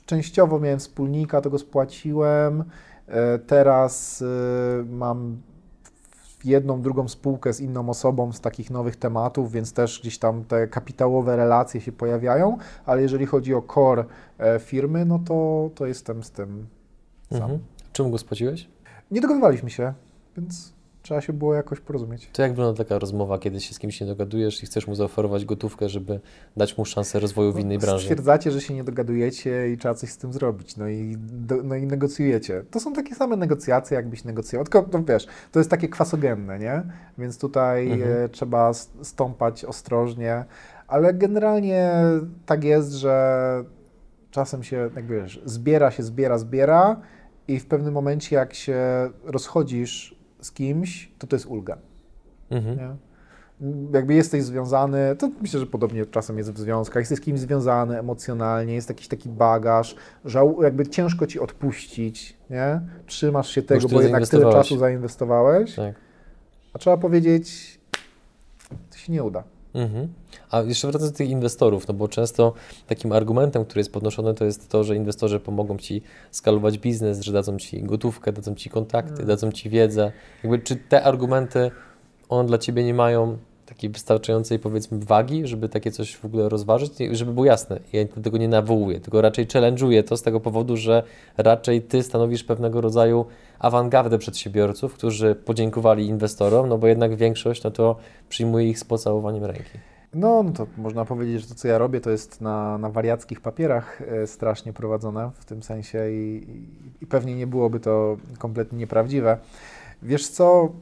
częściowo 0.06 0.60
miałem 0.60 0.78
wspólnika, 0.78 1.40
to 1.40 1.50
go 1.50 1.58
spłaciłem. 1.58 2.64
E, 3.08 3.38
Teraz 3.38 4.22
e, 4.22 4.84
mam 4.84 5.36
jedną, 6.44 6.83
drugą 6.83 7.09
spółkę 7.09 7.53
z 7.53 7.61
inną 7.61 7.88
osobą 7.88 8.33
z 8.33 8.40
takich 8.40 8.70
nowych 8.70 8.96
tematów, 8.96 9.53
więc 9.53 9.72
też 9.72 10.00
gdzieś 10.00 10.18
tam 10.18 10.44
te 10.44 10.68
kapitałowe 10.68 11.37
relacje 11.37 11.81
się 11.81 11.92
pojawiają, 11.92 12.59
ale 12.87 13.03
jeżeli 13.03 13.26
chodzi 13.26 13.55
o 13.55 13.62
core 13.74 14.05
e, 14.38 14.59
firmy, 14.59 15.05
no 15.05 15.18
to, 15.18 15.70
to 15.74 15.87
jestem 15.87 16.22
z 16.22 16.31
tym 16.31 16.66
sam. 17.31 17.42
Mhm. 17.42 17.61
Czemu 17.92 18.11
go 18.11 18.18
spłaciłeś? 18.18 18.68
Nie 19.11 19.20
dogadywaliśmy 19.20 19.70
się, 19.70 19.92
więc 20.37 20.72
trzeba 21.02 21.20
się 21.20 21.32
było 21.32 21.54
jakoś 21.54 21.80
porozumieć. 21.80 22.30
To 22.32 22.42
jak 22.42 22.50
wygląda 22.50 22.84
taka 22.84 22.98
rozmowa, 22.98 23.38
kiedy 23.38 23.60
się 23.60 23.74
z 23.74 23.78
kimś 23.78 24.00
nie 24.00 24.06
dogadujesz 24.06 24.62
i 24.62 24.66
chcesz 24.66 24.86
mu 24.86 24.94
zaoferować 24.94 25.44
gotówkę, 25.44 25.88
żeby 25.88 26.20
dać 26.56 26.78
mu 26.78 26.84
szansę 26.84 27.20
rozwoju 27.20 27.52
w 27.52 27.58
innej 27.58 27.78
no, 27.78 27.82
branży? 27.82 28.04
Stwierdzacie, 28.04 28.50
że 28.50 28.60
się 28.60 28.74
nie 28.74 28.84
dogadujecie 28.84 29.70
i 29.72 29.78
trzeba 29.78 29.94
coś 29.94 30.10
z 30.10 30.16
tym 30.16 30.32
zrobić, 30.32 30.76
no 30.76 30.88
i, 30.88 31.16
do, 31.18 31.62
no 31.62 31.74
i 31.74 31.86
negocjujecie. 31.86 32.64
To 32.70 32.80
są 32.80 32.92
takie 32.92 33.14
same 33.14 33.36
negocjacje, 33.36 33.94
jakbyś 33.94 34.24
negocjował, 34.24 34.64
tylko 34.64 34.98
no 34.98 35.04
wiesz, 35.04 35.26
to 35.52 35.60
jest 35.60 35.70
takie 35.70 35.88
kwasogenne, 35.88 36.58
nie? 36.58 36.82
Więc 37.18 37.38
tutaj 37.38 37.92
mhm. 37.92 38.24
e, 38.24 38.28
trzeba 38.28 38.72
stąpać 39.02 39.64
ostrożnie, 39.64 40.44
ale 40.88 41.14
generalnie 41.14 41.92
tak 42.46 42.64
jest, 42.64 42.92
że 42.92 43.64
czasem 44.30 44.62
się, 44.62 44.90
jak 44.96 45.06
wiesz, 45.06 45.42
zbiera 45.44 45.90
się, 45.90 46.02
zbiera, 46.02 46.38
zbiera 46.38 47.00
i 47.48 47.58
w 47.58 47.66
pewnym 47.66 47.94
momencie 47.94 48.36
jak 48.36 48.54
się 48.54 48.78
rozchodzisz 49.24 50.19
z 50.40 50.53
kimś, 50.53 51.12
to 51.18 51.26
to 51.26 51.37
jest 51.37 51.46
ulga. 51.46 51.79
Mhm. 52.50 52.96
Jakby 53.92 54.14
jesteś 54.14 54.42
związany, 54.42 55.16
to 55.18 55.31
myślę, 55.40 55.61
że 55.61 55.66
podobnie 55.66 56.07
czasem 56.07 56.38
jest 56.38 56.53
w 56.53 56.59
związkach, 56.59 57.00
jesteś 57.00 57.18
z 57.18 57.20
kimś 57.20 57.40
związany 57.40 57.98
emocjonalnie, 57.98 58.74
jest 58.74 58.88
jakiś 58.88 59.09
taki 59.09 59.29
bagaż, 59.29 59.96
że 60.24 60.53
jakby 60.62 60.87
ciężko 60.87 61.26
ci 61.26 61.40
odpuścić, 61.40 62.37
nie? 62.50 62.81
Trzymasz 63.07 63.50
się 63.50 63.62
tego, 63.62 63.88
bo 63.88 64.03
jednak 64.03 64.29
tyle 64.29 64.53
czasu 64.53 64.79
zainwestowałeś, 64.79 65.74
tak. 65.74 65.94
a 66.72 66.79
trzeba 66.79 66.96
powiedzieć, 66.96 67.79
to 68.90 68.96
się 68.96 69.12
nie 69.12 69.22
uda. 69.22 69.44
Mhm. 69.74 70.09
A 70.50 70.61
jeszcze 70.61 70.88
wracając 70.88 71.12
do 71.12 71.18
tych 71.18 71.30
inwestorów, 71.30 71.88
no 71.88 71.94
bo 71.94 72.09
często 72.09 72.52
takim 72.87 73.12
argumentem, 73.12 73.64
który 73.64 73.80
jest 73.80 73.92
podnoszony, 73.92 74.35
to 74.35 74.44
jest 74.44 74.68
to, 74.68 74.85
że 74.85 74.96
inwestorzy 74.96 75.40
pomogą 75.40 75.78
Ci 75.78 76.02
skalować 76.30 76.78
biznes, 76.78 77.20
że 77.20 77.33
dadzą 77.33 77.59
Ci 77.59 77.83
gotówkę, 77.83 78.33
dadzą 78.33 78.54
Ci 78.54 78.70
kontakty, 78.70 79.11
hmm. 79.11 79.26
dadzą 79.26 79.52
Ci 79.52 79.70
wiedzę. 79.70 80.12
Jakby, 80.42 80.59
czy 80.59 80.76
te 80.76 81.02
argumenty, 81.02 81.70
one 82.28 82.48
dla 82.48 82.59
Ciebie 82.59 82.85
nie 82.85 82.94
mają 82.94 83.38
takiej 83.70 83.90
wystarczającej, 83.90 84.59
powiedzmy, 84.59 84.98
wagi, 84.98 85.46
żeby 85.46 85.68
takie 85.68 85.90
coś 85.90 86.16
w 86.16 86.24
ogóle 86.24 86.48
rozważyć, 86.48 86.92
żeby 87.12 87.33
było 87.33 87.46
jasne. 87.46 87.80
Ja 87.92 88.04
tego 88.22 88.38
nie 88.38 88.48
nawołuję, 88.48 89.00
tylko 89.00 89.20
raczej 89.20 89.46
challenge'uję 89.46 90.02
to 90.02 90.16
z 90.16 90.22
tego 90.22 90.40
powodu, 90.40 90.76
że 90.76 91.02
raczej 91.37 91.83
Ty 91.83 92.02
stanowisz 92.02 92.44
pewnego 92.44 92.80
rodzaju 92.80 93.26
awangardę 93.59 94.18
przedsiębiorców, 94.18 94.94
którzy 94.94 95.35
podziękowali 95.35 96.06
inwestorom, 96.06 96.68
no 96.68 96.78
bo 96.78 96.87
jednak 96.87 97.16
większość, 97.16 97.62
no 97.62 97.70
to 97.70 97.96
przyjmuje 98.28 98.68
ich 98.68 98.78
z 98.78 98.85
pocałowaniem 98.85 99.44
ręki. 99.44 99.78
No, 100.14 100.42
no 100.42 100.52
to 100.52 100.66
można 100.76 101.04
powiedzieć, 101.04 101.40
że 101.40 101.48
to, 101.48 101.54
co 101.54 101.68
ja 101.68 101.78
robię, 101.78 102.00
to 102.00 102.11
jest 102.11 102.40
na, 102.40 102.78
na 102.78 102.90
wariackich 102.90 103.40
papierach 103.40 104.02
e, 104.02 104.26
strasznie 104.26 104.72
prowadzone 104.72 105.30
w 105.35 105.44
tym 105.44 105.62
sensie 105.62 106.11
i, 106.11 106.46
i, 106.48 107.04
i 107.04 107.06
pewnie 107.06 107.35
nie 107.35 107.46
byłoby 107.46 107.80
to 107.80 108.16
kompletnie 108.38 108.78
nieprawdziwe. 108.78 109.38
Wiesz 110.02 110.28
co, 110.28 110.72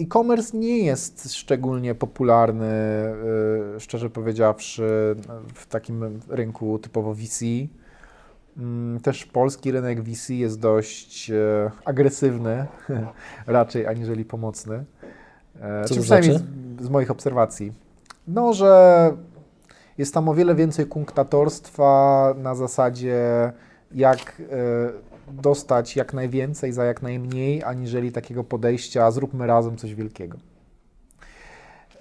e-commerce 0.00 0.56
nie 0.56 0.78
jest 0.78 1.34
szczególnie 1.34 1.94
popularny, 1.94 2.66
e, 2.66 3.80
szczerze 3.80 4.10
powiedziawszy, 4.10 5.16
w 5.54 5.66
takim 5.66 6.20
rynku 6.28 6.78
typowo 6.78 7.14
VC. 7.14 7.44
Mm, 8.56 9.00
też 9.00 9.26
polski 9.26 9.72
rynek 9.72 10.02
VC 10.02 10.34
jest 10.34 10.60
dość 10.60 11.30
e, 11.30 11.70
agresywny, 11.84 12.66
raczej 13.46 13.86
aniżeli 13.86 14.24
pomocny. 14.24 14.84
Co 15.86 15.94
to 15.94 16.02
znaczy? 16.02 16.38
z, 16.78 16.84
z 16.84 16.88
moich 16.88 17.10
obserwacji. 17.10 17.72
No, 18.28 18.52
że 18.52 19.12
jest 19.98 20.14
tam 20.14 20.28
o 20.28 20.34
wiele 20.34 20.54
więcej 20.54 20.86
kunktatorstwa 20.86 22.34
na 22.38 22.54
zasadzie, 22.54 23.52
jak 23.92 24.42
dostać 25.32 25.96
jak 25.96 26.14
najwięcej 26.14 26.72
za 26.72 26.84
jak 26.84 27.02
najmniej, 27.02 27.64
aniżeli 27.64 28.12
takiego 28.12 28.44
podejścia, 28.44 29.10
zróbmy 29.10 29.46
razem 29.46 29.76
coś 29.76 29.94
wielkiego. 29.94 30.38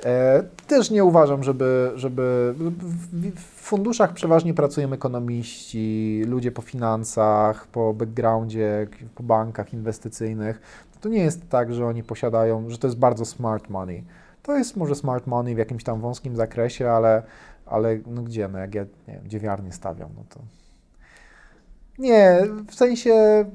E, 0.05 0.43
też 0.67 0.91
nie 0.91 1.03
uważam, 1.03 1.43
żeby, 1.43 1.91
żeby 1.95 2.55
w 3.35 3.41
funduszach 3.41 4.13
przeważnie 4.13 4.53
pracują 4.53 4.93
ekonomiści, 4.93 6.21
ludzie 6.27 6.51
po 6.51 6.61
finansach, 6.61 7.67
po 7.67 7.93
backgroundzie, 7.93 8.87
po 9.15 9.23
bankach 9.23 9.73
inwestycyjnych. 9.73 10.61
To 11.01 11.09
nie 11.09 11.23
jest 11.23 11.49
tak, 11.49 11.73
że 11.73 11.85
oni 11.85 12.03
posiadają, 12.03 12.69
że 12.69 12.77
to 12.77 12.87
jest 12.87 12.97
bardzo 12.97 13.25
smart 13.25 13.69
money 13.69 14.03
to 14.43 14.57
jest 14.57 14.77
może 14.77 14.95
smart 14.95 15.27
money 15.27 15.55
w 15.55 15.57
jakimś 15.57 15.83
tam 15.83 16.01
wąskim 16.01 16.35
zakresie, 16.35 16.91
ale, 16.91 17.23
ale 17.65 17.99
no 18.07 18.21
gdzie, 18.21 18.47
no 18.47 18.59
jak 18.59 18.75
ja 18.75 18.85
nie 19.07 19.13
wiem, 19.13 19.29
dziewiarnie 19.29 19.71
stawiam, 19.71 20.09
no 20.17 20.23
to... 20.29 20.39
Nie, 21.99 22.41
w 22.67 22.75
sensie 22.75 23.45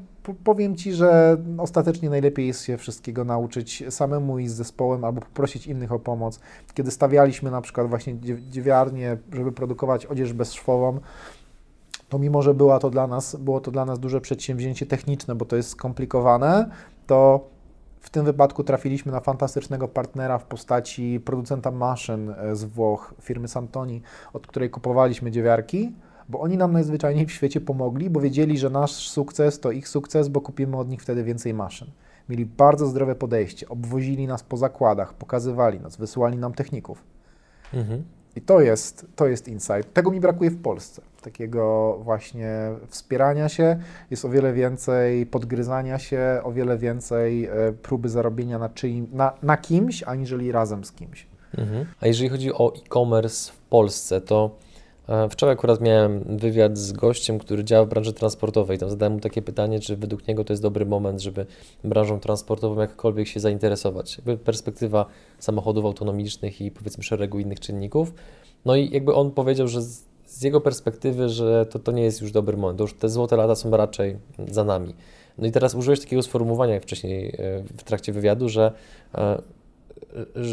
powiem 0.44 0.76
Ci, 0.76 0.92
że 0.92 1.36
ostatecznie 1.58 2.10
najlepiej 2.10 2.46
jest 2.46 2.64
się 2.64 2.76
wszystkiego 2.76 3.24
nauczyć 3.24 3.84
samemu 3.90 4.38
i 4.38 4.48
z 4.48 4.52
zespołem 4.52 5.04
albo 5.04 5.20
poprosić 5.20 5.66
innych 5.66 5.92
o 5.92 5.98
pomoc. 5.98 6.40
Kiedy 6.74 6.90
stawialiśmy 6.90 7.50
na 7.50 7.60
przykład 7.60 7.88
właśnie 7.88 8.14
dziewiarnię, 8.50 9.16
żeby 9.32 9.52
produkować 9.52 10.06
odzież 10.06 10.32
bezszwową, 10.32 11.00
to 12.08 12.18
mimo, 12.18 12.42
że 12.42 12.54
była 12.54 12.78
to 12.78 12.90
dla 12.90 13.06
nas, 13.06 13.36
było 13.36 13.60
to 13.60 13.70
dla 13.70 13.84
nas 13.84 13.98
duże 13.98 14.20
przedsięwzięcie 14.20 14.86
techniczne, 14.86 15.34
bo 15.34 15.44
to 15.44 15.56
jest 15.56 15.68
skomplikowane, 15.68 16.70
to 17.06 17.48
w 18.00 18.10
tym 18.10 18.24
wypadku 18.24 18.64
trafiliśmy 18.64 19.12
na 19.12 19.20
fantastycznego 19.20 19.88
partnera 19.88 20.38
w 20.38 20.44
postaci 20.44 21.20
producenta 21.24 21.70
maszyn 21.70 22.30
e, 22.30 22.56
z 22.56 22.64
Włoch, 22.64 23.14
firmy 23.20 23.48
Santoni, 23.48 24.02
od 24.32 24.46
której 24.46 24.70
kupowaliśmy 24.70 25.30
dziewiarki, 25.30 25.92
bo 26.28 26.40
oni 26.40 26.56
nam 26.56 26.72
najzwyczajniej 26.72 27.26
w 27.26 27.32
świecie 27.32 27.60
pomogli, 27.60 28.10
bo 28.10 28.20
wiedzieli, 28.20 28.58
że 28.58 28.70
nasz 28.70 28.92
sukces 28.92 29.60
to 29.60 29.70
ich 29.70 29.88
sukces, 29.88 30.28
bo 30.28 30.40
kupimy 30.40 30.76
od 30.76 30.88
nich 30.88 31.02
wtedy 31.02 31.24
więcej 31.24 31.54
maszyn. 31.54 31.88
Mieli 32.28 32.46
bardzo 32.46 32.86
zdrowe 32.86 33.14
podejście, 33.14 33.68
obwozili 33.68 34.26
nas 34.26 34.42
po 34.42 34.56
zakładach, 34.56 35.14
pokazywali 35.14 35.80
nas, 35.80 35.96
wysyłali 35.96 36.38
nam 36.38 36.54
techników. 36.54 37.04
Mhm. 37.74 38.04
I 38.36 38.40
to 38.40 38.60
jest, 38.60 39.06
to 39.16 39.26
jest 39.26 39.48
insight. 39.48 39.92
Tego 39.92 40.10
mi 40.10 40.20
brakuje 40.20 40.50
w 40.50 40.62
Polsce. 40.62 41.02
Takiego 41.22 41.98
właśnie 42.02 42.50
wspierania 42.88 43.48
się. 43.48 43.78
Jest 44.10 44.24
o 44.24 44.28
wiele 44.28 44.52
więcej 44.52 45.26
podgryzania 45.26 45.98
się, 45.98 46.40
o 46.44 46.52
wiele 46.52 46.78
więcej 46.78 47.44
e, 47.44 47.72
próby 47.82 48.08
zarobienia 48.08 48.58
na, 48.58 48.68
czyim, 48.68 49.08
na, 49.12 49.32
na 49.42 49.56
kimś, 49.56 50.02
aniżeli 50.02 50.52
razem 50.52 50.84
z 50.84 50.92
kimś. 50.92 51.26
Mhm. 51.58 51.86
A 52.00 52.06
jeżeli 52.06 52.28
chodzi 52.28 52.52
o 52.52 52.72
e-commerce 52.76 53.52
w 53.52 53.56
Polsce, 53.58 54.20
to 54.20 54.56
wczoraj 55.30 55.52
akurat 55.52 55.80
miałem 55.80 56.38
wywiad 56.38 56.78
z 56.78 56.92
gościem, 56.92 57.38
który 57.38 57.64
działa 57.64 57.84
w 57.84 57.88
branży 57.88 58.12
transportowej. 58.12 58.78
Tam 58.78 58.90
zadałem 58.90 59.12
mu 59.12 59.20
takie 59.20 59.42
pytanie, 59.42 59.80
czy 59.80 59.96
według 59.96 60.28
niego 60.28 60.44
to 60.44 60.52
jest 60.52 60.62
dobry 60.62 60.86
moment, 60.86 61.20
żeby 61.20 61.46
branżą 61.84 62.20
transportową 62.20 62.80
jakkolwiek 62.80 63.28
się 63.28 63.40
zainteresować. 63.40 64.16
Jakby 64.16 64.36
perspektywa 64.36 65.06
samochodów 65.38 65.84
autonomicznych 65.84 66.60
i 66.60 66.70
powiedzmy 66.70 67.04
szeregu 67.04 67.38
innych 67.38 67.60
czynników. 67.60 68.14
No 68.64 68.76
i 68.76 68.90
jakby 68.90 69.14
on 69.14 69.30
powiedział, 69.30 69.68
że 69.68 69.82
z, 69.82 70.04
z 70.26 70.42
jego 70.42 70.60
perspektywy, 70.60 71.28
że 71.28 71.66
to, 71.66 71.78
to 71.78 71.92
nie 71.92 72.02
jest 72.02 72.20
już 72.20 72.32
dobry 72.32 72.56
moment, 72.56 72.78
to 72.78 72.84
już 72.84 72.94
te 72.94 73.08
złote 73.08 73.36
lata 73.36 73.54
są 73.54 73.70
raczej 73.70 74.16
za 74.50 74.64
nami. 74.64 74.94
No 75.38 75.46
i 75.46 75.52
teraz 75.52 75.74
użyłeś 75.74 76.00
takiego 76.00 76.22
sformułowania 76.22 76.80
wcześniej 76.80 77.28
e, 77.28 77.62
w 77.78 77.82
trakcie 77.82 78.12
wywiadu, 78.12 78.48
że 78.48 78.72
e, 79.14 79.42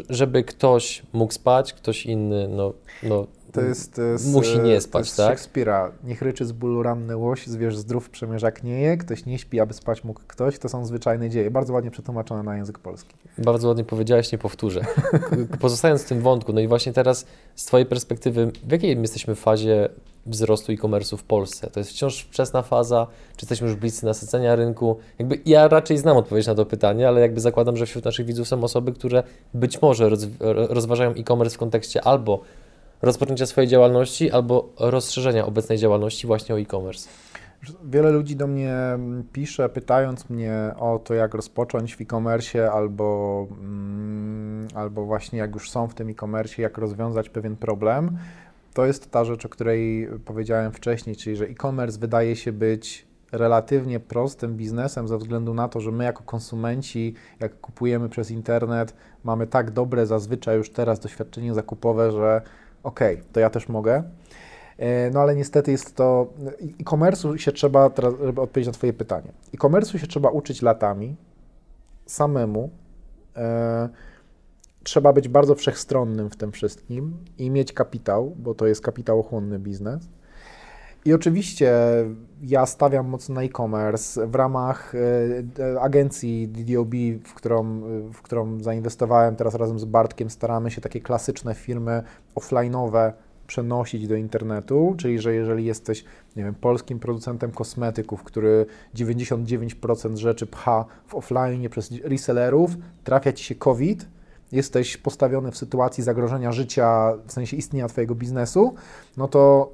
żeby 0.09 0.43
ktoś 0.43 1.03
mógł 1.13 1.33
spać, 1.33 1.73
ktoś 1.73 2.05
inny 2.05 2.47
no, 2.47 2.73
no 3.03 3.27
to 3.55 3.61
jest, 3.61 3.95
z, 4.15 4.33
musi 4.33 4.59
nie 4.59 4.81
spać, 4.81 4.91
to 4.91 4.99
jest 4.99 5.17
tak? 5.17 5.29
Szekspira. 5.29 5.91
Niech 6.03 6.21
ryczy 6.21 6.45
z 6.45 6.51
bólu 6.51 6.83
ranny 6.83 7.17
łoś, 7.17 7.47
zwierz 7.47 7.77
zdrów 7.77 8.09
przemierzak 8.09 8.63
nie 8.63 8.81
je, 8.81 8.97
ktoś 8.97 9.25
nie 9.25 9.39
śpi, 9.39 9.59
aby 9.59 9.73
spać 9.73 10.03
mógł 10.03 10.21
ktoś. 10.27 10.59
To 10.59 10.69
są 10.69 10.85
zwyczajne 10.85 11.29
dzieje. 11.29 11.51
Bardzo 11.51 11.73
ładnie 11.73 11.91
przetłumaczone 11.91 12.43
na 12.43 12.57
język 12.57 12.79
polski. 12.79 13.15
Bardzo 13.37 13.67
ładnie 13.67 13.83
powiedziałeś, 13.83 14.31
nie 14.31 14.37
powtórzę. 14.37 14.81
Pozostając 15.59 16.03
w 16.03 16.07
tym 16.07 16.21
wątku, 16.21 16.53
no 16.53 16.61
i 16.61 16.67
właśnie 16.67 16.93
teraz 16.93 17.25
z 17.55 17.65
Twojej 17.65 17.85
perspektywy, 17.85 18.51
w 18.67 18.71
jakiej 18.71 19.01
jesteśmy 19.01 19.35
fazie 19.35 19.89
wzrostu 20.25 20.71
e-commerce 20.71 21.17
w 21.17 21.23
Polsce? 21.23 21.69
To 21.69 21.79
jest 21.79 21.89
wciąż 21.89 22.21
wczesna 22.21 22.61
faza, 22.61 23.07
czy 23.38 23.45
jesteśmy 23.45 23.67
już 23.67 23.75
bliscy 23.75 24.05
nasycenia 24.05 24.55
rynku? 24.55 24.97
Jakby 25.19 25.39
ja 25.45 25.67
raczej 25.67 25.97
znam 25.97 26.17
odpowiedź 26.17 26.47
na 26.47 26.55
to 26.55 26.65
pytanie, 26.65 27.07
ale 27.07 27.21
jakby 27.21 27.39
zakładam, 27.39 27.77
że 27.77 27.85
wśród 27.85 28.05
naszych 28.05 28.25
widzów 28.25 28.47
są 28.47 28.63
osoby, 28.63 28.91
które 28.91 29.23
być 29.53 29.81
może 29.81 30.09
rozważają 30.69 31.11
e-commerce 31.11 31.55
w 31.55 31.59
kontekście 31.59 32.01
albo 32.01 32.41
rozpoczęcia 33.01 33.45
swojej 33.45 33.67
działalności 33.67 34.31
albo 34.31 34.69
rozszerzenia 34.79 35.45
obecnej 35.45 35.77
działalności 35.77 36.27
właśnie 36.27 36.55
o 36.55 36.59
e-commerce? 36.59 37.09
Wiele 37.83 38.11
ludzi 38.11 38.35
do 38.35 38.47
mnie 38.47 38.75
pisze, 39.33 39.69
pytając 39.69 40.29
mnie 40.29 40.71
o 40.79 40.99
to, 40.99 41.13
jak 41.13 41.33
rozpocząć 41.33 41.95
w 41.95 42.01
e-commerce, 42.01 42.71
albo, 42.71 43.47
mm, 43.61 44.67
albo 44.75 45.05
właśnie 45.05 45.39
jak 45.39 45.53
już 45.53 45.71
są 45.71 45.88
w 45.88 45.93
tym 45.93 46.09
e-commerce, 46.09 46.61
jak 46.61 46.77
rozwiązać 46.77 47.29
pewien 47.29 47.55
problem. 47.55 48.17
To 48.75 48.85
jest 48.85 49.11
ta 49.11 49.25
rzecz, 49.25 49.45
o 49.45 49.49
której 49.49 50.09
powiedziałem 50.25 50.71
wcześniej, 50.71 51.15
czyli 51.15 51.35
że 51.35 51.45
e-commerce 51.45 51.99
wydaje 51.99 52.35
się 52.35 52.51
być 52.51 53.07
relatywnie 53.31 53.99
prostym 53.99 54.57
biznesem 54.57 55.07
ze 55.07 55.17
względu 55.17 55.53
na 55.53 55.67
to, 55.67 55.79
że 55.79 55.91
my 55.91 56.03
jako 56.03 56.23
konsumenci, 56.23 57.13
jak 57.39 57.59
kupujemy 57.59 58.09
przez 58.09 58.31
internet, 58.31 58.93
mamy 59.23 59.47
tak 59.47 59.71
dobre 59.71 60.05
zazwyczaj 60.05 60.57
już 60.57 60.69
teraz 60.69 60.99
doświadczenie 60.99 61.53
zakupowe, 61.53 62.11
że 62.11 62.41
ok, 62.83 62.99
to 63.33 63.39
ja 63.39 63.49
też 63.49 63.69
mogę. 63.69 64.03
E, 64.77 65.09
no 65.09 65.19
ale 65.19 65.35
niestety 65.35 65.71
jest 65.71 65.95
to, 65.95 66.33
e-commerce'u 66.79 67.38
się 67.38 67.51
trzeba, 67.51 67.89
teraz, 67.89 68.13
żeby 68.25 68.41
odpowiedzieć 68.41 68.67
na 68.67 68.73
Twoje 68.73 68.93
pytanie, 68.93 69.31
e-commerce'u 69.53 69.97
się 69.97 70.07
trzeba 70.07 70.29
uczyć 70.29 70.61
latami, 70.61 71.15
samemu, 72.05 72.69
E, 73.35 73.89
trzeba 74.85 75.13
być 75.13 75.27
bardzo 75.27 75.55
wszechstronnym 75.55 76.29
w 76.29 76.35
tym 76.35 76.51
wszystkim 76.51 77.17
i 77.37 77.49
mieć 77.49 77.73
kapitał, 77.73 78.35
bo 78.39 78.53
to 78.53 78.67
jest 78.67 78.81
kapitałochłonny 78.81 79.59
biznes. 79.59 80.09
I 81.05 81.13
oczywiście 81.13 81.73
ja 82.41 82.65
stawiam 82.65 83.07
mocno 83.07 83.36
na 83.36 83.43
e-commerce. 83.43 84.27
W 84.27 84.36
ramach 84.36 84.93
e, 85.59 85.81
agencji 85.81 86.47
DDOB, 86.47 86.93
w 87.23 87.33
którą, 87.33 87.81
w 88.13 88.21
którą 88.21 88.63
zainwestowałem 88.63 89.36
teraz 89.36 89.55
razem 89.55 89.79
z 89.79 89.86
Bartkiem, 89.86 90.29
staramy 90.29 90.71
się 90.71 90.81
takie 90.81 91.01
klasyczne 91.01 91.55
firmy 91.55 92.03
offline'owe 92.36 93.11
przenosić 93.47 94.07
do 94.07 94.15
internetu, 94.15 94.95
czyli 94.97 95.19
że 95.19 95.33
jeżeli 95.33 95.65
jesteś, 95.65 96.05
nie 96.36 96.43
wiem, 96.43 96.55
polskim 96.55 96.99
producentem 96.99 97.51
kosmetyków, 97.51 98.23
który 98.23 98.65
99% 98.95 100.15
rzeczy 100.15 100.47
pcha 100.47 100.86
w 101.07 101.15
offline 101.15 101.69
przez 101.69 101.91
resellerów, 102.03 102.71
trafia 103.03 103.33
Ci 103.33 103.43
się 103.43 103.55
COVID, 103.55 104.07
jesteś 104.51 104.97
postawiony 104.97 105.51
w 105.51 105.57
sytuacji 105.57 106.03
zagrożenia 106.03 106.51
życia, 106.51 107.13
w 107.27 107.31
sensie 107.31 107.57
istnienia 107.57 107.87
Twojego 107.87 108.15
biznesu, 108.15 108.75
no 109.17 109.27
to 109.27 109.73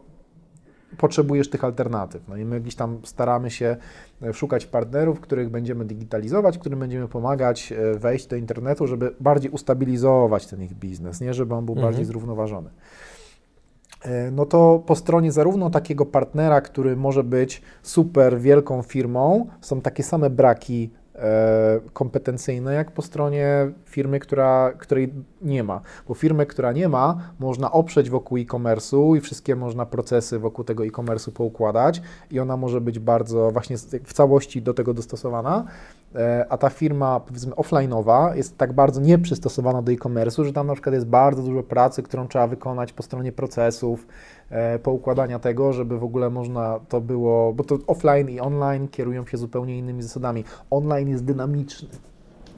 potrzebujesz 0.98 1.50
tych 1.50 1.64
alternatyw. 1.64 2.28
No 2.28 2.38
i 2.38 2.46
my 2.46 2.62
gdzieś 2.62 2.76
tam 2.76 3.00
staramy 3.04 3.52
się 3.52 3.78
e, 4.22 4.34
szukać 4.34 4.66
partnerów, 4.66 5.20
których 5.20 5.50
będziemy 5.50 5.86
digitalizować, 5.86 6.58
którym 6.58 6.80
będziemy 6.80 7.08
pomagać 7.08 7.72
e, 7.72 8.00
wejść 8.00 8.28
do 8.28 8.36
internetu, 8.36 8.88
żeby 8.88 9.16
bardziej 9.20 9.52
ustabilizować 9.52 10.48
ten 10.48 10.62
ich 10.62 10.74
biznes, 10.74 11.22
nie 11.22 11.34
żeby 11.34 11.56
on 11.56 11.66
był 11.66 11.76
mhm. 11.76 11.88
bardziej 11.88 12.06
zrównoważony. 12.06 12.70
E, 14.02 14.32
no 14.32 14.46
to 14.46 14.84
po 14.86 14.96
stronie 14.96 15.32
zarówno 15.32 15.70
takiego 15.70 16.06
partnera, 16.06 16.62
który 16.62 16.96
może 16.96 17.24
być 17.24 17.62
super 17.82 18.40
wielką 18.40 18.82
firmą, 18.82 19.48
są 19.62 19.82
takie 19.82 20.04
same 20.04 20.30
braki 20.30 20.90
kompetencyjne, 21.94 22.74
jak 22.74 22.92
po 22.92 23.02
stronie 23.02 23.72
firmy, 23.86 24.20
która, 24.20 24.72
której 24.78 25.14
nie 25.42 25.64
ma. 25.64 25.82
Bo 26.08 26.14
firmę, 26.14 26.46
która 26.46 26.72
nie 26.72 26.90
ma, 26.90 27.18
można 27.40 27.72
oprzeć 27.72 28.10
wokół 28.10 28.38
e-commerce'u 28.38 29.18
i 29.18 29.22
wszystkie 29.22 29.56
można 29.56 29.86
procesy 29.86 30.40
wokół 30.40 30.66
tego 30.66 30.86
e-commerce'u 30.86 31.32
poukładać 31.32 32.02
i 32.32 32.40
ona 32.40 32.58
może 32.58 32.82
być 32.82 33.00
bardzo 33.00 33.52
właśnie 33.52 33.78
w 34.04 34.14
całości 34.14 34.62
do 34.62 34.74
tego 34.74 34.94
dostosowana, 34.94 35.66
e, 36.16 36.46
a 36.50 36.58
ta 36.58 36.70
firma 36.70 37.20
powiedzmy 37.20 37.54
offline'owa 37.54 38.36
jest 38.36 38.58
tak 38.58 38.74
bardzo 38.74 39.02
nieprzystosowana 39.02 39.82
do 39.82 39.92
e-commerce'u, 39.92 40.44
że 40.44 40.54
tam 40.54 40.68
na 40.68 40.74
przykład 40.74 40.96
jest 40.96 41.08
bardzo 41.08 41.44
dużo 41.44 41.64
pracy, 41.64 42.04
którą 42.04 42.28
trzeba 42.28 42.48
wykonać 42.48 42.94
po 42.94 43.04
stronie 43.04 43.32
procesów, 43.32 44.00
E, 44.02 44.08
poukładania 44.84 45.40
tego, 45.40 45.74
żeby 45.74 46.00
w 46.00 46.04
ogóle 46.04 46.30
można 46.30 46.80
to 46.80 47.02
było, 47.02 47.54
bo 47.54 47.64
to 47.64 47.78
offline 47.88 48.30
i 48.30 48.40
online 48.40 48.88
kierują 48.88 49.26
się 49.26 49.38
zupełnie 49.38 49.78
innymi 49.78 50.04
zasadami. 50.04 50.44
Online 50.70 51.10
jest 51.10 51.26
dynamiczny. 51.26 51.90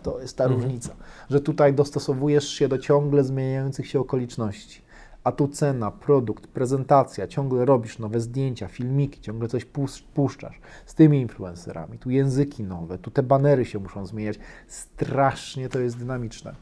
To 0.04 0.20
jest 0.22 0.38
ta 0.38 0.44
mhm. 0.44 0.62
różnica, 0.62 0.94
że 1.30 1.42
tutaj 1.42 1.74
dostosowujesz 1.74 2.50
się 2.50 2.68
do 2.68 2.78
ciągle 2.78 3.24
zmieniających 3.24 3.88
się 3.88 4.00
okoliczności. 4.00 4.82
A 5.24 5.32
tu 5.32 5.48
cena, 5.48 5.92
produkt, 5.92 6.48
prezentacja, 6.48 7.28
ciągle 7.28 7.66
robisz 7.66 8.00
nowe 8.00 8.20
zdjęcia, 8.20 8.68
filmiki, 8.68 9.22
ciągle 9.22 9.48
coś 9.48 9.66
puszczasz 10.14 10.60
z 10.86 10.96
tymi 10.96 11.22
influencerami, 11.22 12.00
tu 12.00 12.10
języki 12.10 12.64
nowe, 12.64 12.98
tu 12.98 13.12
te 13.12 13.24
banery 13.24 13.66
się 13.66 13.80
muszą 13.80 14.06
zmieniać. 14.06 14.40
Strasznie 14.68 15.70
to 15.70 15.80
jest 15.80 15.98
dynamiczne. 15.98 16.56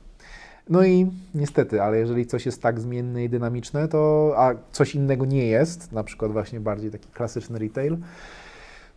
No 0.69 0.85
i 0.85 1.11
niestety, 1.35 1.81
ale 1.81 1.97
jeżeli 1.97 2.25
coś 2.25 2.45
jest 2.45 2.61
tak 2.61 2.79
zmienne 2.79 3.23
i 3.23 3.29
dynamiczne, 3.29 3.87
to 3.87 4.33
a 4.37 4.53
coś 4.71 4.95
innego 4.95 5.25
nie 5.25 5.47
jest, 5.47 5.91
na 5.91 6.03
przykład 6.03 6.31
właśnie 6.31 6.59
bardziej 6.59 6.91
taki 6.91 7.09
klasyczny 7.09 7.59
retail, 7.59 7.97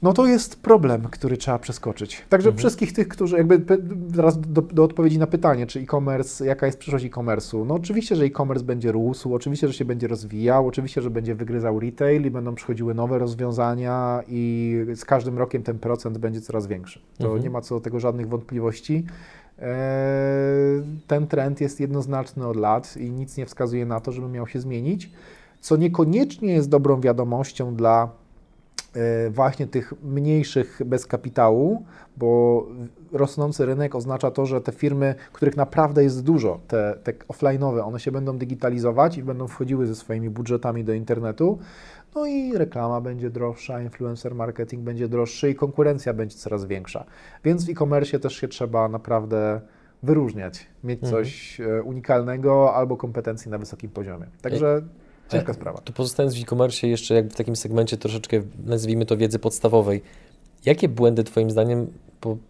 no 0.02 0.12
to 0.12 0.26
jest 0.26 0.62
problem, 0.62 1.02
który 1.10 1.36
trzeba 1.36 1.58
przeskoczyć. 1.58 2.24
Także 2.28 2.48
mhm. 2.48 2.58
wszystkich 2.58 2.92
tych, 2.92 3.08
którzy 3.08 3.36
jakby 3.36 3.60
teraz 4.16 4.40
do, 4.40 4.62
do 4.62 4.84
odpowiedzi 4.84 5.18
na 5.18 5.26
pytanie, 5.26 5.66
czy 5.66 5.80
e-commerce, 5.80 6.46
jaka 6.46 6.66
jest 6.66 6.78
przyszłość 6.78 7.04
e-commerce'u? 7.04 7.66
No 7.66 7.74
oczywiście, 7.74 8.16
że 8.16 8.24
e-commerce 8.24 8.64
będzie 8.64 8.92
rósł, 8.92 9.34
oczywiście, 9.34 9.68
że 9.68 9.74
się 9.74 9.84
będzie 9.84 10.08
rozwijał, 10.08 10.66
oczywiście, 10.66 11.02
że 11.02 11.10
będzie 11.10 11.34
wygryzał 11.34 11.80
retail 11.80 12.26
i 12.26 12.30
będą 12.30 12.54
przychodziły 12.54 12.94
nowe 12.94 13.18
rozwiązania 13.18 14.22
i 14.28 14.76
z 14.94 15.04
każdym 15.04 15.38
rokiem 15.38 15.62
ten 15.62 15.78
procent 15.78 16.18
będzie 16.18 16.40
coraz 16.40 16.66
większy. 16.66 17.00
To 17.18 17.24
mhm. 17.24 17.42
nie 17.42 17.50
ma 17.50 17.60
co 17.60 17.74
do 17.74 17.80
tego 17.80 18.00
żadnych 18.00 18.28
wątpliwości. 18.28 19.04
E, 19.64 20.82
ten 21.06 21.26
trend 21.26 21.60
jest 21.60 21.80
jednoznaczny 21.80 22.46
od 22.46 22.56
lat 22.56 22.96
i 22.96 23.10
nic 23.10 23.36
nie 23.36 23.46
wskazuje 23.46 23.86
na 23.86 24.00
to, 24.00 24.12
żeby 24.12 24.28
miał 24.28 24.46
się 24.46 24.60
zmienić, 24.60 25.10
co 25.60 25.76
niekoniecznie 25.76 26.52
jest 26.52 26.68
dobrą 26.68 27.00
wiadomością 27.00 27.74
dla 27.74 28.08
e, 28.94 29.30
właśnie 29.30 29.66
tych 29.66 29.92
mniejszych 30.02 30.80
bez 30.86 31.06
kapitału, 31.06 31.84
bo 32.16 32.66
rosnący 33.12 33.66
rynek 33.66 33.94
oznacza 33.94 34.30
to, 34.30 34.46
że 34.46 34.60
te 34.60 34.72
firmy, 34.72 35.14
których 35.32 35.56
naprawdę 35.56 36.02
jest 36.02 36.22
dużo, 36.22 36.60
te, 36.68 36.98
te 37.04 37.12
offline'owe, 37.12 37.86
one 37.86 38.00
się 38.00 38.12
będą 38.12 38.38
digitalizować 38.38 39.18
i 39.18 39.22
będą 39.22 39.48
wchodziły 39.48 39.86
ze 39.86 39.94
swoimi 39.94 40.30
budżetami 40.30 40.84
do 40.84 40.92
internetu, 40.92 41.58
no 42.14 42.26
i 42.26 42.58
reklama 42.58 43.00
będzie 43.00 43.30
droższa, 43.30 43.82
influencer 43.82 44.34
marketing 44.34 44.82
będzie 44.82 45.08
droższy 45.08 45.50
i 45.50 45.54
konkurencja 45.54 46.14
będzie 46.14 46.36
coraz 46.36 46.64
większa. 46.64 47.04
Więc 47.44 47.66
w 47.66 47.70
e-commerce 47.70 48.20
też 48.20 48.36
się 48.36 48.48
trzeba 48.48 48.88
naprawdę 48.88 49.60
wyróżniać, 50.02 50.66
mieć 50.84 51.02
mhm. 51.02 51.12
coś 51.12 51.60
mhm. 51.60 51.86
unikalnego 51.86 52.74
albo 52.74 52.96
kompetencji 52.96 53.50
na 53.50 53.58
wysokim 53.58 53.90
poziomie. 53.90 54.26
Także 54.42 54.82
ciężka 55.28 55.54
sprawa. 55.54 55.78
Tu 55.78 55.92
pozostając 55.92 56.34
w 56.34 56.42
e-commerce 56.42 56.86
jeszcze 56.86 57.14
jakby 57.14 57.30
w 57.30 57.36
takim 57.36 57.56
segmencie 57.56 57.96
troszeczkę, 57.96 58.42
nazwijmy 58.64 59.06
to 59.06 59.16
wiedzy 59.16 59.38
podstawowej, 59.38 60.02
jakie 60.66 60.88
błędy 60.88 61.24
Twoim 61.24 61.50
zdaniem 61.50 61.86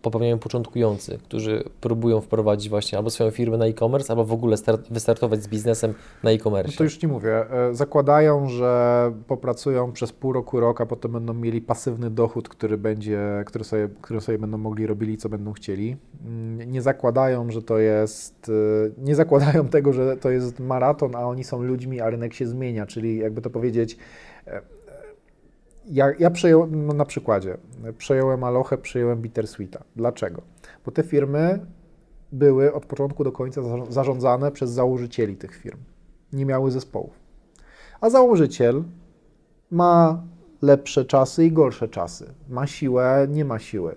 popełniają 0.03 0.39
początkujący, 0.39 1.19
którzy 1.19 1.65
próbują 1.81 2.21
wprowadzić 2.21 2.71
właśnie 2.71 2.99
albo 2.99 3.11
swoją 3.11 3.31
firmę 3.31 3.59
na 3.59 3.67
e-commerce, 3.67 4.11
albo 4.11 4.25
w 4.25 4.33
ogóle 4.33 4.57
start, 4.57 4.93
wystartować 4.93 5.43
z 5.43 5.49
biznesem 5.49 5.95
na 6.23 6.31
e-commerce. 6.31 6.73
No 6.73 6.79
to 6.79 6.85
już 6.85 6.97
Ci 6.97 7.09
mówię. 7.09 7.51
E, 7.51 7.75
zakładają, 7.75 8.49
że 8.49 9.13
popracują 9.27 9.93
przez 9.93 10.13
pół 10.13 10.33
roku, 10.33 10.61
rok, 10.61 10.81
a 10.81 10.87
potem 10.87 11.13
będą 11.13 11.35
mieli 11.35 11.61
pasywny 11.61 12.11
dochód, 12.11 12.49
który 12.49 12.79
będzie, 12.79 13.21
który 13.47 13.65
sobie, 13.65 13.89
który 14.03 14.21
sobie 14.21 14.39
będą 14.39 14.59
mogli 14.59 14.87
robili, 14.87 15.17
co 15.17 15.29
będą 15.29 15.53
chcieli. 15.53 15.97
Mm, 16.27 16.73
nie 16.73 16.83
zakładają, 16.83 17.51
że 17.51 17.63
to 17.63 17.79
jest, 17.79 18.51
e, 18.99 19.05
nie 19.05 19.15
zakładają 19.15 19.69
tego, 19.69 19.93
że 19.93 20.17
to 20.17 20.31
jest 20.31 20.61
maraton, 20.61 21.17
a 21.17 21.27
oni 21.27 21.45
są 21.45 21.63
ludźmi, 21.63 22.01
a 22.01 22.11
rynek 22.11 22.35
się 22.35 22.47
zmienia, 22.47 22.87
czyli 22.87 23.19
jakby 23.19 23.41
to 23.41 23.51
powiedzieć, 23.51 23.97
e, 24.47 24.74
ja, 25.87 26.07
ja 26.19 26.31
przejąłem, 26.31 26.87
no 26.87 26.95
na 26.95 27.05
przykładzie, 27.05 27.57
przejąłem 27.99 28.45
Aloche, 28.45 28.79
przejąłem 28.79 29.23
Bittersweeta. 29.23 29.85
Dlaczego? 29.97 30.43
Bo 30.85 30.93
te 30.93 31.03
firmy 31.03 31.67
były 32.33 32.73
od 32.73 32.87
początku 32.87 33.25
do 33.25 33.33
końca 33.33 33.63
zarządzane 33.89 34.53
przez 34.53 34.71
założycieli 34.71 35.37
tych 35.37 35.57
firm. 35.57 35.79
Nie 36.33 36.47
miały 36.47 36.71
zespołów. 36.71 37.13
A 38.01 38.11
założyciel 38.11 38.85
ma 39.71 40.23
lepsze 40.63 41.05
czasy 41.05 41.45
i 41.45 41.53
gorsze 41.53 41.89
czasy. 41.89 42.35
Ma 42.49 42.67
siłę, 42.67 43.27
nie 43.31 43.45
ma 43.45 43.59
siły. 43.59 43.95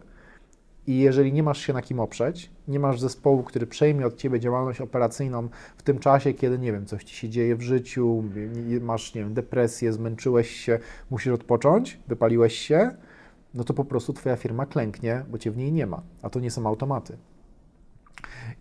I 0.87 0.99
jeżeli 0.99 1.33
nie 1.33 1.43
masz 1.43 1.59
się 1.59 1.73
na 1.73 1.81
kim 1.81 1.99
oprzeć, 1.99 2.51
nie 2.67 2.79
masz 2.79 2.99
zespołu, 2.99 3.43
który 3.43 3.67
przejmie 3.67 4.05
od 4.05 4.17
ciebie 4.17 4.39
działalność 4.39 4.81
operacyjną 4.81 5.49
w 5.77 5.83
tym 5.83 5.99
czasie, 5.99 6.33
kiedy 6.33 6.59
nie 6.59 6.71
wiem, 6.71 6.85
coś 6.85 7.03
ci 7.03 7.15
się 7.15 7.29
dzieje 7.29 7.55
w 7.55 7.61
życiu, 7.61 8.23
masz 8.81 9.13
nie 9.13 9.21
wiem, 9.21 9.33
depresję, 9.33 9.93
zmęczyłeś 9.93 10.49
się, 10.49 10.79
musisz 11.09 11.33
odpocząć, 11.33 11.99
wypaliłeś 12.07 12.57
się, 12.57 12.91
no 13.53 13.63
to 13.63 13.73
po 13.73 13.85
prostu 13.85 14.13
twoja 14.13 14.35
firma 14.35 14.65
klęknie, 14.65 15.25
bo 15.29 15.37
cię 15.37 15.51
w 15.51 15.57
niej 15.57 15.71
nie 15.71 15.87
ma, 15.87 16.01
a 16.21 16.29
to 16.29 16.39
nie 16.39 16.51
są 16.51 16.67
automaty. 16.67 17.17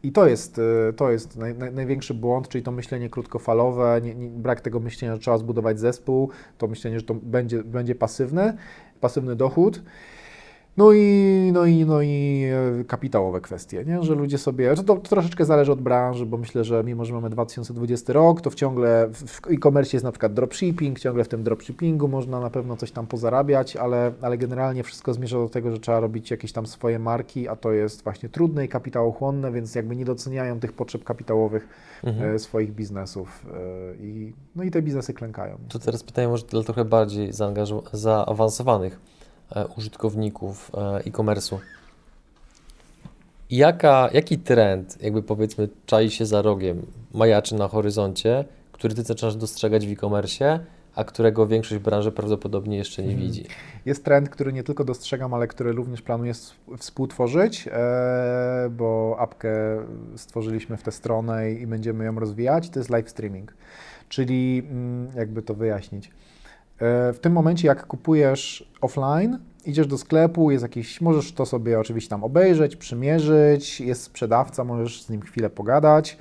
I 0.03 0.13
to 0.13 0.27
jest, 0.27 0.59
y, 0.59 0.93
to 0.97 1.11
jest 1.11 1.37
naj, 1.37 1.55
naj, 1.55 1.73
największy 1.73 2.15
błąd, 2.15 2.49
czyli 2.49 2.65
to 2.65 2.73
myślenie 2.73 3.11
krótkofalowe, 3.11 4.01
nie, 4.03 4.15
nie, 4.15 4.29
brak 4.29 4.61
tego 4.61 4.81
myślenia, 4.81 5.15
że 5.15 5.21
trzeba 5.21 5.39
zbudować 5.39 5.81
zespół, 5.81 6.31
to 6.59 6.67
myślenie, 6.67 7.01
że 7.01 7.07
to 7.07 7.15
będzie, 7.15 7.65
będzie 7.65 7.95
pasywne, 7.95 8.57
pasywny 9.01 9.37
dochód. 9.37 9.83
No 10.77 10.93
i, 10.93 11.51
no 11.53 11.67
i, 11.67 11.85
no 11.85 12.03
i 12.03 12.45
e, 12.81 12.85
kapitałowe 12.85 13.41
kwestie, 13.41 13.85
nie? 13.85 14.03
że 14.03 14.15
ludzie 14.15 14.39
sobie, 14.39 14.75
to, 14.75 14.83
to 14.83 14.97
troszeczkę 14.97 15.45
zależy 15.45 15.73
od 15.73 15.81
branży, 15.81 16.27
bo 16.27 16.37
myślę, 16.37 16.65
że 16.65 16.85
mimo, 16.85 17.05
że 17.05 17.15
mamy 17.15 17.31
2020 17.31 18.13
rok, 18.13 18.41
to 18.41 18.51
w 18.51 18.55
ciągle 18.55 19.09
w 19.13 19.41
e-commerce 19.51 19.97
jest 19.97 20.05
na 20.05 20.13
przykład 20.13 20.35
dropshipping, 20.35 21.01
ciągle 21.01 21.25
w 21.25 21.29
tym 21.29 21.43
dropshippingu 21.43 22.09
można 22.09 22.41
na 22.41 22.51
pewno 22.51 22.77
coś 22.77 22.91
tam 22.91 23.07
pozarabiać, 23.07 23.77
ale, 23.77 24.13
ale 24.21 24.39
generalnie 24.39 24.83
wszystko 24.83 25.15
zmierza 25.15 25.39
do 25.39 25.49
tego, 25.49 25.71
że 25.71 25.79
trzeba 25.79 26.01
robić 26.01 26.31
jakieś 26.31 26.53
tam 26.53 26.67
swoje 26.67 26.99
marki, 26.99 27.49
a 27.49 27.57
to 27.57 27.73
jest 27.73 28.05
właśnie 28.05 28.29
trudne 28.29 28.65
i 28.65 28.69
kapitałochłonne, 28.69 29.53
więc 29.53 29.75
jakby 29.75 29.97
nie 29.97 30.05
doceniają 30.05 30.61
tych 30.61 30.73
potrzeb 30.73 31.05
kapitałowych 31.05 31.69
mhm. 32.05 32.35
E, 32.35 32.39
swoich 32.39 32.73
biznesów 32.73 33.47
e, 33.47 33.97
i, 33.97 34.33
no 34.57 34.65
i 34.65 34.71
te 34.71 34.83
biznesy 34.83 35.15
klękają. 35.15 35.59
To 35.69 35.79
teraz 35.79 36.03
pytanie 36.03 36.29
może 36.29 36.47
dla 36.47 36.63
trochę 36.63 36.85
bardziej 36.85 37.31
zaawansowanych 37.93 39.16
użytkowników 39.77 40.71
e, 40.75 40.79
e-commerce'u. 41.05 41.59
Jaka, 43.51 44.11
jaki 44.13 44.39
trend, 44.39 45.03
jakby 45.03 45.23
powiedzmy, 45.23 45.69
czai 45.87 46.11
się 46.11 46.27
za 46.27 46.43
rogiem, 46.43 46.87
majaczy 47.15 47.55
na 47.55 47.69
horyzoncie, 47.69 48.45
który 48.73 48.95
Ty 48.95 49.03
zaczynasz 49.03 49.37
dostrzegać 49.37 49.87
w 49.87 49.93
e-commerce, 49.93 50.61
a 50.95 51.05
którego 51.05 51.47
większość 51.47 51.83
branży 51.83 52.13
prawdopodobnie 52.13 52.77
jeszcze 52.77 53.03
nie 53.03 53.09
Mhm. 53.11 53.27
widzi. 53.27 53.45
Jest 53.87 54.05
trend, 54.05 54.29
który 54.29 54.53
nie 54.53 54.63
tylko 54.63 54.85
dostrzegam, 54.85 55.35
ale 55.35 55.47
który 55.47 55.73
również 55.73 56.03
planuję 56.03 56.33
współtworzyć, 56.79 57.69
e, 57.73 58.71
bo 58.71 59.17
apkę 59.19 59.51
stworzyliśmy 60.17 60.77
w 60.77 60.83
tę 60.83 60.93
stronę 60.93 61.53
i 61.53 61.67
będziemy 61.67 62.05
ją 62.05 62.21
rozwijać. 62.21 62.71
To 62.71 62.79
jest 62.81 62.91
live 62.91 63.11
streaming, 63.11 63.55
czyli 64.09 64.63
mm, 64.71 65.09
jakby 65.17 65.43
to 65.43 65.55
wyjaśnić. 65.55 66.11
E, 66.81 67.13
W 67.13 67.19
tym 67.19 67.33
momencie, 67.33 67.69
jak 67.69 67.87
kupujesz 67.87 68.71
offline, 68.81 69.39
idziesz 69.67 69.87
do 69.87 69.99
sklepu, 69.99 70.51
jest 70.51 70.63
jakiś, 70.63 71.01
możesz 71.01 71.33
to 71.33 71.47
sobie 71.47 71.81
oczywiście 71.81 72.11
tam 72.11 72.25
obejrzeć, 72.25 72.77
przymierzyć, 72.77 73.81
jest 73.81 74.03
sprzedawca, 74.03 74.65
możesz 74.65 75.03
z 75.03 75.11
nim 75.11 75.23
chwilę 75.23 75.51
pogadać, 75.51 76.19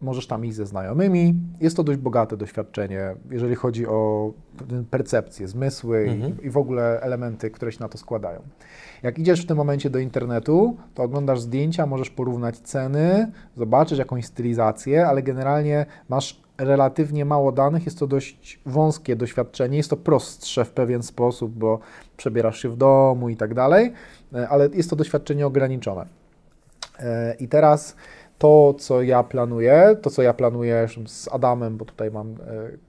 możesz 0.00 0.26
tam 0.26 0.44
iść 0.44 0.56
ze 0.56 0.66
znajomymi. 0.66 1.34
Jest 1.60 1.76
to 1.76 1.84
dość 1.84 1.98
bogate 1.98 2.36
doświadczenie, 2.36 3.14
jeżeli 3.30 3.54
chodzi 3.54 3.86
o 3.86 4.32
percepcję, 4.90 5.48
zmysły 5.48 5.98
Mhm. 5.98 6.42
i, 6.42 6.46
i 6.46 6.50
w 6.50 6.56
ogóle 6.56 7.00
elementy, 7.00 7.50
które 7.50 7.72
się 7.72 7.80
na 7.80 7.88
to 7.88 7.98
składają. 7.98 8.42
Jak 9.02 9.18
idziesz 9.18 9.42
w 9.42 9.46
tym 9.46 9.56
momencie 9.56 9.90
do 9.90 9.98
internetu, 9.98 10.76
to 10.94 11.02
oglądasz 11.02 11.40
zdjęcia, 11.40 11.86
możesz 11.86 12.10
porównać 12.10 12.58
ceny, 12.58 13.32
zobaczysz 13.56 13.98
jakąś 13.98 14.24
stylizację, 14.24 15.06
ale 15.06 15.22
generalnie 15.22 15.86
masz 16.08 16.46
relatywnie 16.58 17.24
mało 17.24 17.52
danych, 17.52 17.84
jest 17.84 17.98
to 17.98 18.06
dość 18.06 18.60
wąskie 18.66 19.16
doświadczenie, 19.16 19.76
jest 19.76 19.90
to 19.90 19.96
prostsze 19.96 20.64
w 20.64 20.70
pewien 20.70 21.02
sposób, 21.02 21.52
bo 21.52 21.78
przebierasz 22.16 22.62
się 22.62 22.68
w 22.68 22.76
domu 22.76 23.28
i 23.28 23.36
tak 23.36 23.54
dalej, 23.54 23.92
e, 24.34 24.48
ale 24.48 24.68
jest 24.72 24.90
to 24.90 24.96
doświadczenie 24.96 25.46
ograniczone. 25.46 26.06
E, 26.98 27.34
I 27.34 27.48
teraz 27.48 27.96
to, 28.38 28.74
co 28.78 29.02
ja 29.02 29.22
planuję, 29.22 29.96
to, 30.02 30.10
co 30.10 30.22
ja 30.22 30.34
planuję 30.34 30.88
z 31.06 31.28
Adamem, 31.28 31.76
bo 31.76 31.84
tutaj 31.84 32.10
mam 32.10 32.32
e, 32.32 32.34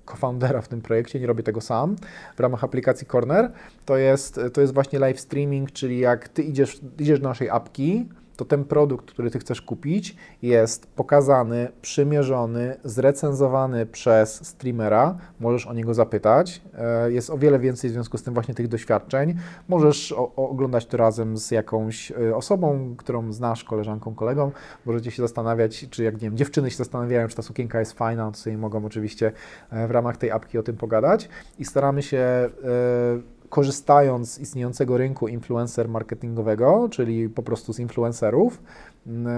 co-foundera 0.06 0.62
w 0.62 0.68
tym 0.68 0.82
projekcie, 0.82 1.20
nie 1.20 1.28
robię 1.28 1.44
tego 1.44 1.62
sam, 1.62 1.96
w 2.36 2.40
ramach 2.40 2.64
aplikacji 2.64 3.08
Corner, 3.08 3.52
to 3.86 3.98
jest, 3.98 4.40
to 4.54 4.62
jest 4.62 4.74
właśnie 4.74 5.00
live 5.00 5.20
streaming, 5.20 5.72
czyli 5.72 6.00
jak 6.00 6.30
ty 6.30 6.44
idziesz, 6.44 6.80
idziesz 7.00 7.20
do 7.20 7.28
naszej 7.28 7.50
apki, 7.50 8.10
to 8.38 8.46
ten 8.46 8.64
produkt, 8.66 9.12
który 9.12 9.32
ty 9.32 9.40
chcesz 9.40 9.62
kupić, 9.62 10.16
jest 10.42 10.88
pokazany, 10.88 11.68
przymierzony, 11.82 12.76
zrecenzowany 12.84 13.86
przez 13.86 14.48
streamera. 14.48 15.18
Możesz 15.40 15.68
o 15.68 15.74
niego 15.74 15.94
zapytać. 15.94 16.62
E, 16.78 17.12
Jest 17.12 17.30
o 17.30 17.38
wiele 17.38 17.60
więcej 17.60 17.90
w 17.90 17.94
związku 17.94 18.18
z 18.18 18.24
tym 18.24 18.34
właśnie 18.34 18.54
tych 18.54 18.68
doświadczeń. 18.68 19.36
Możesz 19.68 20.12
o, 20.12 20.36
oglądać 20.36 20.86
to 20.86 20.98
razem 20.98 21.38
z 21.38 21.52
jakąś 21.52 22.12
e, 22.12 22.36
osobą, 22.36 22.96
którą 22.98 23.34
znasz, 23.34 23.64
koleżanką, 23.64 24.16
kolegą. 24.16 24.52
Możecie 24.86 25.12
się 25.12 25.22
zastanawiać, 25.22 25.86
czy 25.90 26.04
jak 26.04 26.14
nie 26.14 26.20
wiem, 26.30 26.38
dziewczyny 26.38 26.72
się 26.72 26.78
zastanawiają, 26.78 27.28
czy 27.28 27.36
ta 27.36 27.42
sukienka 27.42 27.80
jest 27.80 27.94
fajna, 27.94 28.32
to 28.32 28.38
sobie 28.38 28.58
mogą 28.58 28.86
oczywiście 28.86 29.32
e, 29.70 29.88
w 29.88 29.92
ramach 29.92 30.18
tej 30.18 30.32
apki 30.32 30.58
o 30.58 30.64
tym 30.64 30.78
pogadać. 30.78 31.30
I 31.60 31.66
staramy 31.66 32.04
się 32.04 32.18
e, 32.18 32.50
korzystając 33.50 34.32
z 34.32 34.40
istniejącego 34.40 34.98
rynku 34.98 35.28
influencer 35.28 35.90
marketingowego, 35.90 36.88
czyli 36.92 37.30
po 37.30 37.44
prostu 37.44 37.74
z 37.74 37.80
influencerów, 37.80 38.64
m, 39.08 39.28
e, 39.28 39.32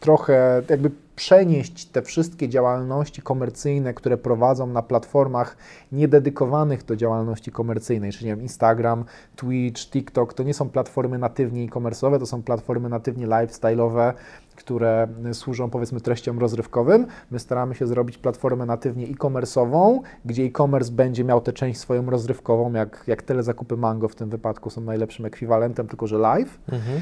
trochę 0.00 0.62
jakby 0.68 0.90
przenieść 1.16 1.86
te 1.86 2.02
wszystkie 2.02 2.48
działalności 2.48 3.22
komercyjne, 3.22 3.94
które 3.94 4.16
prowadzą 4.16 4.66
na 4.66 4.82
platformach 4.82 5.56
niededykowanych 5.92 6.84
do 6.84 6.96
działalności 6.96 7.52
komercyjnej, 7.52 8.12
czyli 8.12 8.26
nie 8.26 8.32
wiem, 8.32 8.42
Instagram, 8.42 9.04
Twitch, 9.36 9.90
TikTok, 9.90 10.34
to 10.34 10.42
nie 10.42 10.54
są 10.54 10.68
platformy 10.68 11.18
natywnie 11.18 11.62
e-commerce'owe, 11.64 12.18
to 12.18 12.26
są 12.26 12.42
platformy 12.42 12.88
natywnie 12.88 13.26
lifestyle'owe, 13.26 14.12
które 14.56 15.08
służą 15.32 15.70
powiedzmy 15.70 16.00
treściom 16.00 16.38
rozrywkowym. 16.38 17.06
My 17.30 17.38
staramy 17.38 17.74
się 17.74 17.86
zrobić 17.86 18.18
platformę 18.18 18.66
natywnie 18.66 19.06
e-commerce'ową, 19.06 20.00
gdzie 20.24 20.42
e-commerce 20.42 20.92
będzie 20.92 21.24
miał 21.24 21.40
tę 21.40 21.52
część 21.52 21.80
swoją 21.80 22.10
rozrywkową, 22.10 22.72
jak, 22.72 23.04
jak 23.06 23.22
telezakupy 23.22 23.76
Mango 23.76 24.08
w 24.08 24.14
tym 24.14 24.30
wypadku 24.30 24.70
są 24.70 24.80
najlepszym 24.80 25.26
ekwiwalentem, 25.26 25.88
tylko 25.88 26.06
że 26.06 26.18
live. 26.18 26.58
Mhm. 26.72 27.00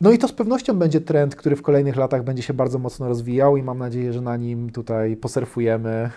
No 0.00 0.12
i 0.12 0.18
to 0.18 0.28
z 0.28 0.32
pewnością 0.32 0.78
będzie 0.78 1.00
trend, 1.00 1.36
który 1.36 1.56
w 1.56 1.62
kolejnych 1.62 1.96
latach 1.96 2.24
będzie 2.24 2.42
się 2.42 2.54
bardzo 2.54 2.78
mocno 2.78 3.08
rozwijał 3.08 3.56
i 3.56 3.62
mam 3.62 3.78
nadzieję, 3.78 4.12
że 4.12 4.20
na 4.20 4.36
nim 4.36 4.70
tutaj 4.70 5.16
posurfujemy 5.16 6.10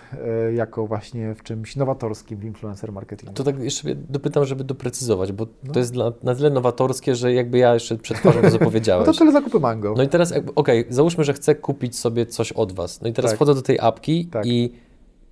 e, 0.48 0.52
jako 0.52 0.86
właśnie 0.86 1.34
w 1.34 1.42
czymś 1.42 1.76
nowatorskim 1.76 2.38
w 2.38 2.44
influencer 2.44 2.92
marketingu. 2.92 3.34
To 3.34 3.44
tak 3.44 3.58
jeszcze 3.58 3.94
dopytam, 3.94 4.44
żeby 4.44 4.64
doprecyzować, 4.64 5.32
bo 5.32 5.46
No. 5.64 5.72
to 5.72 5.78
jest 5.78 5.92
dla, 5.92 6.12
na 6.22 6.34
tyle 6.34 6.50
nowatorskie, 6.50 7.14
że 7.14 7.32
jakby 7.32 7.58
ja 7.58 7.74
jeszcze 7.74 7.96
przetwarzam 7.96 8.42
to, 8.42 8.50
co 8.50 8.58
No 8.98 9.04
to 9.04 9.12
telezakupy 9.12 9.60
Mango. 9.60 9.94
No 9.96 10.02
i 10.02 10.08
teraz, 10.08 10.34
okej, 10.54 10.84
załóżmy, 10.88 11.24
że 11.24 11.32
chcę 11.32 11.54
kupić 11.54 11.98
sobie 11.98 12.26
coś 12.26 12.52
od 12.52 12.72
Was. 12.72 13.00
No 13.02 13.08
i 13.08 13.12
teraz 13.12 13.30
Tak. 13.30 13.36
wchodzę 13.36 13.54
do 13.54 13.62
tej 13.62 13.78
apki 13.80 14.26
Tak. 14.26 14.46
i 14.46 14.72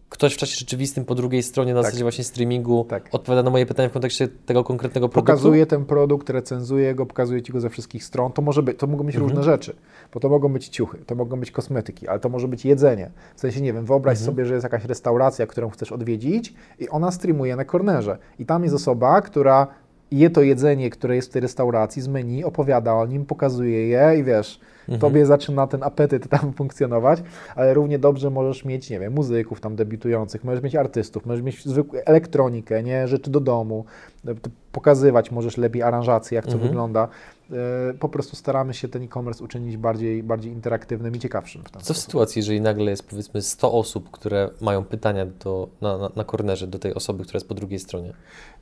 ktoś 0.08 0.34
w 0.34 0.36
czasie 0.36 0.56
rzeczywistym 0.58 1.04
po 1.04 1.14
drugiej 1.14 1.42
stronie 1.42 1.74
na 1.74 1.80
Tak. 1.80 1.86
zasadzie 1.86 2.04
właśnie 2.04 2.24
streamingu 2.24 2.86
Tak. 2.88 3.08
odpowiada 3.12 3.42
na 3.42 3.50
moje 3.50 3.66
pytania 3.66 3.88
w 3.88 3.92
kontekście 3.92 4.28
tego 4.28 4.64
konkretnego 4.64 5.08
produktu. 5.08 5.32
Pokazuje 5.32 5.66
ten 5.66 5.84
produkt, 5.84 6.30
recenzuje 6.30 6.94
go, 6.94 7.06
pokazuje 7.06 7.42
Ci 7.42 7.52
go 7.52 7.60
ze 7.60 7.70
wszystkich 7.70 8.04
stron. 8.04 8.32
To 8.32 8.42
może 8.42 8.62
być, 8.62 8.78
to 8.78 8.86
mogą 8.86 9.04
być 9.04 9.14
Mhm. 9.16 9.28
różne 9.30 9.42
rzeczy, 9.52 9.76
bo 10.14 10.20
to 10.20 10.28
mogą 10.28 10.48
być 10.48 10.68
ciuchy, 10.68 10.98
to 11.06 11.14
mogą 11.14 11.40
być 11.40 11.50
kosmetyki, 11.50 12.08
ale 12.08 12.20
to 12.20 12.28
może 12.28 12.48
być 12.48 12.64
jedzenie. 12.64 13.10
W 13.36 13.40
sensie, 13.40 13.60
nie 13.60 13.72
wiem, 13.72 13.84
wyobraź 13.84 14.18
Mhm. 14.18 14.26
sobie, 14.26 14.46
że 14.46 14.54
jest 14.54 14.64
jakaś 14.64 14.84
restauracja, 14.84 15.46
którą 15.46 15.70
chcesz 15.70 15.92
odwiedzić 15.92 16.54
i 16.78 16.88
ona 16.88 17.10
streamuje 17.10 17.56
na 17.56 17.64
kornerze. 17.64 18.18
I 18.38 18.46
tam 18.46 18.62
jest 18.62 18.74
osoba, 18.74 19.20
która 19.22 19.66
je 20.10 20.30
to 20.30 20.42
jedzenie, 20.42 20.90
które 20.90 21.16
jest 21.16 21.28
w 21.28 21.32
tej 21.32 21.42
restauracji 21.42 22.02
z 22.02 22.08
menu, 22.08 22.44
opowiada 22.44 22.94
o 22.94 23.06
nim, 23.06 23.24
pokazuje 23.24 23.88
je 23.88 24.14
i 24.18 24.24
wiesz, 24.24 24.60
Mhm. 24.88 25.00
tobie 25.00 25.26
zaczyna 25.26 25.66
ten 25.66 25.82
apetyt 25.82 26.28
tam 26.28 26.52
funkcjonować, 26.58 27.22
ale 27.54 27.74
równie 27.74 27.98
dobrze 27.98 28.30
możesz 28.30 28.64
mieć, 28.64 28.90
nie 28.90 29.00
wiem, 29.00 29.12
muzyków 29.12 29.60
tam 29.60 29.76
debiutujących, 29.76 30.44
możesz 30.44 30.62
mieć 30.62 30.74
artystów, 30.74 31.26
możesz 31.26 31.42
mieć 31.44 31.64
zwykłą 31.64 32.00
elektronikę, 32.04 32.82
nie, 32.82 33.08
rzeczy 33.08 33.30
do 33.30 33.40
domu, 33.40 33.84
e, 34.28 34.34
pokazywać 34.72 35.30
możesz 35.30 35.56
lepiej 35.56 35.82
aranżację, 35.82 36.36
jak 36.36 36.44
co 36.44 36.52
Mhm. 36.52 36.68
wygląda. 36.68 37.08
E, 37.50 37.56
Po 37.98 38.08
prostu 38.08 38.36
staramy 38.36 38.74
się 38.74 38.88
ten 38.88 39.02
e-commerce 39.02 39.44
uczynić 39.44 39.76
bardziej, 39.76 40.22
bardziej 40.22 40.52
interaktywnym 40.52 41.16
i 41.16 41.18
ciekawszym. 41.18 41.62
W 41.62 41.70
Co 41.70 41.78
w 41.78 41.82
sposób. 41.84 42.02
sytuacji, 42.02 42.38
jeżeli 42.40 42.60
nagle 42.60 42.90
jest 42.90 43.08
powiedzmy 43.08 43.42
100 43.42 43.72
osób, 43.72 44.10
które 44.10 44.50
mają 44.60 44.84
pytania 44.84 45.26
do, 45.44 45.68
na, 45.80 45.98
na, 45.98 46.10
na 46.16 46.24
kornerze 46.24 46.66
do 46.66 46.78
tej 46.78 46.94
osoby, 46.94 47.24
która 47.24 47.36
jest 47.36 47.48
po 47.48 47.54
drugiej 47.54 47.78
stronie? 47.78 48.12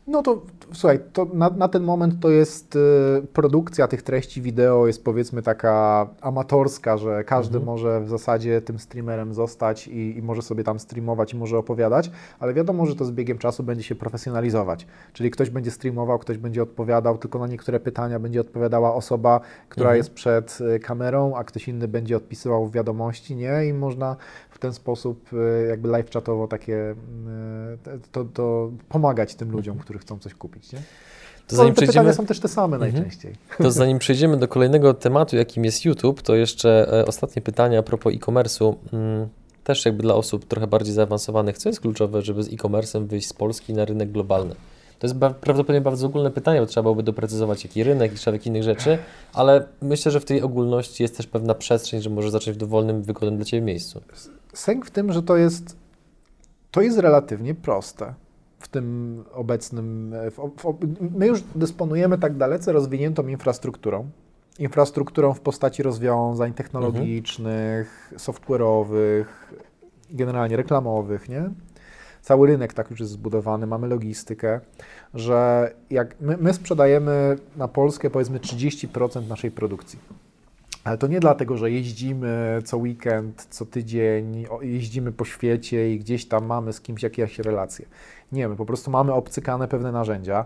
No 0.06 0.22
to 0.22 0.42
słuchaj, 0.72 1.00
to 1.12 1.26
na, 1.32 1.50
na 1.50 1.68
ten 1.68 1.82
moment 1.82 2.14
to 2.20 2.30
jest 2.30 2.76
y, 2.76 2.80
produkcja 3.32 3.88
tych 3.88 4.02
treści 4.02 4.42
wideo 4.42 4.86
jest 4.86 5.04
powiedzmy 5.04 5.42
taka 5.42 6.06
amatorska, 6.20 6.96
że 6.96 7.24
każdy 7.24 7.58
Mhm. 7.58 7.64
może 7.66 8.00
w 8.00 8.08
zasadzie 8.08 8.62
tym 8.62 8.78
streamerem 8.78 9.34
zostać 9.34 9.88
i, 9.88 10.18
i 10.18 10.22
może 10.22 10.42
sobie 10.42 10.64
tam 10.64 10.78
streamować 10.78 11.32
i 11.32 11.36
może 11.36 11.58
opowiadać, 11.58 12.10
ale 12.40 12.54
wiadomo, 12.54 12.86
że 12.86 12.96
to 12.96 13.04
z 13.04 13.10
biegiem 13.10 13.38
czasu 13.38 13.62
będzie 13.62 13.82
się 13.82 13.94
profesjonalizować. 13.94 14.86
Czyli 15.12 15.30
ktoś 15.30 15.50
będzie 15.50 15.70
streamował, 15.70 16.18
ktoś 16.18 16.38
będzie 16.38 16.62
odpowiadał, 16.62 17.18
tylko 17.18 17.38
na 17.38 17.46
niektóre 17.46 17.80
pytania 17.80 18.18
będzie 18.18 18.40
odpowiadała 18.40 18.94
osoba, 18.94 19.40
która 19.68 19.86
Mhm. 19.90 19.96
jest 19.96 20.10
przed 20.14 20.58
y, 20.76 20.80
kamerą, 20.80 21.34
a 21.36 21.44
ktoś 21.44 21.68
inny 21.68 21.88
będzie 21.88 22.16
odpisywał 22.16 22.66
w 22.66 22.72
wiadomości, 22.72 23.36
nie? 23.36 23.66
I 23.66 23.72
można 23.72 24.16
w 24.54 24.58
ten 24.58 24.72
sposób 24.72 25.32
y, 25.32 25.66
jakby 25.68 25.88
live 25.88 26.10
chatowo 26.10 26.48
takie 26.48 26.94
te- 27.82 27.98
to, 28.12 28.24
to 28.24 28.70
pomagać 28.88 29.34
tym 29.34 29.50
ludziom, 29.50 29.78
którzy 29.78 29.98
chcą 29.98 30.18
coś 30.18 30.34
kupić, 30.34 30.72
nie? 30.72 30.78
To 31.48 31.56
zanim 31.56 31.74
te 31.74 31.82
przejdziemy, 31.82 32.14
są 32.14 32.26
też 32.26 32.40
te 32.40 32.48
same 32.48 32.76
Mhm. 32.76 32.92
najczęściej. 32.92 33.34
to 33.58 33.70
zanim 33.70 33.98
przejdziemy 33.98 34.36
do 34.36 34.48
kolejnego 34.48 34.94
tematu, 34.94 35.36
jakim 35.36 35.64
jest 35.64 35.84
YouTube, 35.84 36.22
to 36.22 36.34
jeszcze 36.34 36.92
e, 37.00 37.06
ostatnie 37.06 37.42
pytanie 37.42 37.78
a 37.78 37.82
propos 37.82 38.14
e-commerce'u. 38.14 38.74
Mm, 38.92 39.28
też 39.64 39.84
jakby 39.84 40.02
dla 40.02 40.14
osób 40.14 40.44
trochę 40.44 40.66
bardziej 40.66 40.94
zaawansowanych, 40.94 41.58
co 41.58 41.68
jest 41.68 41.80
kluczowe, 41.80 42.22
żeby 42.22 42.42
z 42.42 42.48
e-commerce'em 42.52 43.06
wyjść 43.06 43.28
z 43.28 43.32
Polski 43.32 43.74
na 43.74 43.84
rynek 43.84 44.12
globalny? 44.12 44.54
To 44.98 45.06
jest 45.06 45.18
prawdopodobnie 45.18 45.80
bardzo 45.80 46.06
ogólne 46.06 46.30
pytanie, 46.30 46.60
bo 46.60 46.66
trzeba 46.66 46.82
byłoby 46.82 47.02
doprecyzować, 47.02 47.64
jaki 47.64 47.84
rynek 47.84 48.12
i 48.12 48.16
szereg 48.18 48.46
innych 48.46 48.62
rzeczy, 48.62 48.98
ale 49.32 49.66
myślę, 49.82 50.12
że 50.12 50.20
w 50.20 50.24
tej 50.24 50.42
ogólności 50.42 51.02
jest 51.02 51.16
też 51.16 51.26
pewna 51.26 51.54
przestrzeń, 51.54 52.02
że 52.02 52.10
może 52.10 52.30
zacząć 52.30 52.56
w 52.56 52.60
dowolnym, 52.60 53.02
wygodnym 53.02 53.36
dla 53.36 53.44
Ciebie 53.44 53.62
miejscu. 53.62 54.00
Sęk 54.54 54.86
w 54.86 54.90
tym, 54.90 55.12
że 55.12 55.22
to 55.22 55.36
jest, 55.36 55.76
to 56.70 56.80
jest 56.82 56.98
relatywnie 56.98 57.54
proste 57.54 58.14
w 58.58 58.68
tym 58.68 59.24
obecnym. 59.32 60.14
W, 60.30 60.62
w, 60.62 60.76
my 61.18 61.26
już 61.26 61.42
dysponujemy 61.54 62.18
tak 62.18 62.36
dalece 62.36 62.72
rozwiniętą 62.72 63.26
infrastrukturą. 63.28 64.10
Infrastrukturą 64.58 65.34
w 65.34 65.40
postaci 65.40 65.82
rozwiązań 65.82 66.52
technologicznych, 66.52 68.12
software'owych, 68.16 69.24
generalnie 70.10 70.56
reklamowych, 70.56 71.28
nie? 71.28 71.50
Cały 72.22 72.46
rynek 72.46 72.72
tak 72.72 72.90
już 72.90 73.00
jest 73.00 73.12
zbudowany, 73.12 73.66
mamy 73.66 73.88
logistykę, 73.88 74.60
że 75.14 75.70
jak 75.90 76.20
my, 76.20 76.36
my 76.36 76.54
sprzedajemy 76.54 77.36
na 77.56 77.68
Polskę 77.68 78.10
powiedzmy 78.10 78.38
30% 78.38 79.28
naszej 79.28 79.50
produkcji. 79.50 79.98
Ale 80.84 80.98
to 80.98 81.06
nie 81.06 81.20
dlatego, 81.20 81.56
że 81.56 81.70
jeździmy 81.70 82.58
co 82.64 82.76
weekend, 82.76 83.46
co 83.50 83.66
tydzień, 83.66 84.46
jeździmy 84.60 85.12
po 85.12 85.24
świecie 85.24 85.94
i 85.94 85.98
gdzieś 85.98 86.28
tam 86.28 86.46
mamy 86.46 86.72
z 86.72 86.80
kimś 86.80 87.02
jakieś 87.02 87.38
relacje. 87.38 87.86
Nie, 88.32 88.48
my 88.48 88.56
po 88.56 88.66
prostu 88.66 88.90
mamy 88.90 89.12
obcykane 89.12 89.68
pewne 89.68 89.92
narzędzia, 89.92 90.44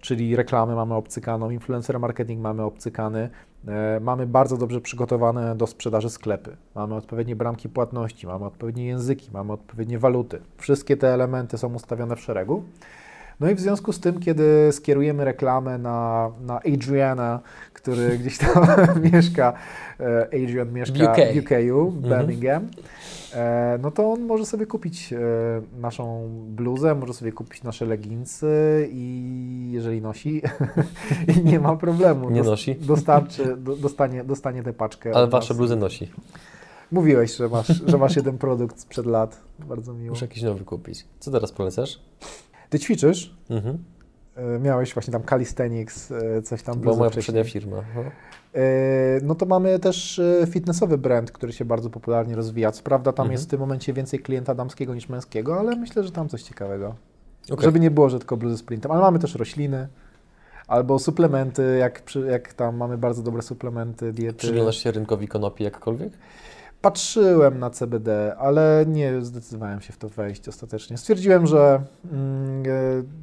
czyli 0.00 0.36
reklamy 0.36 0.74
mamy 0.74 0.94
obcykaną, 0.94 1.50
influencer 1.50 2.00
marketing 2.00 2.40
mamy 2.40 2.62
obcykany, 2.62 3.30
e, 3.68 4.00
mamy 4.00 4.26
bardzo 4.26 4.56
dobrze 4.56 4.80
przygotowane 4.80 5.56
do 5.56 5.66
sprzedaży 5.66 6.10
sklepy, 6.10 6.56
mamy 6.74 6.94
odpowiednie 6.94 7.36
bramki 7.36 7.68
płatności, 7.68 8.26
mamy 8.26 8.44
odpowiednie 8.44 8.86
języki, 8.86 9.30
mamy 9.32 9.52
odpowiednie 9.52 9.98
waluty. 9.98 10.40
Wszystkie 10.56 10.96
te 10.96 11.14
elementy 11.14 11.58
są 11.58 11.74
ustawione 11.74 12.16
w 12.16 12.20
szeregu. 12.20 12.64
No 13.40 13.50
i 13.50 13.54
w 13.54 13.60
związku 13.60 13.92
z 13.92 14.00
tym, 14.00 14.20
kiedy 14.20 14.68
skierujemy 14.72 15.24
reklamę 15.24 15.78
na, 15.78 16.30
na 16.40 16.60
Adriana, 16.74 17.40
który 17.82 18.18
gdzieś 18.18 18.38
tam 18.38 18.66
mieszka, 19.12 19.52
e, 20.00 20.26
Adrian 20.26 20.72
mieszka 20.72 21.12
UK. 21.12 21.16
w 21.16 21.36
UK'u, 21.36 21.90
w 21.90 22.04
Mhm. 22.04 22.26
Birmingham, 22.26 22.68
e, 23.34 23.78
no 23.82 23.90
to 23.90 24.12
on 24.12 24.20
może 24.22 24.46
sobie 24.46 24.66
kupić 24.66 25.12
e, 25.12 25.18
naszą 25.80 26.28
bluzę, 26.48 26.94
może 26.94 27.14
sobie 27.14 27.32
kupić 27.32 27.62
nasze 27.62 27.84
leginsy 27.86 28.88
i 28.92 29.70
jeżeli 29.72 30.00
nosi, 30.00 30.42
i 31.36 31.44
nie 31.44 31.60
ma 31.60 31.76
problemu. 31.76 32.30
Nie 32.30 32.42
nosi? 32.42 32.74
Dostarczy, 32.74 33.56
do, 33.56 33.76
dostanie, 33.76 34.24
dostanie 34.24 34.62
tę 34.62 34.72
paczkę. 34.72 35.16
Ale 35.16 35.26
wasze 35.28 35.54
bluzy 35.54 35.76
nosi. 35.76 36.10
Mówiłeś, 36.92 37.36
że 37.36 37.48
masz, 37.48 37.82
że 37.86 37.98
masz 37.98 38.16
jeden 38.16 38.38
produkt 38.38 38.80
sprzed 38.80 39.06
lat. 39.06 39.40
Bardzo 39.68 39.94
miło. 39.94 40.10
Muszę 40.10 40.24
jakiś 40.24 40.42
nowy 40.42 40.64
kupić. 40.64 41.04
Co 41.20 41.30
teraz 41.30 41.52
polecasz? 41.52 42.00
Ty 42.70 42.78
ćwiczysz? 42.78 43.34
Mhm. 43.50 43.78
E, 44.36 44.58
Miałeś 44.58 44.94
właśnie 44.94 45.12
tam 45.12 45.22
calisthenics, 45.22 46.10
e, 46.10 46.42
coś 46.42 46.62
tam 46.62 46.74
To 46.74 46.80
była 46.80 46.96
moja 46.96 47.10
poprzednia 47.10 47.44
firma. 47.44 47.76
No. 47.96 48.02
E, 48.54 48.62
No 49.22 49.34
to 49.34 49.46
mamy 49.46 49.78
też 49.78 50.20
fitnessowy 50.50 50.98
brand, 50.98 51.32
który 51.32 51.52
się 51.52 51.64
bardzo 51.64 51.90
popularnie 51.90 52.36
rozwija. 52.36 52.72
Co 52.72 52.82
prawda 52.82 53.12
tam 53.12 53.24
Mhm. 53.24 53.32
jest 53.32 53.44
w 53.44 53.50
tym 53.50 53.60
momencie 53.60 53.92
więcej 53.92 54.18
klienta 54.20 54.54
damskiego 54.54 54.94
niż 54.94 55.08
męskiego, 55.08 55.60
ale 55.60 55.76
myślę, 55.76 56.04
że 56.04 56.12
tam 56.12 56.28
coś 56.28 56.42
ciekawego. 56.42 56.94
Okej. 57.50 57.64
Żeby 57.64 57.80
nie 57.80 57.90
było, 57.90 58.08
że 58.10 58.18
tylko 58.18 58.36
bluzy 58.36 58.56
z 58.56 58.62
printem, 58.62 58.92
ale 58.92 59.00
mamy 59.00 59.18
też 59.18 59.34
rośliny. 59.34 59.88
Albo 60.66 60.98
suplementy, 60.98 61.76
jak, 61.80 62.02
jak 62.30 62.52
tam 62.52 62.76
mamy 62.76 62.98
bardzo 62.98 63.22
dobre 63.22 63.42
suplementy, 63.42 64.12
diety. 64.12 64.38
Przyglądasz 64.38 64.76
się 64.76 64.90
rynkowi 64.90 65.28
konopi 65.28 65.64
jakkolwiek? 65.64 66.12
Patrzyłem 66.82 67.58
na 67.58 67.70
CBD, 67.70 68.36
ale 68.38 68.84
nie 68.88 69.20
zdecydowałem 69.20 69.80
się 69.80 69.92
w 69.92 69.96
to 69.96 70.08
wejść 70.08 70.48
ostatecznie. 70.48 70.98
Stwierdziłem, 70.98 71.46
że 71.46 71.82
mm, 72.12 72.62
e, 72.66 72.68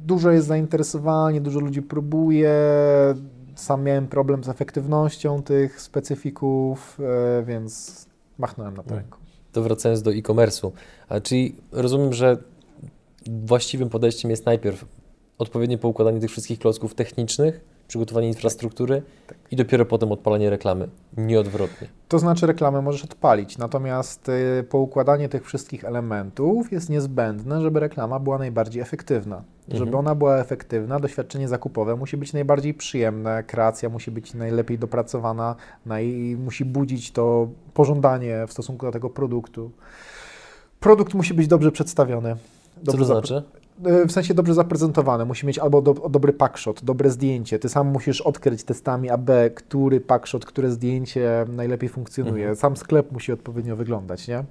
dużo 0.06 0.30
jest 0.30 0.46
zainteresowanie, 0.46 1.40
dużo 1.40 1.60
ludzi 1.60 1.82
próbuje. 1.82 2.54
Sam 3.54 3.82
miałem 3.82 4.08
problem 4.08 4.44
z 4.44 4.48
efektywnością 4.48 5.42
tych 5.42 5.80
specyfików, 5.80 6.98
e, 7.00 7.42
więc 7.42 8.06
machnąłem 8.38 8.76
na 8.76 8.82
to 8.82 8.90
Mm. 8.90 8.98
ręką. 9.02 9.18
To 9.52 9.62
wracając 9.62 10.02
do 10.02 10.12
e-commerce'u. 10.12 10.70
Czyli 11.22 11.56
rozumiem, 11.72 12.12
że 12.12 12.36
właściwym 13.26 13.88
podejściem 13.88 14.30
jest 14.30 14.46
najpierw 14.46 14.84
odpowiednie 15.38 15.78
poukładanie 15.78 16.20
tych 16.20 16.30
wszystkich 16.30 16.58
klocków 16.58 16.94
technicznych, 16.94 17.60
przygotowanie 17.88 18.28
infrastruktury 18.28 19.02
tak. 19.26 19.38
i 19.50 19.56
dopiero 19.56 19.86
potem 19.86 20.12
odpalanie 20.12 20.50
reklamy. 20.50 20.88
Nie-odwrotnie. 21.26 21.88
To 22.08 22.18
znaczy 22.18 22.46
reklamę 22.46 22.82
możesz 22.82 23.04
odpalić, 23.04 23.58
natomiast 23.58 24.28
y, 24.28 24.64
poukładanie 24.70 25.28
tych 25.28 25.44
wszystkich 25.46 25.84
elementów 25.84 26.72
jest 26.72 26.88
niezbędne, 26.90 27.60
żeby 27.60 27.80
reklama 27.80 28.18
była 28.18 28.38
najbardziej 28.38 28.82
efektywna. 28.82 29.42
Żeby 29.68 29.82
Mhm. 29.82 29.94
ona 30.06 30.14
była 30.14 30.38
efektywna, 30.38 31.00
doświadczenie 31.00 31.48
zakupowe 31.48 31.96
musi 31.96 32.16
być 32.16 32.32
najbardziej 32.32 32.74
przyjemne, 32.74 33.42
kreacja 33.42 33.88
musi 33.88 34.10
być 34.10 34.34
najlepiej 34.34 34.78
dopracowana, 34.78 35.56
naj, 35.86 36.36
musi 36.44 36.64
budzić 36.64 37.10
to 37.12 37.48
pożądanie 37.74 38.44
w 38.46 38.52
stosunku 38.52 38.86
do 38.86 38.92
tego 38.92 39.10
produktu. 39.10 39.70
Produkt 40.80 41.14
musi 41.14 41.34
być 41.34 41.46
dobrze 41.48 41.72
przedstawiony. 41.72 42.36
Co 42.86 42.96
to 42.96 43.04
znaczy? 43.04 43.42
Y, 43.86 44.06
W 44.06 44.12
sensie 44.12 44.34
dobrze 44.34 44.54
zaprezentowane. 44.54 45.24
Musi 45.24 45.46
mieć 45.46 45.58
albo 45.58 45.82
do, 45.82 45.94
dobry 45.94 46.32
packshot, 46.32 46.84
dobre 46.84 47.10
zdjęcie. 47.10 47.58
Ty 47.58 47.68
sam 47.68 47.86
musisz 47.86 48.20
odkryć 48.20 48.64
testami 48.64 49.10
AB, 49.10 49.30
który 49.54 50.00
packshot, 50.00 50.46
które 50.46 50.70
zdjęcie 50.70 51.44
najlepiej 51.48 51.88
funkcjonuje. 51.88 52.44
Mhm. 52.44 52.56
Sam 52.56 52.76
sklep 52.76 53.12
musi 53.12 53.32
odpowiednio 53.32 53.76
wyglądać, 53.76 54.28
nie? 54.28 54.44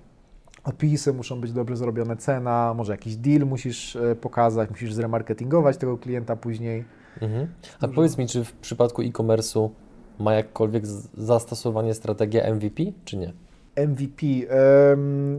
Opisy 0.63 1.13
muszą 1.13 1.41
być 1.41 1.51
dobrze 1.51 1.77
zrobione, 1.77 2.17
cena, 2.17 2.73
może 2.73 2.91
jakiś 2.91 3.15
deal 3.15 3.47
musisz 3.47 3.95
e, 3.95 4.15
pokazać, 4.15 4.69
musisz 4.69 4.93
zremarketingować 4.93 5.77
tego 5.77 5.97
klienta 5.97 6.36
później. 6.36 6.86
Mhm. 7.21 7.47
A 7.82 7.88
powiedz 7.88 8.17
mi, 8.17 8.27
czy 8.27 8.43
w 8.43 8.53
przypadku 8.53 9.01
e-commerce'u 9.01 9.69
ma 10.19 10.34
jakkolwiek 10.34 10.88
zastosowanie 11.17 11.93
strategia 11.93 12.55
MVP, 12.55 12.84
czy 13.05 13.17
nie? 13.17 13.34
MVP. 13.88 14.25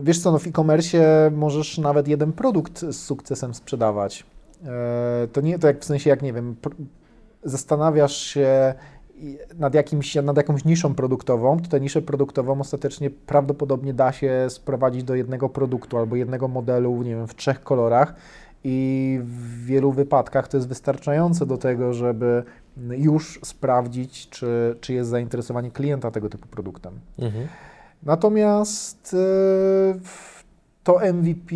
wiesz 0.03 0.19
co, 0.19 0.31
no 0.31 0.39
w 0.39 0.47
e-commerce 0.47 1.31
możesz 1.35 1.77
nawet 1.77 2.07
jeden 2.07 2.31
produkt 2.31 2.79
z 2.79 2.95
sukcesem 2.95 3.53
sprzedawać. 3.53 4.25
E, 4.65 5.27
To 5.31 5.41
nie 5.41 5.59
to 5.59 5.67
jak 5.67 5.79
w 5.79 5.85
sensie, 5.85 6.09
jak 6.09 6.21
nie 6.21 6.33
wiem, 6.33 6.55
zastanawiasz 7.43 8.17
się 8.17 8.73
nad, 9.59 9.73
jakimś, 9.73 10.15
nad 10.15 10.37
jakąś 10.37 10.65
niszą 10.65 10.95
produktową, 10.95 11.59
to 11.59 11.69
tę 11.69 11.79
niszę 11.79 12.01
produktową 12.01 12.59
ostatecznie 12.59 13.09
prawdopodobnie 13.09 13.93
da 13.93 14.11
się 14.11 14.45
sprowadzić 14.49 15.03
do 15.03 15.15
jednego 15.15 15.49
produktu 15.49 15.97
albo 15.97 16.15
jednego 16.15 16.47
modelu, 16.47 17.01
nie 17.03 17.15
wiem, 17.15 17.27
w 17.27 17.35
trzech 17.35 17.63
kolorach 17.63 18.15
i 18.63 19.19
w 19.23 19.65
wielu 19.65 19.91
wypadkach 19.91 20.47
to 20.47 20.57
jest 20.57 20.67
wystarczające 20.67 21.45
do 21.45 21.57
tego, 21.57 21.93
żeby 21.93 22.43
już 22.89 23.39
sprawdzić, 23.43 24.29
czy, 24.29 24.75
czy 24.81 24.93
jest 24.93 25.09
zainteresowanie 25.09 25.71
klienta 25.71 26.11
tego 26.11 26.29
typu 26.29 26.47
produktem. 26.47 26.93
Mhm. 27.19 27.47
Natomiast 28.03 29.13
e, 29.13 29.99
to 30.83 30.99
MVP, 31.13 31.55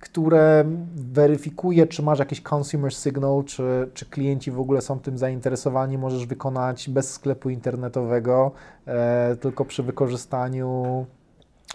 które 0.00 0.64
weryfikuje, 0.94 1.86
czy 1.86 2.02
masz 2.02 2.18
jakiś 2.18 2.42
consumer 2.52 2.94
signal, 2.94 3.44
czy, 3.44 3.90
czy 3.94 4.06
klienci 4.06 4.50
w 4.50 4.60
ogóle 4.60 4.80
są 4.80 4.98
tym 5.00 5.18
zainteresowani, 5.18 5.98
możesz 5.98 6.26
wykonać 6.26 6.90
bez 6.90 7.12
sklepu 7.12 7.50
internetowego, 7.50 8.52
e, 8.86 9.36
tylko 9.36 9.64
przy 9.64 9.82
wykorzystaniu. 9.82 11.06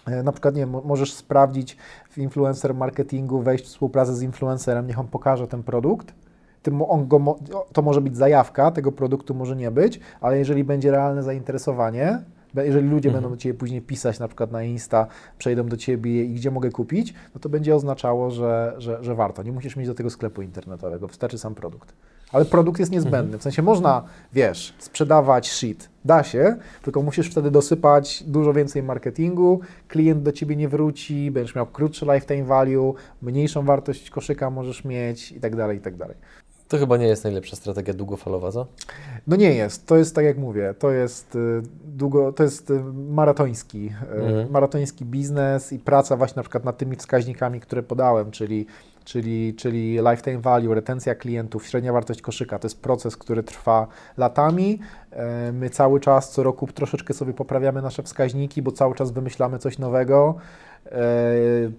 e, 0.05 0.23
Na 0.23 0.31
przykład, 0.31 0.55
nie 0.55 0.65
możesz 0.65 1.13
sprawdzić 1.13 1.77
w 2.09 2.17
influencer 2.17 2.75
marketingu, 2.75 3.41
wejść 3.41 3.65
w 3.65 3.67
współpracę 3.67 4.15
z 4.15 4.21
influencerem, 4.21 4.87
niech 4.87 4.99
on 4.99 5.07
pokaże 5.07 5.47
ten 5.47 5.63
produkt. 5.63 6.13
On 6.87 7.07
go, 7.07 7.35
to 7.73 7.81
może 7.81 8.01
być 8.01 8.17
zajawka, 8.17 8.71
tego 8.71 8.91
produktu 8.91 9.33
może 9.33 9.55
nie 9.55 9.71
być, 9.71 9.99
ale 10.21 10.37
jeżeli 10.37 10.63
będzie 10.63 10.91
realne 10.91 11.23
zainteresowanie, 11.23 12.23
jeżeli 12.55 12.89
ludzie 12.89 13.09
Mhm. 13.09 13.23
będą 13.23 13.35
do 13.35 13.41
Ciebie 13.41 13.59
później 13.59 13.81
pisać 13.81 14.19
na 14.19 14.27
przykład 14.27 14.51
na 14.51 14.63
Insta, 14.63 15.07
przejdą 15.37 15.67
do 15.67 15.77
Ciebie 15.77 16.23
i 16.23 16.33
gdzie 16.33 16.51
mogę 16.51 16.69
kupić, 16.69 17.13
no 17.35 17.41
to 17.41 17.49
będzie 17.49 17.75
oznaczało, 17.75 18.31
że, 18.31 18.73
że, 18.77 19.03
że 19.03 19.15
warto. 19.15 19.43
Nie 19.43 19.51
musisz 19.51 19.75
mieć 19.75 19.87
do 19.87 19.93
tego 19.93 20.09
sklepu 20.09 20.41
internetowego, 20.41 21.07
wystarczy 21.07 21.37
sam 21.37 21.55
produkt. 21.55 21.93
Ale 22.31 22.45
produkt 22.45 22.79
jest 22.79 22.91
niezbędny, 22.91 23.37
w 23.37 23.43
sensie 23.43 23.61
można, 23.61 24.03
wiesz, 24.33 24.73
sprzedawać 24.79 25.51
shit, 25.51 25.89
da 26.05 26.23
się, 26.23 26.55
tylko 26.81 27.01
musisz 27.01 27.29
wtedy 27.31 27.51
dosypać 27.51 28.23
dużo 28.27 28.53
więcej 28.53 28.83
marketingu, 28.83 29.59
klient 29.87 30.23
do 30.23 30.31
Ciebie 30.31 30.55
nie 30.55 30.69
wróci, 30.69 31.31
będziesz 31.31 31.55
miał 31.55 31.65
krótszy 31.65 32.05
lifetime 32.05 32.43
value, 32.43 32.93
mniejszą 33.21 33.65
wartość 33.65 34.09
koszyka 34.09 34.49
możesz 34.49 34.85
mieć 34.85 35.31
i 35.31 35.39
tak 35.39 35.55
dalej, 35.55 35.77
i 35.77 35.81
tak 35.81 35.95
dalej. 35.95 36.17
To 36.71 36.77
chyba 36.77 36.97
nie 36.97 37.07
jest 37.07 37.23
najlepsza 37.23 37.55
strategia 37.55 37.93
długofalowa, 37.93 38.51
co? 38.51 38.67
No 39.27 39.35
nie 39.35 39.53
jest, 39.53 39.87
to 39.87 39.97
jest 39.97 40.15
tak 40.15 40.25
jak 40.25 40.37
mówię, 40.37 40.73
to 40.79 40.91
jest 40.91 41.35
y, 41.35 41.61
długo, 41.85 42.33
to 42.33 42.43
jest 42.43 42.69
y, 42.71 42.83
maratoński, 42.93 43.91
y, 44.13 44.15
Mhm. 44.15 44.51
maratoński 44.51 45.05
biznes 45.05 45.73
i 45.73 45.79
praca 45.79 46.17
właśnie 46.17 46.35
na 46.35 46.43
przykład 46.43 46.65
nad 46.65 46.77
tymi 46.77 46.95
wskaźnikami, 46.95 47.59
które 47.59 47.83
podałem, 47.83 48.31
czyli, 48.31 48.65
czyli, 49.05 49.53
czyli 49.55 49.99
lifetime 50.09 50.39
value, 50.39 50.73
retencja 50.73 51.15
klientów, 51.15 51.67
średnia 51.67 51.93
wartość 51.93 52.21
koszyka, 52.21 52.59
to 52.59 52.65
jest 52.65 52.81
proces, 52.81 53.17
który 53.17 53.43
trwa 53.43 53.87
latami. 54.17 54.79
E, 55.11 55.51
My 55.51 55.69
cały 55.69 55.99
czas, 55.99 56.31
co 56.31 56.43
roku 56.43 56.67
troszeczkę 56.67 57.13
sobie 57.13 57.33
poprawiamy 57.33 57.81
nasze 57.81 58.03
wskaźniki, 58.03 58.61
bo 58.61 58.71
cały 58.71 58.95
czas 58.95 59.11
wymyślamy 59.11 59.59
coś 59.59 59.77
nowego 59.77 60.35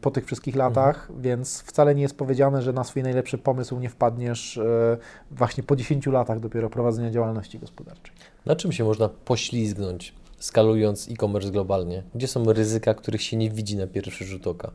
po 0.00 0.11
tych 0.11 0.26
wszystkich 0.26 0.57
latach, 0.57 1.09
więc 1.20 1.62
wcale 1.62 1.94
nie 1.94 2.03
jest 2.03 2.16
powiedziane, 2.16 2.62
że 2.62 2.72
na 2.72 2.84
swój 2.84 3.03
najlepszy 3.03 3.38
pomysł 3.38 3.78
nie 3.78 3.88
wpadniesz 3.88 4.59
e, 4.59 4.96
właśnie 5.30 5.62
po 5.62 5.76
10 5.76 6.07
latach 6.07 6.40
dopiero 6.40 6.70
prowadzenia 6.70 7.11
działalności 7.11 7.59
gospodarczej. 7.59 8.14
Na 8.46 8.57
czym 8.57 8.72
się 8.72 8.84
można 8.84 9.09
poślizgnąć, 9.09 10.14
skalując 10.38 11.09
e-commerce 11.11 11.50
globalnie? 11.50 12.03
Gdzie 12.14 12.28
są 12.28 12.53
ryzyka, 12.53 12.94
których 12.94 13.22
się 13.22 13.36
nie 13.36 13.50
widzi 13.50 13.76
na 13.76 13.86
pierwszy 13.86 14.24
rzut 14.24 14.46
oka? 14.46 14.70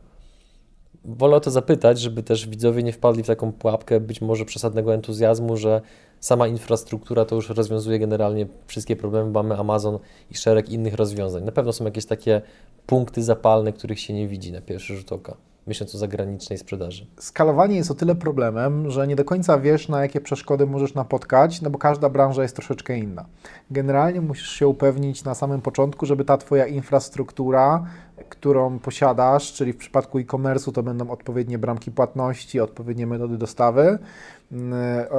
Wolę 1.04 1.36
o 1.36 1.40
to 1.40 1.50
zapytać, 1.50 2.00
żeby 2.00 2.22
też 2.22 2.48
widzowie 2.48 2.82
nie 2.82 2.92
wpadli 2.92 3.22
w 3.22 3.26
taką 3.26 3.52
pułapkę 3.52 4.00
być 4.00 4.20
może 4.20 4.44
przesadnego 4.44 4.94
entuzjazmu, 4.94 5.56
że 5.56 5.80
sama 6.20 6.46
infrastruktura 6.46 7.24
to 7.24 7.34
już 7.34 7.48
rozwiązuje 7.50 7.98
generalnie 7.98 8.46
wszystkie 8.66 8.96
problemy, 8.96 9.30
mamy 9.30 9.56
Amazon 9.56 9.98
i 10.30 10.34
szereg 10.34 10.68
innych 10.68 10.94
rozwiązań. 10.94 11.44
Na 11.44 11.52
pewno 11.52 11.72
są 11.72 11.84
jakieś 11.84 12.06
takie 12.06 12.42
punkty 12.86 13.22
zapalne, 13.22 13.72
których 13.72 14.00
się 14.00 14.14
nie 14.14 14.28
widzi 14.28 14.52
na 14.52 14.60
pierwszy 14.60 14.96
rzut 14.96 15.12
oka, 15.12 15.36
myśląc 15.66 15.94
o 15.94 15.98
zagranicznej 15.98 16.58
sprzedaży. 16.58 17.06
Skalowanie 17.18 17.76
jest 17.76 17.90
o 17.90 17.94
tyle 17.94 18.14
problemem, 18.14 18.90
że 18.90 19.06
nie 19.06 19.16
do 19.16 19.24
końca 19.24 19.58
wiesz, 19.58 19.88
na 19.88 20.02
jakie 20.02 20.20
przeszkody 20.20 20.66
możesz 20.66 20.94
napotkać, 20.94 21.62
no 21.62 21.70
bo 21.70 21.78
każda 21.78 22.08
branża 22.08 22.42
jest 22.42 22.56
troszeczkę 22.56 22.98
inna. 22.98 23.24
Generalnie 23.70 24.20
musisz 24.20 24.50
się 24.50 24.68
upewnić 24.68 25.24
na 25.24 25.34
samym 25.34 25.60
początku, 25.60 26.06
żeby 26.06 26.24
ta 26.24 26.36
Twoja 26.36 26.66
infrastruktura, 26.66 27.86
którą 28.28 28.78
posiadasz, 28.78 29.52
czyli 29.52 29.72
w 29.72 29.76
przypadku 29.76 30.18
e-commerce'u 30.18 30.72
to 30.72 30.82
będą 30.82 31.10
odpowiednie 31.10 31.58
bramki 31.58 31.90
płatności, 31.90 32.60
odpowiednie 32.60 33.06
metody 33.06 33.38
dostawy, 33.38 33.98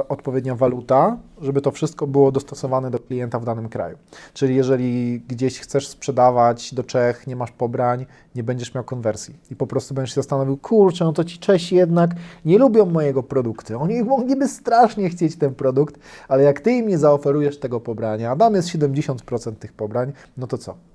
odpowiednia 0.08 0.54
waluta, 0.54 1.16
żeby 1.40 1.60
to 1.60 1.70
wszystko 1.70 2.06
było 2.06 2.32
dostosowane 2.32 2.90
do 2.90 2.98
klienta 2.98 3.38
w 3.38 3.44
danym 3.44 3.68
kraju. 3.68 3.96
Czyli 4.34 4.56
jeżeli 4.56 5.20
gdzieś 5.20 5.60
chcesz 5.60 5.88
sprzedawać 5.88 6.74
do 6.74 6.84
Czech, 6.84 7.26
nie 7.26 7.36
masz 7.36 7.52
pobrań, 7.52 8.06
nie 8.34 8.42
będziesz 8.42 8.74
miał 8.74 8.84
konwersji 8.84 9.34
i 9.50 9.56
po 9.56 9.66
prostu 9.66 9.94
będziesz 9.94 10.14
się 10.14 10.20
zastanowił, 10.20 10.56
kurczę, 10.56 11.04
no 11.04 11.12
to 11.12 11.24
ci 11.24 11.38
Czesi 11.38 11.76
jednak 11.76 12.10
nie 12.44 12.58
lubią 12.58 12.86
mojego 12.86 13.22
produktu. 13.22 13.80
Oni 13.80 14.02
mogliby 14.02 14.48
strasznie 14.48 15.10
chcieć 15.10 15.36
ten 15.36 15.54
produkt, 15.54 15.98
ale 16.28 16.42
jak 16.42 16.60
ty 16.60 16.72
im 16.72 16.88
nie 16.88 16.98
zaoferujesz 16.98 17.58
tego 17.58 17.80
pobrania, 17.80 18.30
a 18.30 18.36
dam 18.36 18.54
jest 18.54 18.68
70% 18.68 19.54
tych 19.54 19.72
pobrań, 19.72 20.12
no 20.36 20.46
to 20.46 20.58
co? 20.58 20.89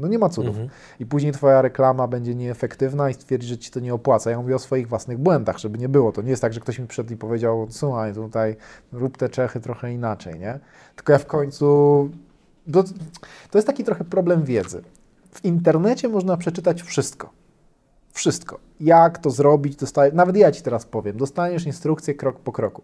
No 0.00 0.08
nie 0.08 0.18
ma 0.18 0.28
cudów. 0.28 0.50
Mhm. 0.50 0.68
I 1.00 1.06
później 1.06 1.32
twoja 1.32 1.62
reklama 1.62 2.08
będzie 2.08 2.34
nieefektywna 2.34 3.10
i 3.10 3.14
stwierdzi, 3.14 3.48
że 3.48 3.58
ci 3.58 3.70
to 3.70 3.80
nie 3.80 3.94
opłaca. 3.94 4.30
Ja 4.30 4.40
mówię 4.40 4.56
o 4.56 4.58
swoich 4.58 4.88
własnych 4.88 5.18
błędach, 5.18 5.58
żeby 5.58 5.78
nie 5.78 5.88
było. 5.88 6.12
To 6.12 6.22
nie 6.22 6.30
jest 6.30 6.42
tak, 6.42 6.52
że 6.52 6.60
ktoś 6.60 6.78
mi 6.78 6.86
przyszedł 6.86 7.12
i 7.12 7.16
powiedział, 7.16 7.66
słuchaj, 7.70 8.14
tutaj 8.14 8.56
rób 8.92 9.16
te 9.16 9.28
Czechy 9.28 9.60
trochę 9.60 9.92
inaczej, 9.92 10.38
nie? 10.38 10.58
Tylko 10.96 11.12
ja 11.12 11.18
w 11.18 11.26
końcu... 11.26 11.66
To, 12.72 12.82
to 13.50 13.58
jest 13.58 13.66
taki 13.66 13.84
trochę 13.84 14.04
problem 14.04 14.44
wiedzy. 14.44 14.82
W 15.32 15.44
internecie 15.44 16.08
można 16.08 16.36
przeczytać 16.36 16.82
wszystko. 16.82 17.30
Wszystko. 18.12 18.58
Jak 18.80 19.18
to 19.18 19.30
zrobić, 19.30 19.76
dostaje, 19.76 20.12
nawet 20.12 20.36
ja 20.36 20.52
Ci 20.52 20.62
teraz 20.62 20.84
powiem, 20.86 21.16
dostaniesz 21.16 21.66
instrukcję 21.66 22.14
krok 22.14 22.40
po 22.40 22.52
kroku. 22.52 22.82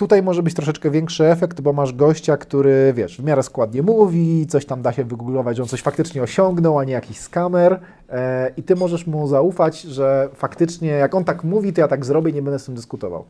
Tutaj 0.00 0.22
może 0.22 0.42
być 0.42 0.54
troszeczkę 0.54 0.90
większy 0.90 1.26
efekt, 1.26 1.60
bo 1.60 1.72
masz 1.72 1.92
gościa, 1.92 2.36
który, 2.36 2.92
wiesz, 2.96 3.20
w 3.20 3.24
miarę 3.24 3.42
składnie 3.42 3.82
mówi, 3.82 4.46
coś 4.46 4.66
tam 4.66 4.82
da 4.82 4.92
się 4.92 5.04
wygooglować, 5.04 5.56
że 5.56 5.62
on 5.62 5.68
coś 5.68 5.82
faktycznie 5.82 6.22
osiągnął, 6.22 6.78
a 6.78 6.84
nie 6.84 6.92
jakiś 6.92 7.18
skamer 7.18 7.80
e, 8.08 8.50
i 8.56 8.62
Ty 8.62 8.76
możesz 8.76 9.06
mu 9.06 9.28
zaufać, 9.28 9.82
że 9.82 10.28
faktycznie 10.34 10.88
jak 10.88 11.14
on 11.14 11.24
tak 11.24 11.44
mówi, 11.44 11.72
to 11.72 11.80
ja 11.80 11.88
tak 11.88 12.04
zrobię 12.04 12.30
i 12.30 12.34
nie 12.34 12.42
będę 12.42 12.58
z 12.58 12.64
tym 12.64 12.74
dyskutował. 12.74 13.24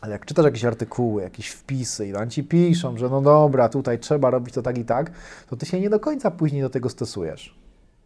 Ale 0.00 0.12
jak 0.12 0.26
czytasz 0.26 0.44
jakieś 0.44 0.64
artykuły, 0.64 1.22
jakieś 1.22 1.48
wpisy 1.48 2.08
i 2.08 2.12
tam 2.12 2.30
ci 2.30 2.44
piszą, 2.44 2.96
że 2.96 3.08
no 3.08 3.20
dobra, 3.20 3.68
tutaj 3.68 3.98
trzeba 3.98 4.30
robić 4.30 4.54
to 4.54 4.62
tak 4.62 4.78
i 4.78 4.84
tak, 4.84 5.10
to 5.50 5.56
ty 5.56 5.66
się 5.66 5.80
nie 5.80 5.90
do 5.90 6.00
końca 6.00 6.30
później 6.30 6.62
do 6.62 6.70
tego 6.70 6.88
stosujesz. 6.88 7.58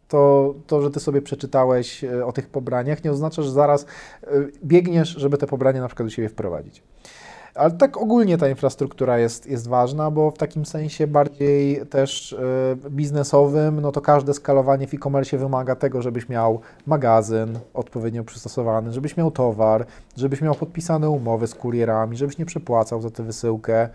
To, 0.09 0.55
to, 0.67 0.83
że 0.83 0.91
ty 0.91 1.01
sobie 1.01 1.23
przeczytałeś 1.23 2.05
e, 2.05 2.27
o 2.27 2.33
tych 2.33 2.47
pobraniach, 2.49 3.05
nie 3.05 3.13
oznacza, 3.13 3.43
że 3.43 3.51
zaraz 3.51 3.83
e, 3.83 4.27
biegniesz, 4.65 5.09
żeby 5.09 5.39
te 5.39 5.47
pobrania 5.47 5.81
na 5.81 5.89
przykład 5.89 6.07
do 6.07 6.11
siebie 6.11 6.29
wprowadzić. 6.29 6.83
Ale 7.55 7.71
tak 7.71 7.97
ogólnie 7.97 8.39
ta 8.39 8.49
infrastruktura 8.49 9.19
jest, 9.19 9.47
jest 9.47 9.69
ważna, 9.69 10.11
bo 10.11 10.31
w 10.31 10.39
takim 10.39 10.65
sensie 10.65 11.07
bardziej 11.07 11.87
też 11.87 12.33
y, 12.33 12.91
biznesowym, 12.91 13.81
no 13.81 13.93
to 13.93 14.01
każde 14.01 14.35
skalowanie 14.35 14.87
w 14.87 14.95
e-commerce 14.95 15.39
wymaga 15.39 15.77
tego, 15.77 16.03
żebyś 16.03 16.29
miał 16.29 16.61
magazyn 16.87 17.59
odpowiednio 17.75 18.25
przystosowany, 18.25 18.93
żebyś 18.93 19.17
miał 19.17 19.31
towar, 19.31 19.87
żebyś 20.17 20.41
miał 20.41 20.55
podpisane 20.55 21.11
umowy 21.11 21.47
z 21.47 21.55
kurierami, 21.55 22.17
żebyś 22.17 22.39
nie 22.39 22.47
przepłacał 22.47 23.01
za 23.01 23.11
tę 23.11 23.23
wysyłkę. 23.23 23.89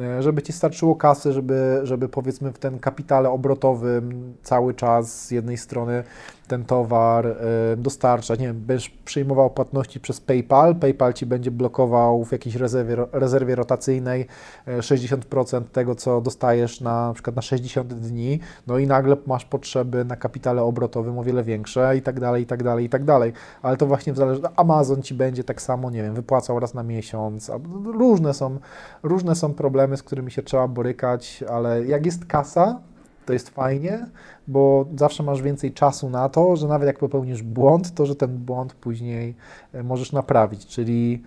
E, 0.00 0.22
żeby 0.22 0.42
Ci 0.42 0.52
starczyło 0.52 0.96
kasy, 0.96 1.32
żeby, 1.32 1.80
żeby 1.82 2.08
powiedzmy 2.08 2.52
w 2.52 2.58
ten 2.58 2.78
kapitale 2.78 3.30
obrotowym 3.30 4.34
cały 4.42 4.74
czas 4.74 5.26
z 5.26 5.30
jednej 5.30 5.56
strony 5.56 6.04
ten 6.48 6.64
towar 6.64 7.26
e, 7.26 7.36
dostarczać, 7.76 8.40
nie 8.40 8.46
wiem, 8.46 8.60
będziesz 8.60 8.90
przyjmował 8.90 9.50
płatności 9.50 10.00
przez 10.00 10.20
PayPal, 10.20 10.76
PayPal 10.76 11.12
Ci 11.12 11.26
będzie 11.26 11.50
blokował 11.50 12.24
w 12.24 12.32
jakiejś 12.32 12.56
rezerwie, 12.56 12.96
rezerwie 13.12 13.54
rotacyjnej 13.54 14.26
60% 14.66 15.56
e, 15.56 15.60
tego, 15.60 15.94
co 15.94 16.20
dostajesz 16.20 16.80
na, 16.80 17.08
na 17.08 17.14
przykład 17.14 17.36
na 17.36 17.42
60 17.42 17.94
dni, 17.94 18.40
no 18.66 18.78
i 18.78 18.86
nagle 18.86 19.16
masz 19.26 19.44
potrzeby 19.44 20.04
na 20.04 20.16
kapitale 20.16 20.62
obrotowym 20.62 21.18
o 21.18 21.24
wiele 21.24 21.44
większe 21.44 21.96
i 21.96 22.02
tak 22.02 22.20
dalej, 22.20 22.42
i 22.42 22.46
tak 22.46 22.62
dalej, 22.62 22.84
i 22.84 22.88
tak 22.88 23.04
dalej, 23.04 23.32
ale 23.62 23.76
to 23.76 23.86
właśnie 23.86 24.12
w 24.12 24.16
zależności, 24.16 24.56
Amazon 24.56 25.02
Ci 25.02 25.14
będzie 25.14 25.44
tak 25.44 25.62
samo, 25.62 25.90
nie 25.90 26.02
wiem, 26.02 26.14
wypłacał 26.14 26.60
raz 26.60 26.74
na 26.74 26.82
miesiąc, 26.82 27.50
różne 27.84 28.34
są, 28.34 28.58
różne 29.02 29.34
są 29.34 29.54
problemy, 29.54 29.96
z 29.96 30.02
którymi 30.02 30.30
się 30.30 30.42
trzeba 30.42 30.68
borykać, 30.68 31.44
ale 31.50 31.84
jak 31.84 32.06
jest 32.06 32.24
kasa, 32.24 32.80
to 33.26 33.32
jest 33.32 33.50
fajnie, 33.50 34.06
bo 34.48 34.86
zawsze 34.98 35.22
masz 35.22 35.42
więcej 35.42 35.72
czasu 35.72 36.10
na 36.10 36.28
to, 36.28 36.56
że 36.56 36.68
nawet 36.68 36.86
jak 36.86 36.98
popełnisz 36.98 37.42
błąd, 37.42 37.94
to 37.94 38.06
że 38.06 38.16
ten 38.16 38.38
błąd 38.38 38.74
później 38.74 39.34
e, 39.72 39.82
możesz 39.82 40.12
naprawić, 40.12 40.66
czyli 40.66 41.22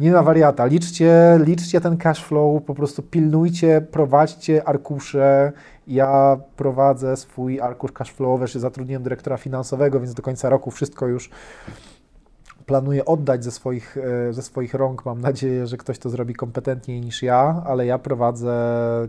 nie 0.00 0.10
na 0.10 0.22
wariata. 0.22 0.66
Liczcie, 0.66 1.40
liczcie 1.44 1.80
ten 1.80 1.96
cash 1.96 2.24
flow, 2.24 2.64
po 2.64 2.74
prostu 2.74 3.02
pilnujcie, 3.02 3.80
prowadźcie 3.80 4.68
arkusze. 4.68 5.52
Ja 5.86 6.36
prowadzę 6.56 7.16
swój 7.16 7.60
arkusz 7.60 7.92
cash 7.92 8.12
flow, 8.12 8.50
że 8.50 8.60
zatrudniłem 8.60 9.02
dyrektora 9.02 9.36
finansowego, 9.36 10.00
więc 10.00 10.14
do 10.14 10.22
końca 10.22 10.48
roku 10.48 10.70
wszystko 10.70 11.06
już 11.06 11.30
planuję 12.68 13.04
oddać 13.04 13.44
ze 13.44 13.50
swoich, 13.50 13.96
e, 13.96 14.32
ze 14.32 14.42
swoich 14.42 14.74
rąk. 14.74 15.04
Mam 15.04 15.20
nadzieję, 15.20 15.66
że 15.66 15.76
ktoś 15.76 15.98
to 15.98 16.10
zrobi 16.10 16.34
kompetentniej 16.34 17.00
niż 17.00 17.22
ja, 17.22 17.62
ale 17.66 17.86
ja 17.86 17.98
prowadzę 17.98 18.54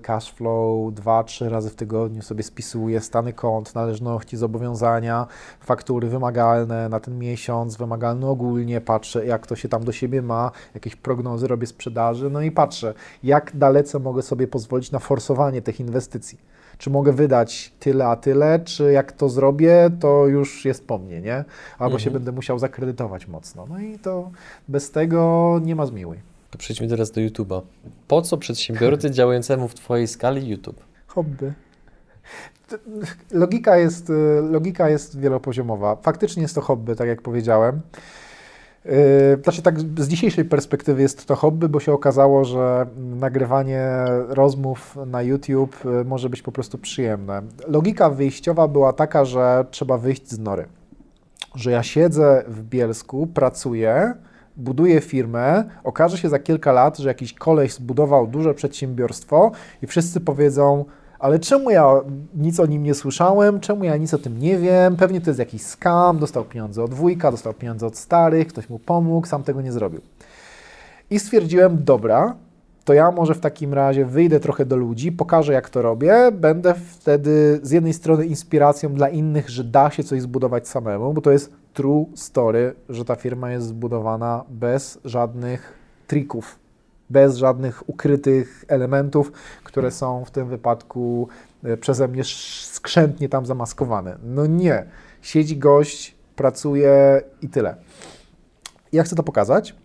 cash 0.02 0.32
flow 0.32 0.94
dwa, 0.94 1.24
trzy 1.24 1.50
razy 1.50 1.70
w 1.70 1.76
tygodniu, 1.76 2.22
sobie 2.22 2.44
spisuję 2.44 3.02
stany 3.02 3.34
kont, 3.34 3.76
należności, 3.76 4.38
zobowiązania, 4.38 5.28
faktury 5.60 6.08
wymagalne 6.08 6.90
na 6.90 7.00
ten 7.00 7.20
miesiąc, 7.20 7.78
wymagalne 7.78 8.28
ogólnie, 8.28 8.82
patrzę 8.82 9.26
jak 9.26 9.48
to 9.48 9.56
się 9.56 9.70
tam 9.70 9.84
do 9.84 9.92
siebie 9.92 10.22
ma, 10.22 10.52
jakieś 10.74 10.96
prognozy 10.96 11.48
robię 11.48 11.68
sprzedaży, 11.68 12.30
no 12.30 12.42
i 12.42 12.52
patrzę, 12.52 12.94
jak 13.24 13.58
dalece 13.58 14.00
mogę 14.00 14.22
sobie 14.22 14.48
pozwolić 14.48 14.92
na 14.92 15.00
forsowanie 15.00 15.62
tych 15.62 15.80
inwestycji 15.80 16.40
czy 16.80 16.90
mogę 16.90 17.14
wydać 17.14 17.72
tyle, 17.80 18.08
a 18.08 18.16
tyle, 18.16 18.60
czy 18.60 18.92
jak 18.92 19.12
to 19.12 19.30
zrobię, 19.30 19.90
to 20.00 20.28
już 20.28 20.66
jest 20.66 20.88
po 20.88 20.98
mnie, 20.98 21.22
nie? 21.22 21.36
Albo 21.74 21.86
mhm. 21.86 22.00
się 22.00 22.12
będę 22.12 22.32
musiał 22.32 22.60
zakredytować 22.60 23.28
mocno. 23.28 23.66
No 23.70 23.80
i 23.80 24.00
to 24.00 24.32
bez 24.68 24.92
tego 24.92 25.60
nie 25.64 25.76
ma 25.76 25.86
zmiłuj. 25.86 26.18
To 26.52 26.58
przejdźmy 26.58 26.88
teraz 26.88 27.12
do 27.12 27.22
YouTube'a. 27.22 27.62
Po 28.08 28.22
co 28.22 28.38
przedsiębiorcy 28.38 29.12
działającemu 29.20 29.68
w 29.68 29.74
Twojej 29.74 30.08
skali 30.08 30.50
YouTube? 30.50 30.84
Hobby. 31.08 31.54
Logika 33.32 33.78
jest, 33.78 34.12
logika 34.50 34.90
jest 34.90 35.20
wielopoziomowa. 35.20 35.96
Faktycznie 35.96 36.42
jest 36.42 36.56
to 36.56 36.62
hobby, 36.62 36.96
tak 36.96 37.08
jak 37.08 37.22
powiedziałem. 37.22 37.82
Yy, 38.86 38.92
znaczy 39.44 39.62
tak 39.62 39.80
z 39.80 40.08
dzisiejszej 40.08 40.46
perspektywy 40.46 41.02
jest 41.02 41.26
to 41.26 41.36
hobby, 41.36 41.70
bo 41.70 41.80
się 41.80 41.94
okazało, 41.94 42.46
że 42.46 42.86
nagrywanie 42.98 43.86
rozmów 44.28 44.98
na 45.08 45.22
YouTube 45.22 45.86
yy, 45.86 46.06
może 46.06 46.30
być 46.30 46.42
po 46.42 46.52
prostu 46.52 46.78
przyjemne. 46.78 47.42
Logika 47.68 48.10
wyjściowa 48.10 48.68
była 48.68 48.94
taka, 48.94 49.26
że 49.26 49.66
trzeba 49.72 49.98
wyjść 49.98 50.30
z 50.30 50.40
nory. 50.40 50.66
Że 51.56 51.72
ja 51.72 51.84
siedzę 51.84 52.44
w 52.48 52.64
Bielsku, 52.64 53.28
pracuję, 53.28 54.14
buduję 54.58 55.02
firmę, 55.02 55.64
okaże 55.84 56.18
się 56.18 56.30
za 56.30 56.40
kilka 56.40 56.72
lat, 56.72 56.98
że 56.98 57.08
jakiś 57.08 57.34
koleś 57.34 57.74
zbudował 57.74 58.28
duże 58.28 58.54
przedsiębiorstwo 58.54 59.52
i 59.82 59.88
wszyscy 59.88 60.22
powiedzą, 60.22 60.86
ale 61.20 61.40
czemu 61.40 61.70
ja 61.70 61.94
nic 62.36 62.60
o 62.60 62.66
nim 62.66 62.84
nie 62.84 62.94
słyszałem, 62.94 63.60
czemu 63.60 63.84
ja 63.84 63.98
nic 63.98 64.14
o 64.14 64.18
tym 64.18 64.40
nie 64.40 64.58
wiem, 64.58 64.96
pewnie 64.96 65.22
to 65.22 65.30
jest 65.30 65.40
jakiś 65.40 65.62
skam, 65.62 66.20
dostał 66.20 66.46
pieniądze 66.46 66.84
od 66.84 66.94
wujka, 66.94 67.32
dostał 67.32 67.54
pieniądze 67.54 67.88
od 67.88 67.98
starych, 67.98 68.48
ktoś 68.48 68.70
mu 68.70 68.80
pomógł, 68.80 69.28
sam 69.28 69.44
tego 69.44 69.62
nie 69.62 69.72
zrobił. 69.72 70.02
I 71.10 71.20
stwierdziłem, 71.20 71.84
dobra, 71.84 72.36
to 72.86 72.94
ja 72.94 73.12
może 73.12 73.34
w 73.34 73.40
takim 73.40 73.74
razie 73.74 74.06
wyjdę 74.06 74.40
trochę 74.40 74.66
do 74.66 74.76
ludzi, 74.76 75.12
pokażę 75.12 75.54
jak 75.54 75.70
to 75.70 75.82
robię, 75.82 76.32
będę 76.32 76.74
wtedy 76.74 77.60
z 77.64 77.72
jednej 77.72 77.94
strony 77.94 78.26
inspiracją 78.26 78.94
dla 78.94 79.10
innych, 79.10 79.50
że 79.50 79.64
da 79.64 79.90
się 79.90 80.04
coś 80.04 80.22
zbudować 80.22 80.68
samemu, 80.68 81.14
bo 81.14 81.22
to 81.22 81.32
jest 81.32 81.52
true 81.74 82.06
story, 82.16 82.76
że 82.90 83.06
ta 83.06 83.16
firma 83.16 83.52
jest 83.52 83.68
zbudowana 83.68 84.44
bez 84.50 85.00
żadnych 85.06 85.74
trików, 86.08 86.59
bez 87.10 87.38
żadnych 87.38 87.90
ukrytych 87.90 88.66
elementów, 88.68 89.32
które 89.64 89.92
są 89.92 90.26
w 90.26 90.32
tym 90.32 90.48
wypadku 90.48 91.28
e, 91.64 91.78
przeze 91.78 92.08
mnie 92.08 92.24
skrzętnie 92.64 93.30
tam 93.30 93.46
zamaskowane. 93.46 94.18
No 94.24 94.46
nie. 94.46 94.86
Siedzi 95.22 95.58
gość, 95.58 96.16
pracuje 96.36 97.22
i 97.42 97.50
tyle. 97.50 97.76
Ja 98.92 99.04
chcę 99.04 99.16
to 99.16 99.24
pokazać. 99.24 99.76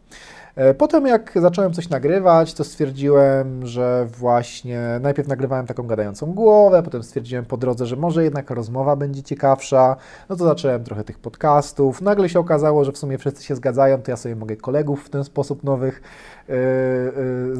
E, 0.56 0.74
potem 0.74 1.06
jak 1.06 1.32
zacząłem 1.36 1.72
coś 1.72 1.88
nagrywać, 1.88 2.54
to 2.54 2.64
stwierdziłem, 2.64 3.66
że 3.66 4.06
właśnie 4.18 4.80
najpierw 5.02 5.28
nagrywałem 5.28 5.66
taką 5.66 5.86
gadającą 5.86 6.32
głowę, 6.32 6.82
potem 6.82 7.02
stwierdziłem 7.02 7.44
po 7.44 7.56
drodze, 7.56 7.86
że 7.86 7.96
może 7.96 8.24
jednak 8.24 8.50
rozmowa 8.50 8.96
będzie 8.96 9.22
ciekawsza. 9.22 9.96
No 10.28 10.36
to 10.36 10.44
zacząłem 10.44 10.84
trochę 10.84 11.04
tych 11.04 11.18
podcastów. 11.18 12.02
Nagle 12.02 12.28
się 12.28 12.38
okazało, 12.38 12.84
że 12.84 12.92
w 12.92 12.98
sumie 12.98 13.18
wszyscy 13.18 13.44
się 13.44 13.56
zgadzają, 13.56 14.02
to 14.02 14.10
ja 14.10 14.16
sobie 14.16 14.36
mogę 14.36 14.56
kolegów 14.56 15.04
w 15.04 15.10
ten 15.10 15.24
sposób 15.24 15.64
nowych 15.64 16.02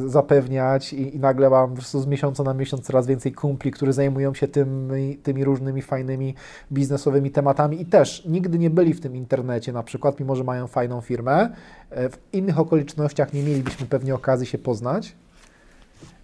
zapewniać 0.05 0.93
i, 0.93 1.15
i, 1.15 1.19
nagle 1.19 1.49
mam 1.49 1.69
po 1.69 1.75
prostu 1.75 2.01
z 2.01 2.07
miesiąca 2.07 2.43
na 2.43 2.53
miesiąc 2.53 2.85
coraz 2.85 3.07
więcej 3.07 3.31
kumpli, 3.31 3.71
którzy 3.71 3.93
zajmują 3.93 4.33
się 4.33 4.47
tymi, 4.47 5.17
tymi 5.17 5.43
różnymi 5.43 5.81
fajnymi 5.81 6.35
biznesowymi 6.71 7.31
tematami 7.31 7.81
i 7.81 7.85
też 7.85 8.25
nigdy 8.25 8.59
nie 8.59 8.69
byli 8.69 8.93
w 8.93 9.01
tym 9.01 9.15
internecie 9.15 9.73
na 9.73 9.83
przykład, 9.83 10.19
mimo 10.19 10.35
że 10.35 10.43
mają 10.43 10.67
fajną 10.67 11.01
firmę, 11.01 11.49
E, 11.95 12.09
w 12.09 12.17
innych 12.33 12.59
okolicznościach 12.59 13.33
nie 13.33 13.43
mielibyśmy 13.43 13.85
pewnie 13.85 14.15
okazji 14.15 14.47
się 14.47 14.57
poznać. 14.57 15.15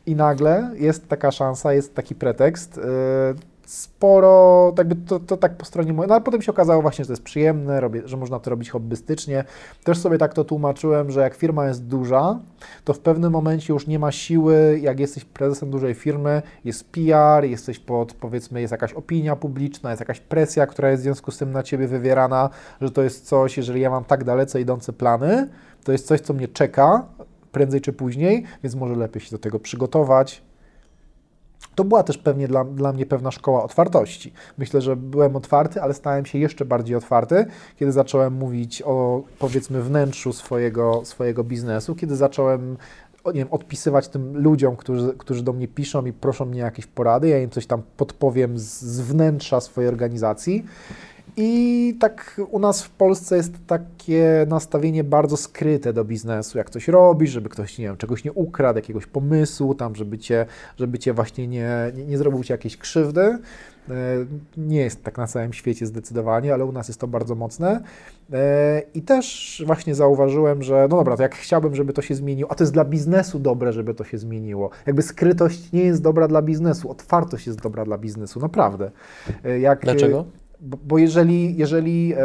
I 0.06 0.16
nagle 0.16 0.72
jest 0.76 1.08
taka 1.08 1.32
szansa, 1.32 1.74
jest 1.74 1.96
taki 1.96 2.16
pretekst. 2.16 2.80
Sporo, 3.72 4.74
jakby 4.78 4.96
to, 4.96 5.20
to 5.20 5.38
tak 5.38 5.58
po 5.58 5.66
stronie 5.66 5.94
mojej, 5.94 6.08
no 6.08 6.16
ale 6.16 6.24
potem 6.24 6.42
się 6.42 6.52
okazało 6.52 6.82
właśnie, 6.82 7.06
że 7.06 7.08
to 7.08 7.14
jest 7.14 7.24
przyjemne, 7.24 7.82
robię, 7.82 8.02
że 8.06 8.18
można 8.18 8.40
to 8.40 8.50
robić 8.50 8.70
hobbystycznie. 8.70 9.44
Też 9.84 9.98
sobie 9.98 10.18
tak 10.18 10.34
to 10.34 10.44
tłumaczyłem, 10.44 11.12
że 11.12 11.22
jak 11.22 11.36
firma 11.36 11.68
jest 11.68 11.86
duża, 11.86 12.40
to 12.86 12.94
w 12.94 13.00
pewnym 13.00 13.32
momencie 13.32 13.74
już 13.74 13.88
nie 13.88 14.00
ma 14.00 14.12
siły, 14.12 14.80
jak 14.82 15.00
jesteś 15.00 15.26
prezesem 15.26 15.72
dużej 15.72 15.94
firmy, 15.94 16.42
jest 16.66 16.90
PR, 16.90 17.46
jesteś 17.46 17.80
pod, 17.80 18.14
powiedzmy, 18.14 18.62
jest 18.62 18.72
jakaś 18.72 18.94
opinia 18.94 19.36
publiczna, 19.36 19.90
jest 19.90 20.00
jakaś 20.00 20.20
presja, 20.20 20.68
która 20.68 20.90
jest 20.90 21.02
w 21.02 21.04
związku 21.04 21.32
z 21.32 21.38
tym 21.38 21.52
na 21.52 21.64
Ciebie 21.64 21.88
wywierana, 21.88 22.50
że 22.82 22.92
to 22.92 23.02
jest 23.02 23.26
coś, 23.26 23.58
jeżeli 23.58 23.82
ja 23.82 23.90
mam 23.90 24.04
tak 24.04 24.24
dalece 24.24 24.62
idące 24.62 24.94
plany, 24.94 25.50
to 25.84 25.92
jest 25.92 26.08
coś, 26.08 26.22
co 26.22 26.34
mnie 26.34 26.48
czeka, 26.48 27.06
prędzej 27.52 27.82
czy 27.82 27.94
później, 27.94 28.44
więc 28.64 28.76
może 28.76 28.96
lepiej 28.96 29.22
się 29.22 29.32
do 29.32 29.40
tego 29.40 29.60
przygotować, 29.60 30.44
to 31.76 31.84
była 31.84 32.04
też 32.04 32.18
pewnie 32.18 32.48
dla, 32.48 32.64
dla 32.64 32.94
mnie 32.94 33.06
pewna 33.06 33.32
szkoła 33.32 33.64
otwartości. 33.64 34.34
Myślę, 34.58 34.82
że 34.82 34.96
byłem 34.96 35.36
otwarty, 35.36 35.82
ale 35.82 35.94
stałem 35.94 36.26
się 36.26 36.40
jeszcze 36.40 36.66
bardziej 36.66 36.96
otwarty, 36.96 37.46
kiedy 37.76 37.92
zacząłem 37.92 38.34
mówić 38.34 38.82
o 38.86 39.24
powiedzmy 39.40 39.82
wnętrzu 39.82 40.34
swojego, 40.34 41.02
swojego 41.06 41.44
biznesu, 41.44 41.96
kiedy 41.96 42.16
zacząłem 42.16 42.78
nie 43.26 43.34
wiem, 43.34 43.48
odpisywać 43.52 44.08
tym 44.08 44.38
ludziom, 44.38 44.76
którzy, 44.76 45.14
którzy 45.18 45.44
do 45.44 45.54
mnie 45.54 45.68
piszą 45.68 46.06
i 46.06 46.14
proszą 46.14 46.46
mnie 46.46 46.60
jakieś 46.60 46.88
porady, 46.88 47.28
ja 47.28 47.40
im 47.42 47.50
coś 47.50 47.66
tam 47.66 47.82
podpowiem 47.98 48.60
z, 48.60 48.82
z 48.82 49.02
wnętrza 49.02 49.62
swojej 49.62 49.90
organizacji. 49.90 50.66
I 51.38 51.96
tak 52.00 52.42
u 52.52 52.60
nas 52.60 52.84
w 52.84 52.90
Polsce 52.90 53.38
jest 53.38 53.54
takie 53.68 54.46
nastawienie 54.50 55.04
bardzo 55.04 55.38
skryte 55.38 55.94
do 55.94 56.06
biznesu. 56.06 56.58
Jak 56.58 56.70
coś 56.70 56.88
robisz, 56.88 57.32
żeby 57.32 57.50
ktoś 57.50 57.78
nie 57.78 57.86
wiem, 57.86 57.98
czegoś 57.98 58.24
nie 58.24 58.34
ukradł, 58.34 58.78
jakiegoś 58.78 59.06
pomysłu, 59.06 59.76
tam, 59.76 59.96
żeby 59.96 60.18
cię, 60.18 60.46
żeby 60.78 61.00
cię 61.00 61.14
właśnie 61.14 61.48
nie, 61.48 61.92
nie, 61.96 62.06
nie 62.06 62.18
zrobił 62.18 62.44
ci 62.44 62.52
jakiejś 62.52 62.78
krzywdy. 62.78 63.22
E, 63.22 64.26
nie 64.58 64.80
jest 64.80 65.04
tak 65.04 65.18
na 65.18 65.28
całym 65.28 65.54
świecie 65.54 65.86
zdecydowanie, 65.86 66.54
ale 66.54 66.66
u 66.66 66.72
nas 66.72 66.88
jest 66.88 67.00
to 67.00 67.08
bardzo 67.08 67.36
mocne. 67.36 67.82
E, 68.34 68.82
I 68.94 69.02
też 69.02 69.64
właśnie 69.66 69.96
zauważyłem, 69.96 70.64
że 70.64 70.88
no 70.90 70.98
dobra, 70.98 71.18
to 71.18 71.24
jak 71.24 71.36
chciałbym, 71.36 71.76
żeby 71.76 71.94
to 71.94 72.02
się 72.02 72.16
zmieniło, 72.16 72.52
a 72.52 72.56
to 72.56 72.64
jest 72.64 72.74
dla 72.74 72.86
biznesu 72.86 73.40
dobre, 73.40 73.74
żeby 73.74 73.94
to 73.94 74.04
się 74.04 74.18
zmieniło. 74.18 74.70
Jakby 74.86 75.02
skrytość 75.02 75.72
nie 75.72 75.84
jest 75.84 76.02
dobra 76.02 76.28
dla 76.28 76.42
biznesu, 76.42 76.92
otwartość 76.92 77.48
jest 77.48 77.62
dobra 77.62 77.86
dla 77.86 77.98
biznesu, 77.98 78.40
naprawdę. 78.40 78.92
E, 79.44 79.60
jak, 79.60 79.82
Dlaczego? 79.82 80.26
Bo, 80.62 80.98
jeżeli, 80.98 81.58
jeżeli 81.58 82.14
e, 82.14 82.18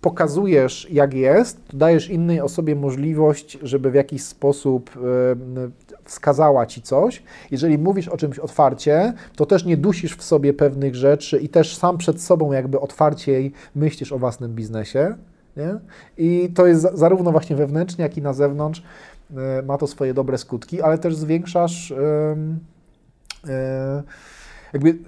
pokazujesz, 0.00 0.90
jak 0.90 1.14
jest, 1.14 1.68
to 1.68 1.76
dajesz 1.76 2.10
innej 2.10 2.40
osobie 2.40 2.76
możliwość, 2.76 3.58
żeby 3.62 3.90
w 3.90 3.94
jakiś 3.94 4.22
sposób 4.22 4.90
e, 4.96 5.00
wskazała 6.04 6.66
ci 6.66 6.82
coś. 6.82 7.22
Jeżeli 7.50 7.78
mówisz 7.78 8.08
o 8.08 8.16
czymś 8.16 8.38
otwarcie, 8.38 9.12
to 9.36 9.46
też 9.46 9.64
nie 9.64 9.76
dusisz 9.76 10.16
w 10.16 10.22
sobie 10.22 10.52
pewnych 10.52 10.94
rzeczy 10.94 11.38
i 11.38 11.48
też 11.48 11.76
sam 11.76 11.98
przed 11.98 12.22
sobą 12.22 12.52
jakby 12.52 12.80
otwarciej 12.80 13.52
myślisz 13.74 14.12
o 14.12 14.18
własnym 14.18 14.54
biznesie. 14.54 15.14
Nie? 15.56 15.74
I 16.18 16.50
to 16.54 16.66
jest 16.66 16.86
zarówno 16.94 17.32
właśnie 17.32 17.56
wewnętrznie, 17.56 18.02
jak 18.02 18.16
i 18.16 18.22
na 18.22 18.32
zewnątrz 18.32 18.82
e, 19.36 19.62
ma 19.62 19.78
to 19.78 19.86
swoje 19.86 20.14
dobre 20.14 20.38
skutki, 20.38 20.82
ale 20.82 20.98
też 20.98 21.16
zwiększasz 21.16 21.92
jakby 24.72 24.98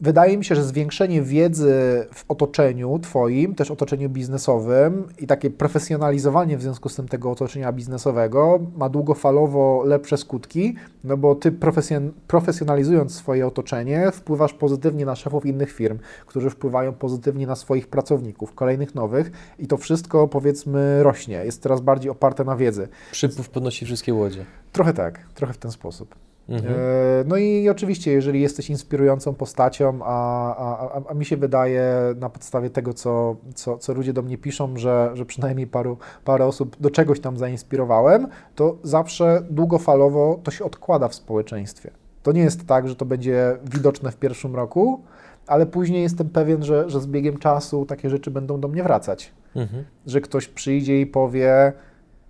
wydaje 0.00 0.38
mi 0.38 0.44
się, 0.44 0.54
że 0.54 0.64
zwiększenie 0.64 1.22
wiedzy 1.22 2.06
w 2.14 2.24
otoczeniu 2.28 2.98
Twoim, 2.98 3.54
też 3.54 3.70
otoczeniu 3.70 4.08
biznesowym 4.08 5.08
i 5.18 5.26
takie 5.26 5.50
profesjonalizowanie 5.50 6.56
w 6.56 6.62
związku 6.62 6.88
z 6.88 6.96
tym 6.96 7.08
tego 7.08 7.30
otoczenia 7.30 7.72
biznesowego 7.72 8.58
ma 8.76 8.88
długofalowo 8.88 9.82
lepsze 9.84 10.16
skutki, 10.16 10.74
no 11.04 11.16
bo 11.16 11.34
Ty 11.34 11.52
profesjon 11.52 12.12
profesjonalizując 12.26 13.14
swoje 13.14 13.46
otoczenie 13.46 14.10
wpływasz 14.12 14.52
pozytywnie 14.52 15.06
na 15.06 15.16
szefów 15.16 15.46
innych 15.46 15.72
firm, 15.72 15.98
którzy 16.26 16.50
wpływają 16.50 16.92
pozytywnie 16.92 17.46
na 17.46 17.56
swoich 17.56 17.88
pracowników, 17.88 18.54
kolejnych 18.54 18.94
nowych 18.94 19.30
i 19.58 19.66
to 19.66 19.76
wszystko 19.76 20.28
powiedzmy 20.28 21.02
rośnie, 21.02 21.44
jest 21.44 21.62
coraz 21.62 21.80
bardziej 21.80 22.10
oparte 22.10 22.44
na 22.44 22.56
wiedzy. 22.56 22.88
Przypływ 23.12 23.50
podnosi 23.50 23.84
wszystkie 23.84 24.14
łodzie. 24.14 24.44
Trochę 24.72 24.92
tak, 24.92 25.18
trochę 25.34 25.52
w 25.52 25.58
ten 25.58 25.70
sposób. 25.70 26.14
Mhm. 26.48 26.74
E, 26.74 26.78
no 27.26 27.36
i 27.36 27.68
oczywiście, 27.68 28.12
jeżeli 28.12 28.40
jesteś 28.40 28.70
inspirującą 28.70 29.34
postacią, 29.34 29.98
a, 30.02 30.56
a, 30.56 31.02
a, 31.08 31.14
mi 31.14 31.24
się 31.24 31.36
wydaje 31.36 31.92
na 32.16 32.30
podstawie 32.30 32.70
tego, 32.70 32.94
co, 32.94 33.36
co, 33.54 33.78
co 33.78 33.94
ludzie 33.94 34.12
do 34.12 34.22
mnie 34.22 34.38
piszą, 34.38 34.76
że, 34.76 35.10
że 35.14 35.26
przynajmniej 35.26 35.66
paru, 35.66 35.98
parę 36.24 36.46
osób 36.46 36.76
do 36.80 36.90
czegoś 36.90 37.20
tam 37.20 37.36
zainspirowałem, 37.36 38.28
to 38.54 38.76
zawsze 38.82 39.42
długofalowo 39.50 40.40
to 40.42 40.50
się 40.50 40.64
odkłada 40.64 41.08
w 41.08 41.14
społeczeństwie. 41.14 41.90
To 42.22 42.32
nie 42.32 42.40
jest 42.40 42.66
tak, 42.66 42.88
że 42.88 42.96
to 42.96 43.04
będzie 43.04 43.56
widoczne 43.72 44.10
w 44.10 44.16
pierwszym 44.16 44.56
roku, 44.56 45.02
ale 45.46 45.66
później 45.66 46.02
jestem 46.02 46.28
pewien, 46.28 46.62
że, 46.62 46.90
że 46.90 47.00
z 47.00 47.06
biegiem 47.06 47.36
czasu 47.36 47.86
takie 47.86 48.10
rzeczy 48.10 48.30
będą 48.30 48.60
do 48.60 48.68
mnie 48.68 48.82
wracać. 48.82 49.32
Mhm. 49.56 49.84
Że 50.06 50.20
ktoś 50.20 50.48
przyjdzie 50.48 51.00
i 51.00 51.06
powie, 51.06 51.72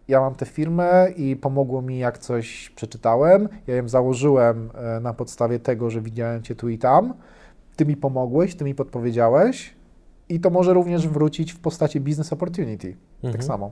ja 0.08 0.20
mam 0.20 0.34
tę 0.34 0.46
firmę 0.46 1.08
i 1.16 1.36
pomogło 1.36 1.82
mi, 1.82 1.98
jak 1.98 2.18
coś 2.18 2.70
przeczytałem. 2.76 3.48
Ja 3.66 3.76
ją 3.76 3.88
założyłem 3.88 4.70
e, 4.74 5.00
na 5.00 5.14
podstawie 5.14 5.58
tego, 5.58 5.90
że 5.90 6.00
widziałem 6.00 6.42
Cię 6.42 6.54
tu 6.54 6.68
i 6.68 6.78
tam. 6.78 7.14
Ty 7.76 7.86
mi 7.86 7.96
pomogłeś, 7.96 8.54
Ty 8.54 8.64
mi 8.64 8.74
podpowiedziałeś. 8.74 9.74
I 10.28 10.40
to 10.40 10.50
może 10.50 10.74
również 10.74 11.08
wrócić 11.08 11.52
w 11.52 11.58
postaci 11.58 12.00
business 12.00 12.32
opportunity. 12.32 12.88
Tak 12.88 13.24
mhm. 13.24 13.32
Tak 13.32 13.44
samo. 13.44 13.70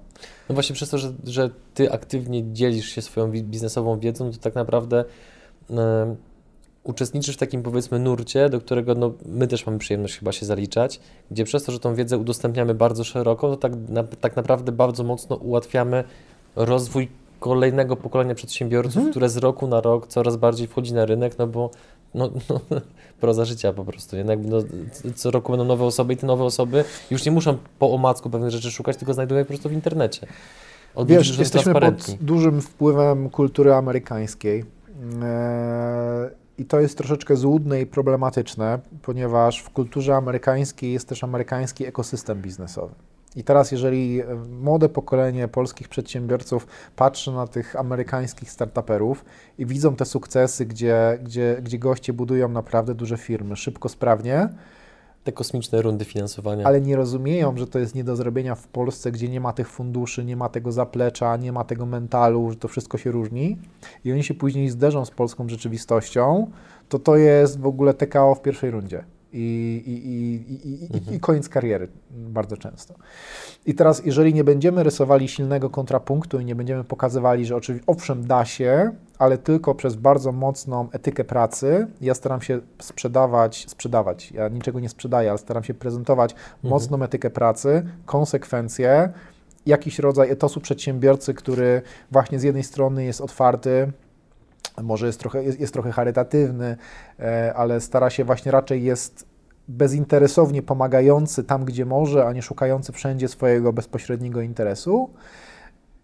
No 0.48 0.54
właśnie 0.54 0.74
przez 0.74 0.90
to, 0.90 0.98
że, 0.98 1.12
że 1.24 1.50
Ty 1.74 1.92
aktywnie 1.92 2.52
dzielisz 2.52 2.88
się 2.88 3.02
swoją 3.02 3.30
biznesową 3.30 3.98
wiedzą, 3.98 4.30
to 4.30 4.38
tak 4.38 4.54
naprawdę 4.54 5.04
uczestniczysz 6.86 7.36
w 7.36 7.38
takim 7.38 7.62
powiedzmy 7.62 7.98
nurcie, 7.98 8.48
do 8.48 8.60
którego 8.60 8.94
no, 8.94 9.12
my 9.26 9.46
też 9.46 9.66
mamy 9.66 9.78
przyjemność 9.78 10.18
chyba 10.18 10.32
się 10.32 10.46
zaliczać, 10.46 11.00
gdzie 11.30 11.44
przez 11.44 11.64
to, 11.64 11.72
że 11.72 11.80
tą 11.80 11.94
wiedzę 11.94 12.18
udostępniamy 12.18 12.74
bardzo 12.74 13.04
szeroko, 13.04 13.48
to 13.48 13.56
tak, 13.56 13.72
na, 13.88 14.04
tak 14.04 14.36
naprawdę 14.36 14.72
bardzo 14.72 15.04
mocno 15.04 15.36
ułatwiamy 15.36 16.04
rozwój 16.56 17.08
kolejnego 17.40 17.96
pokolenia 17.96 18.34
przedsiębiorców, 18.34 18.96
mhm. 18.96 19.10
które 19.10 19.28
z 19.28 19.36
roku 19.36 19.66
na 19.66 19.80
rok 19.80 20.06
coraz 20.06 20.36
bardziej 20.36 20.66
wchodzi 20.66 20.94
na 20.94 21.06
rynek, 21.06 21.38
no 21.38 21.46
bo 21.46 21.70
no, 22.14 22.30
no, 22.50 22.60
proza 23.20 23.44
życia 23.44 23.72
po 23.72 23.84
prostu. 23.84 24.16
Jednak 24.16 24.38
no, 24.44 24.58
co 25.14 25.30
roku 25.30 25.52
będą 25.52 25.64
nowe 25.64 25.84
osoby 25.84 26.12
i 26.12 26.16
te 26.16 26.26
nowe 26.26 26.44
osoby 26.44 26.84
już 27.10 27.24
nie 27.24 27.32
muszą 27.32 27.58
po 27.78 27.94
omacku 27.94 28.30
pewnych 28.30 28.50
rzeczy 28.50 28.70
szukać, 28.70 28.96
tylko 28.96 29.14
znajdują 29.14 29.38
je 29.38 29.44
po 29.44 29.48
prostu 29.48 29.68
w 29.68 29.72
internecie. 29.72 30.26
Od 30.94 31.08
Wiesz, 31.08 31.38
jesteśmy 31.38 31.74
pod 31.74 32.10
dużym 32.20 32.62
wpływem 32.62 33.30
kultury 33.30 33.74
amerykańskiej. 33.74 34.64
Eee, 35.22 36.45
i 36.58 36.64
to 36.64 36.80
jest 36.80 36.98
troszeczkę 36.98 37.36
złudne 37.36 37.80
i 37.80 37.86
problematyczne, 37.86 38.78
ponieważ 39.02 39.60
w 39.62 39.70
kulturze 39.70 40.16
amerykańskiej 40.16 40.92
jest 40.92 41.08
też 41.08 41.24
amerykański 41.24 41.86
ekosystem 41.86 42.42
biznesowy. 42.42 42.94
I 43.36 43.44
teraz, 43.44 43.72
jeżeli 43.72 44.20
e, 44.20 44.34
młode 44.60 44.88
pokolenie 44.88 45.48
polskich 45.48 45.88
przedsiębiorców 45.88 46.66
patrzy 46.96 47.32
na 47.32 47.46
tych 47.46 47.76
amerykańskich 47.76 48.50
startuperów 48.50 49.24
i 49.58 49.66
widzą 49.66 49.96
te 49.96 50.04
sukcesy, 50.04 50.66
gdzie, 50.66 51.18
gdzie, 51.22 51.56
gdzie 51.62 51.78
goście 51.78 52.12
budują 52.12 52.48
naprawdę 52.48 52.94
duże 52.94 53.16
firmy 53.16 53.56
szybko, 53.56 53.88
sprawnie, 53.88 54.48
te 55.26 55.32
kosmiczne 55.32 55.82
rundy 55.82 56.04
finansowania. 56.04 56.66
Ale 56.66 56.80
nie 56.80 56.96
rozumieją, 56.96 57.56
że 57.56 57.66
to 57.66 57.78
jest 57.78 57.94
nie 57.94 58.04
do 58.04 58.16
zrobienia 58.16 58.54
w 58.54 58.68
Polsce, 58.68 59.12
gdzie 59.12 59.28
nie 59.28 59.40
ma 59.40 59.52
tych 59.52 59.68
funduszy, 59.68 60.24
nie 60.24 60.36
ma 60.36 60.48
tego 60.48 60.72
zaplecza, 60.72 61.36
nie 61.36 61.52
ma 61.52 61.64
tego 61.64 61.86
mentalu, 61.86 62.50
że 62.50 62.56
to 62.56 62.68
wszystko 62.68 62.98
się 62.98 63.10
różni. 63.10 63.58
I 64.04 64.12
oni 64.12 64.24
się 64.24 64.34
później 64.34 64.68
zderzą 64.68 65.04
z 65.04 65.10
polską 65.10 65.48
rzeczywistością, 65.48 66.50
to 66.88 66.98
to 66.98 67.16
jest 67.16 67.60
w 67.60 67.66
ogóle 67.66 67.94
TKO 67.94 68.34
w 68.34 68.42
pierwszej 68.42 68.70
rundzie 68.70 69.04
i, 69.36 69.82
i, 69.86 70.68
i, 70.68 70.84
mhm. 70.94 71.16
i, 71.16 71.20
koniec 71.20 71.48
kariery 71.48 71.88
bardzo 72.10 72.56
często. 72.56 72.94
I 73.66 73.74
teraz, 73.74 74.02
jeżeli 74.04 74.34
nie 74.34 74.44
będziemy 74.44 74.82
rysowali 74.82 75.28
silnego 75.28 75.70
kontrapunktu 75.70 76.40
i 76.40 76.44
nie 76.44 76.54
będziemy 76.54 76.84
pokazywali, 76.84 77.46
że 77.46 77.56
oczywiście, 77.56 77.86
owszem, 77.86 78.26
da 78.26 78.44
się, 78.44 78.90
ale 79.18 79.38
tylko 79.38 79.74
przez 79.74 79.96
bardzo 79.96 80.32
mocną 80.32 80.88
etykę 80.92 81.24
pracy, 81.24 81.86
ja 82.00 82.14
staram 82.14 82.40
się 82.40 82.60
sprzedawać, 82.82 83.64
sprzedawać, 83.68 84.32
ja 84.32 84.48
niczego 84.48 84.80
nie 84.80 84.88
sprzedaję, 84.88 85.30
ale 85.30 85.38
staram 85.38 85.64
się 85.64 85.74
prezentować 85.74 86.32
mhm. 86.32 86.70
mocną 86.70 87.02
etykę 87.02 87.30
pracy, 87.30 87.86
konsekwencje, 88.06 89.12
jakiś 89.66 89.98
rodzaj 89.98 90.30
etosu 90.30 90.60
przedsiębiorcy, 90.60 91.34
który 91.34 91.82
właśnie 92.10 92.38
z 92.38 92.42
jednej 92.42 92.62
strony 92.62 93.04
jest 93.04 93.20
otwarty, 93.20 93.92
może 94.82 95.06
jest 95.06 95.20
trochę, 95.20 95.44
jest, 95.44 95.60
jest 95.60 95.72
trochę 95.72 95.92
charytatywny, 95.92 96.76
e, 97.20 97.54
ale 97.54 97.80
stara 97.80 98.10
się 98.10 98.24
właśnie 98.24 98.52
raczej 98.52 98.84
jest 98.84 99.26
bezinteresownie 99.68 100.62
pomagający 100.62 101.44
tam, 101.44 101.64
gdzie 101.64 101.84
może, 101.84 102.26
a 102.26 102.32
nie 102.32 102.42
szukający 102.42 102.92
wszędzie 102.92 103.28
swojego 103.28 103.72
bezpośredniego 103.72 104.40
interesu, 104.40 105.10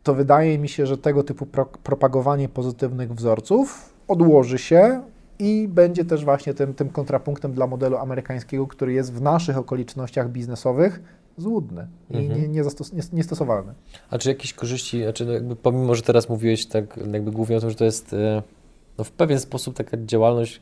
to 0.03 0.15
wydaje 0.15 0.59
mi 0.59 0.69
się, 0.69 0.87
że 0.87 0.99
tego 0.99 1.23
typu 1.23 1.47
pro, 1.47 1.67
propagowanie 1.67 2.49
pozytywnych 2.49 3.15
wzorców 3.15 3.95
odłoży 4.09 4.59
się 4.59 5.03
i 5.39 5.69
będzie 5.69 6.05
też 6.05 6.25
właśnie 6.25 6.55
tym, 6.55 6.75
tym 6.75 6.89
kontrapunktem 6.89 7.53
dla 7.53 7.67
modelu 7.67 7.97
amerykańskiego, 7.97 8.67
który 8.67 8.93
jest 8.93 9.13
w 9.13 9.21
naszych 9.21 9.59
okolicznościach 9.59 10.31
biznesowych 10.31 11.03
złudny 11.37 11.87
i 12.11 12.17
mhm. 12.17 12.53
nie, 12.53 12.63
niestosowalny. 13.13 13.75
A 14.11 14.19
czy 14.19 14.29
jakieś 14.29 14.53
korzyści, 14.55 15.03
znaczy 15.03 15.27
no 15.27 15.33
jakby 15.33 15.57
pomimo, 15.57 15.95
że 15.95 16.03
teraz 16.03 16.29
mówiłeś 16.29 16.67
tak 16.67 16.97
jakby 17.13 17.31
głównie 17.31 17.57
o 17.57 17.61
tym, 17.61 17.71
że 17.71 17.77
to 17.77 17.85
jest 17.85 18.13
e, 18.13 18.43
no 18.99 19.05
w 19.05 19.11
pewien 19.11 19.41
sposób 19.41 19.77
taka 19.77 19.97
działalność 20.07 20.61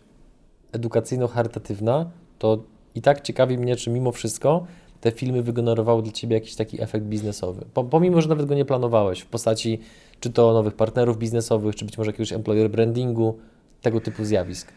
edukacyjno-charytatywna, 0.73 2.05
to 2.39 2.59
i 2.95 3.03
tak 3.03 3.21
ciekawi 3.21 3.59
mnie, 3.59 3.77
czy 3.77 3.91
mimo 3.91 4.13
wszystko 4.13 4.67
te 5.01 5.11
filmy 5.11 5.43
wygenerowały 5.43 6.03
dla 6.03 6.13
Ciebie 6.13 6.35
jakiś 6.35 6.55
taki 6.55 6.83
efekt 6.83 7.07
biznesowy. 7.07 7.65
Pomimo, 7.91 8.21
że 8.21 8.29
nawet 8.29 8.47
go 8.47 8.55
nie 8.55 8.65
planowałeś 8.65 9.21
w 9.21 9.27
postaci 9.27 9.81
czy 10.21 10.31
to 10.31 10.53
nowych 10.53 10.75
partnerów 10.75 11.19
biznesowych, 11.19 11.77
czy 11.77 11.85
być 11.85 11.99
może 11.99 12.11
jakiegoś 12.11 12.33
employer 12.33 12.71
brandingu, 12.71 13.39
tego 13.83 14.01
typu 14.01 14.25
zjawisk. 14.25 14.73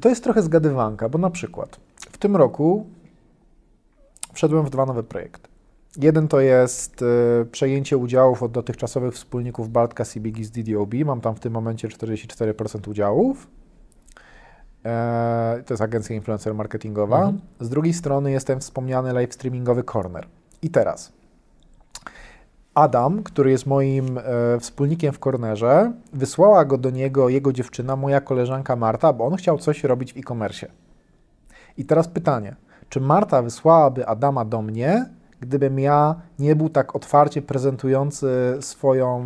To 0.00 0.08
jest 0.08 0.24
trochę 0.24 0.42
zgadywanka, 0.42 1.08
bo 1.08 1.18
na 1.18 1.30
przykład 1.30 1.80
w 2.12 2.18
tym 2.18 2.36
roku 2.36 2.86
wszedłem 4.32 4.66
w 4.66 4.70
dwa 4.70 4.86
nowe 4.86 5.02
projekty. 5.02 5.51
Jeden 5.96 6.28
to 6.28 6.40
jest 6.40 7.02
y, 7.02 7.46
przejęcie 7.52 7.96
udziałów 7.96 8.42
od 8.42 8.52
dotychczasowych 8.52 9.14
wspólników 9.14 9.68
Bartka 9.68 10.04
CBG 10.04 10.44
z 10.44 10.50
DDOB. 10.50 10.94
Mam 11.04 11.20
tam 11.20 11.34
w 11.34 11.40
tym 11.40 11.52
momencie 11.52 11.88
44% 11.88 12.90
udziałów. 12.90 13.48
E, 14.84 15.62
to 15.66 15.74
jest 15.74 15.82
agencja 15.82 16.16
influencer 16.16 16.54
marketingowa. 16.54 17.16
Mhm. 17.16 17.40
Z 17.60 17.68
drugiej 17.68 17.94
strony 17.94 18.30
jestem 18.30 18.60
wspomniany 18.60 19.12
live 19.12 19.34
streamingowy 19.34 19.84
Corner. 19.84 20.26
I 20.62 20.70
teraz 20.70 21.12
Adam, 22.74 23.22
który 23.22 23.50
jest 23.50 23.66
moim 23.66 24.18
e, 24.18 24.22
wspólnikiem 24.60 25.12
w 25.12 25.18
Cornerze, 25.18 25.92
wysłała 26.12 26.64
go 26.64 26.78
do 26.78 26.90
niego 26.90 27.28
jego 27.28 27.52
dziewczyna, 27.52 27.96
moja 27.96 28.20
koleżanka 28.20 28.76
Marta, 28.76 29.12
bo 29.12 29.24
on 29.24 29.36
chciał 29.36 29.58
coś 29.58 29.84
robić 29.84 30.12
w 30.12 30.16
e-commerce. 30.16 30.66
I 31.76 31.84
teraz 31.84 32.08
pytanie, 32.08 32.56
czy 32.88 33.00
Marta 33.00 33.42
wysłałaby 33.42 34.06
Adama 34.06 34.44
do 34.44 34.62
mnie, 34.62 35.06
gdybym 35.42 35.78
ja 35.78 36.14
nie 36.38 36.56
był 36.56 36.68
tak 36.68 36.96
otwarcie 36.96 37.42
prezentujący 37.42 38.28
swoją 38.60 39.24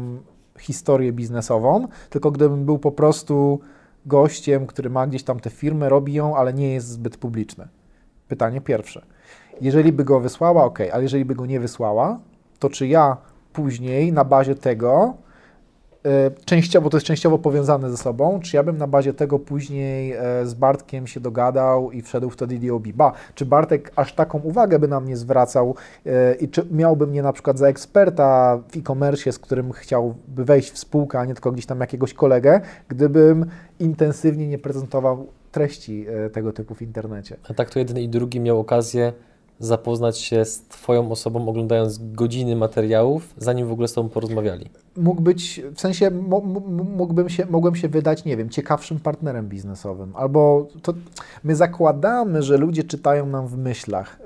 historię 0.59 1.13
biznesową, 1.13 1.89
tylko 2.11 2.31
gdybym 2.31 2.65
był 2.65 2.79
po 2.79 2.93
prostu 2.93 3.61
gościem, 4.07 4.67
który 4.67 4.91
ma 4.91 5.07
gdzieś 5.07 5.23
tam 5.23 5.41
tę 5.41 5.51
firmę, 5.51 5.89
robi 5.89 6.15
ją, 6.15 6.37
ale 6.37 6.53
nie 6.53 6.75
jest 6.75 6.89
zbyt 6.89 7.17
publiczny? 7.17 7.69
Pytanie 8.29 8.61
pierwsze. 8.61 9.05
Jeżeli 9.61 9.93
by 9.93 10.05
go 10.05 10.21
wysłała, 10.21 10.65
ok, 10.65 10.79
ale 10.93 11.03
jeżeli 11.03 11.25
by 11.25 11.35
go 11.35 11.47
nie 11.47 11.61
wysłała, 11.61 12.19
to 12.59 12.71
czy 12.71 12.87
ja 12.87 13.17
później 13.53 14.13
na 14.13 14.25
bazie 14.25 14.55
tego, 14.55 15.15
częściowo, 16.45 16.91
to 16.91 16.97
jest 16.97 17.07
częściowo 17.07 17.39
powiązane 17.39 17.91
ze 17.91 17.97
sobą, 17.97 18.41
czy 18.41 18.57
ja 18.57 18.63
bym 18.63 18.79
na 18.79 18.87
bazie 18.87 19.15
tego 19.15 19.39
później 19.39 20.13
e, 20.13 20.47
z 20.47 20.55
Bartkiem 20.55 21.07
się 21.07 21.21
dogadał 21.21 21.93
i 21.93 22.03
wszedł 22.03 22.31
wtedy 22.31 22.59
DOB. 22.59 22.89
Ba, 22.95 23.13
czy 23.35 23.47
Bartek 23.47 23.93
aż 23.97 24.13
taką 24.13 24.39
uwagę 24.39 24.79
by 24.79 24.89
na 24.89 25.01
mnie 25.01 25.17
zwracał 25.17 25.75
e, 26.07 26.35
i 26.35 26.49
czy 26.49 26.67
miałby 26.71 27.07
mnie 27.07 27.23
na 27.23 27.33
przykład 27.33 27.59
za 27.59 27.69
eksperta 27.69 28.59
w 28.69 28.77
e-commerce, 28.77 29.33
z 29.33 29.39
którym 29.39 29.73
chciałby 29.73 30.45
wejść 30.45 30.71
w 30.71 30.79
spółkę, 30.79 31.19
a 31.19 31.25
nie 31.25 31.35
tylko 31.35 31.53
gdzieś 31.53 31.67
tam 31.67 31.81
jakiegoś 31.81 32.15
kolegę, 32.15 32.61
gdybym 32.89 33.47
intensywnie 33.81 34.49
nie 34.49 34.59
prezentował 34.59 35.27
treści 35.53 36.07
tego 36.33 36.53
typu 36.53 36.75
w 36.75 36.83
internecie. 36.83 37.37
A 37.51 37.55
tak 37.55 37.71
to 37.71 37.79
jeden 37.79 37.99
i 37.99 38.09
drugi 38.09 38.41
miał 38.41 38.61
okazję 38.61 39.13
zapoznać 39.59 40.19
się 40.19 40.45
z 40.45 40.61
Twoją 40.61 41.11
osobą, 41.11 41.49
oglądając 41.49 41.99
godziny 42.13 42.57
materiałów, 42.57 43.35
zanim 43.37 43.69
w 43.69 43.73
ogóle 43.73 43.89
z 43.89 43.93
Tobą 43.93 44.09
porozmawiali? 44.09 44.71
Mógł 44.97 45.23
być, 45.23 45.63
w 45.75 45.81
sensie 45.81 46.11
mógłbym 46.97 47.29
się, 47.29 47.47
mogłem 47.51 47.77
się 47.77 47.89
wydać, 47.89 48.25
nie 48.25 48.37
wiem, 48.37 48.51
ciekawszym 48.51 49.01
partnerem 49.01 49.49
biznesowym. 49.49 50.13
Albo 50.17 50.69
to, 50.83 50.95
my 51.45 51.57
zakładamy, 51.57 52.43
że 52.43 52.57
ludzie 52.57 52.85
czytają 52.85 53.27
nam 53.27 53.47
w 53.47 53.57
myślach, 53.57 54.21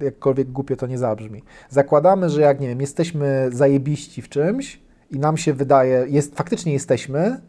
y, 0.00 0.04
jakkolwiek 0.04 0.52
głupio 0.52 0.76
to 0.76 0.86
nie 0.86 0.98
zabrzmi. 0.98 1.42
Zakładamy, 1.70 2.30
że 2.30 2.40
jak, 2.40 2.60
nie 2.60 2.68
wiem, 2.68 2.80
jesteśmy 2.80 3.48
zajebiści 3.52 4.22
w 4.22 4.28
czymś 4.28 4.80
i 5.10 5.18
nam 5.18 5.36
się 5.36 5.52
wydaje, 5.52 6.06
jest, 6.08 6.36
faktycznie 6.36 6.72
jesteśmy, 6.72 7.40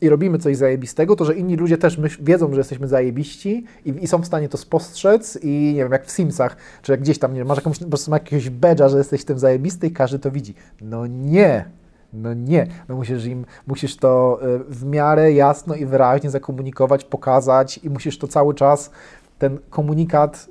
i 0.00 0.08
robimy 0.08 0.38
coś 0.38 0.56
zajebistego, 0.56 1.16
to 1.16 1.24
że 1.24 1.34
inni 1.34 1.56
ludzie 1.56 1.78
też 1.78 1.98
wiedzą, 2.20 2.52
że 2.52 2.60
jesteśmy 2.60 2.88
zajebiści 2.88 3.64
i, 3.84 4.04
i, 4.04 4.06
są 4.06 4.18
w 4.18 4.26
stanie 4.26 4.48
to 4.48 4.58
spostrzec 4.58 5.38
i 5.42 5.72
nie 5.74 5.82
wiem, 5.82 5.92
jak 5.92 6.06
w 6.06 6.10
Simsach, 6.10 6.56
czy 6.82 6.92
jak 6.92 7.00
gdzieś 7.00 7.18
tam, 7.18 7.32
nie 7.32 7.38
wiem, 7.38 7.48
masz 7.48 7.58
jakąś, 7.58 7.78
po 7.78 7.86
prostu 7.86 8.10
jakiegoś 8.10 8.50
badge'a, 8.50 8.88
że 8.88 8.98
jesteś 8.98 9.24
tym 9.24 9.38
zajebisty 9.38 9.86
i 9.86 9.90
każdy 9.90 10.18
to 10.18 10.30
widzi. 10.30 10.54
No 10.80 11.06
nie, 11.06 11.64
no 12.12 12.34
nie, 12.34 12.66
no 12.88 12.96
musisz 12.96 13.24
im, 13.24 13.44
musisz 13.66 13.96
to 13.96 14.40
y, 14.42 14.58
w 14.58 14.84
miarę 14.84 15.32
jasno 15.32 15.74
i 15.74 15.86
wyraźnie 15.86 16.30
zakomunikować, 16.30 17.04
pokazać 17.04 17.78
i 17.78 17.90
musisz 17.90 18.18
to 18.18 18.28
cały 18.28 18.54
czas, 18.54 18.90
ten 19.38 19.58
komunikat 19.70 20.48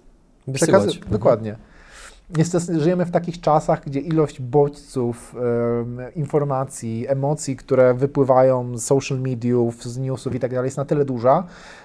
przekazać. 0.54 1.00
Dokładnie. 1.00 1.56
Niestety 2.38 2.80
żyjemy 2.80 3.06
w 3.06 3.12
takich 3.12 3.42
czasach, 3.42 3.86
gdzie 3.86 4.00
ilość 4.00 4.42
bodźców, 4.42 5.36
informacji, 6.16 7.06
emocji, 7.08 7.56
które 7.56 7.94
wypływają 7.94 8.78
z 8.78 8.86
social 8.86 9.20
mediów, 9.20 9.84
z 9.84 9.98
newsów 9.98 10.36
i 10.36 10.40
tak 10.40 10.52
dalej, 10.52 10.68
jest 10.68 10.78
na 10.78 10.86
tyle 10.86 11.06
duża, 11.06 11.44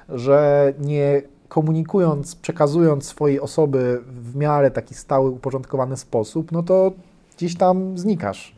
że 0.08 0.72
nie 0.78 1.22
komunikując, 1.48 2.36
przekazując 2.36 3.06
swojej 3.06 3.40
osoby 3.40 4.02
w 4.06 4.36
miarę 4.36 4.70
taki 4.70 4.94
stały, 4.94 5.30
uporządkowany 5.30 5.96
sposób, 5.96 6.52
no 6.52 6.62
to 6.62 6.92
gdzieś 7.36 7.56
tam 7.56 7.98
znikasz. 7.98 8.54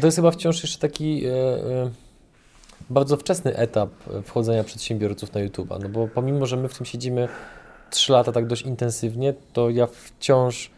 To 0.00 0.06
jest 0.06 0.16
chyba 0.16 0.30
wciąż 0.30 0.62
jeszcze 0.62 0.78
taki 0.78 1.26
e, 1.26 1.30
e, 1.30 1.90
bardzo 2.90 3.16
wczesny 3.16 3.56
etap 3.56 3.90
wchodzenia 4.24 4.64
przedsiębiorców 4.64 5.34
na 5.34 5.40
YouTube, 5.40 5.70
no 5.82 5.88
bo 5.88 6.08
pomimo, 6.08 6.46
że 6.46 6.56
my 6.56 6.68
w 6.68 6.76
tym 6.76 6.86
siedzimy 6.86 7.28
3 7.90 8.12
lata 8.12 8.32
tak 8.32 8.46
dość 8.46 8.62
intensywnie, 8.62 9.34
to 9.52 9.70
ja 9.70 9.86
wciąż 9.86 10.70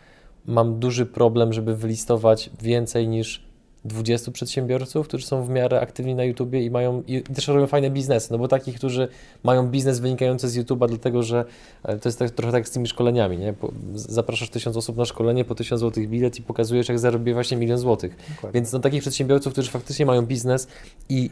mam 0.47 0.79
duży 0.79 1.07
problem, 1.07 1.53
żeby 1.53 1.77
wylistować 1.77 2.51
więcej 2.63 3.09
niż 3.09 3.51
20 3.85 4.31
przedsiębiorców, 4.31 5.09
którzy 5.09 5.27
są 5.27 5.45
w 5.45 5.49
miarę 5.49 5.81
aktywni 5.81 6.15
na 6.15 6.25
YouTubie 6.25 6.65
i 6.65 6.71
mają 6.71 7.03
i 7.07 7.23
też 7.23 7.49
robią 7.49 7.67
fajne 7.67 7.91
biznesy, 7.91 8.33
no 8.33 8.39
bo 8.39 8.49
takich, 8.49 8.77
którzy 8.77 9.09
mają 9.43 9.69
biznes 9.69 10.01
wynikający 10.01 10.49
z 10.49 10.59
YouTube'a, 10.59 10.89
dlatego 10.89 11.23
że 11.23 11.45
e, 11.83 11.99
to 11.99 12.09
jest 12.09 12.19
tak, 12.19 12.31
trochę 12.31 12.53
tak 12.53 12.69
z 12.69 12.71
tymi 12.71 12.87
szkoleniami, 12.87 13.39
nie? 13.39 13.55
Zapraszasz 13.95 14.51
tysiąc 14.51 14.77
osób 14.77 14.97
na 14.97 15.05
szkolenie 15.05 15.45
po 15.45 15.55
tysiąc 15.55 15.81
złotych 15.81 16.09
bilet 16.09 16.39
i 16.39 16.43
pokazujesz, 16.43 16.89
jak 16.89 16.99
zarobię 16.99 17.35
właśnie 17.35 17.57
milion 17.57 17.79
złotych. 17.79 18.17
Dokładnie. 18.29 18.61
Więc 18.61 18.73
no, 18.73 18.79
takich 18.79 19.01
przedsiębiorców, 19.01 19.53
którzy 19.53 19.71
faktycznie 19.71 20.07
mają 20.07 20.27
biznes 20.27 20.69
i 21.09 21.31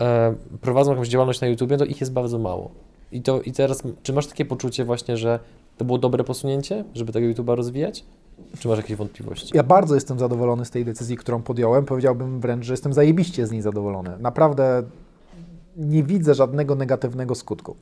e, 0.00 0.34
prowadzą 0.60 0.90
jakąś 0.90 1.08
działalność 1.08 1.40
na 1.40 1.46
YouTubie, 1.46 1.76
to 1.76 1.84
ich 1.84 2.00
jest 2.00 2.12
bardzo 2.12 2.38
mało. 2.38 2.70
I, 3.12 3.22
to, 3.22 3.42
I 3.42 3.52
teraz, 3.52 3.82
czy 4.02 4.12
masz 4.12 4.26
takie 4.26 4.44
poczucie 4.44 4.84
właśnie, 4.84 5.16
że 5.16 5.38
to 5.78 5.84
było 5.84 5.98
dobre 5.98 6.24
posunięcie, 6.24 6.84
żeby 6.94 7.12
tego 7.12 7.26
YouTube'a 7.26 7.54
rozwijać? 7.54 8.04
Czy 8.58 8.68
masz 8.68 8.76
jakieś 8.76 8.96
wątpliwości? 8.96 9.56
Ja 9.56 9.62
bardzo 9.62 9.94
jestem 9.94 10.18
zadowolony 10.18 10.64
z 10.64 10.70
tej 10.70 10.84
decyzji, 10.84 11.16
którą 11.16 11.42
podjąłem. 11.42 11.84
Powiedziałbym 11.84 12.40
wręcz, 12.40 12.64
że 12.64 12.72
jestem 12.72 12.92
zajebiście 12.92 13.46
z 13.46 13.50
niej 13.50 13.62
zadowolony. 13.62 14.10
Naprawdę 14.20 14.82
nie 15.76 16.02
widzę 16.02 16.34
żadnego 16.34 16.74
negatywnego 16.74 17.34
skutku. 17.34 17.76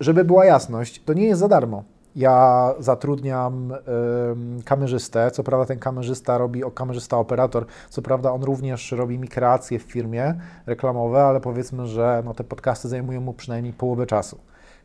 Żeby 0.00 0.24
była 0.24 0.44
jasność, 0.44 1.02
to 1.04 1.12
nie 1.12 1.24
jest 1.24 1.40
za 1.40 1.48
darmo. 1.48 1.84
Ja 2.16 2.74
zatrudniam 2.78 3.72
y, 3.72 4.64
kamerzystę, 4.64 5.30
co 5.30 5.44
prawda 5.44 5.66
ten 5.66 5.78
kamerzysta 5.78 6.38
robi, 6.38 6.64
o, 6.64 6.70
kamerzysta 6.70 7.18
operator, 7.18 7.66
co 7.90 8.02
prawda 8.02 8.32
on 8.32 8.42
również 8.42 8.92
robi 8.92 9.18
mi 9.18 9.28
kreacje 9.28 9.78
w 9.78 9.82
firmie 9.82 10.34
reklamowe, 10.66 11.22
ale 11.22 11.40
powiedzmy, 11.40 11.86
że 11.86 12.22
no, 12.24 12.34
te 12.34 12.44
podcasty 12.44 12.88
zajmują 12.88 13.20
mu 13.20 13.32
przynajmniej 13.32 13.72
połowę 13.72 14.06
czasu 14.06 14.38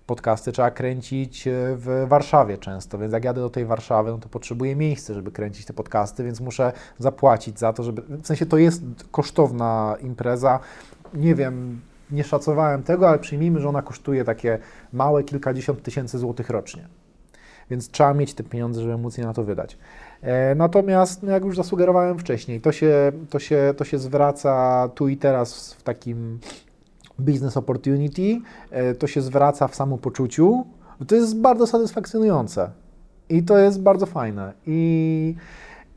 podcasty 0.07 0.51
trzeba 0.51 0.71
kręcić 0.71 1.47
e, 1.47 1.51
w 1.55 2.05
Warszawie 2.07 2.57
często, 2.57 2.97
więc 2.97 3.13
jak 3.13 3.23
jadę 3.23 3.41
do 3.41 3.49
tej 3.49 3.65
Warszawy, 3.65 4.11
no 4.11 4.17
to 4.17 4.29
potrzebuję 4.29 4.75
miejsca, 4.75 5.13
żeby 5.13 5.31
kręcić 5.31 5.65
te 5.65 5.73
podcasty, 5.73 6.23
więc 6.23 6.41
muszę 6.41 6.73
zapłacić 6.99 7.59
za 7.59 7.73
to, 7.73 7.83
żeby... 7.83 8.01
W 8.01 8.27
sensie 8.27 8.45
to 8.45 8.57
jest 8.57 8.81
kosztowna 9.11 9.95
impreza. 10.01 10.59
Nie 11.13 11.35
wiem, 11.35 11.81
nie 12.11 12.23
szacowałem 12.23 12.83
tego, 12.83 13.09
ale 13.09 13.19
przyjmijmy, 13.19 13.59
że 13.59 13.69
ona 13.69 13.81
kosztuje 13.81 14.23
takie 14.23 14.59
małe 14.93 15.23
kilkadziesiąt 15.23 15.83
tysięcy 15.83 16.19
złotych 16.19 16.49
rocznie. 16.49 16.87
Więc 17.69 17.89
trzeba 17.89 18.13
mieć 18.13 18.33
te 18.33 18.43
pieniądze, 18.43 18.81
żeby 18.81 18.97
móc 18.97 19.17
je 19.17 19.23
na 19.23 19.33
to 19.33 19.43
wydać. 19.43 19.77
E, 20.21 20.55
natomiast, 20.55 21.23
no 21.23 21.31
jak 21.31 21.43
już 21.43 21.55
zasugerowałem 21.55 22.19
wcześniej, 22.19 22.61
to 22.61 22.71
się, 22.71 23.11
to, 23.29 23.39
się, 23.39 23.73
to 23.77 23.85
się 23.85 23.97
zwraca 23.97 24.89
tu 24.95 25.07
i 25.07 25.17
teraz 25.17 25.73
w 25.73 25.83
takim 25.83 26.39
business 27.19 27.57
opportunity, 27.57 28.41
e, 28.71 28.95
to 28.95 29.07
się 29.07 29.21
zwraca 29.21 29.67
w 29.67 29.75
samopoczuciu. 29.75 30.65
To 31.07 31.15
jest 31.15 31.39
bardzo 31.39 31.67
satysfakcjonujące 31.67 32.71
i 33.29 33.43
to 33.43 33.57
jest 33.57 33.81
bardzo 33.81 34.05
fajne. 34.05 34.53
I, 34.67 35.35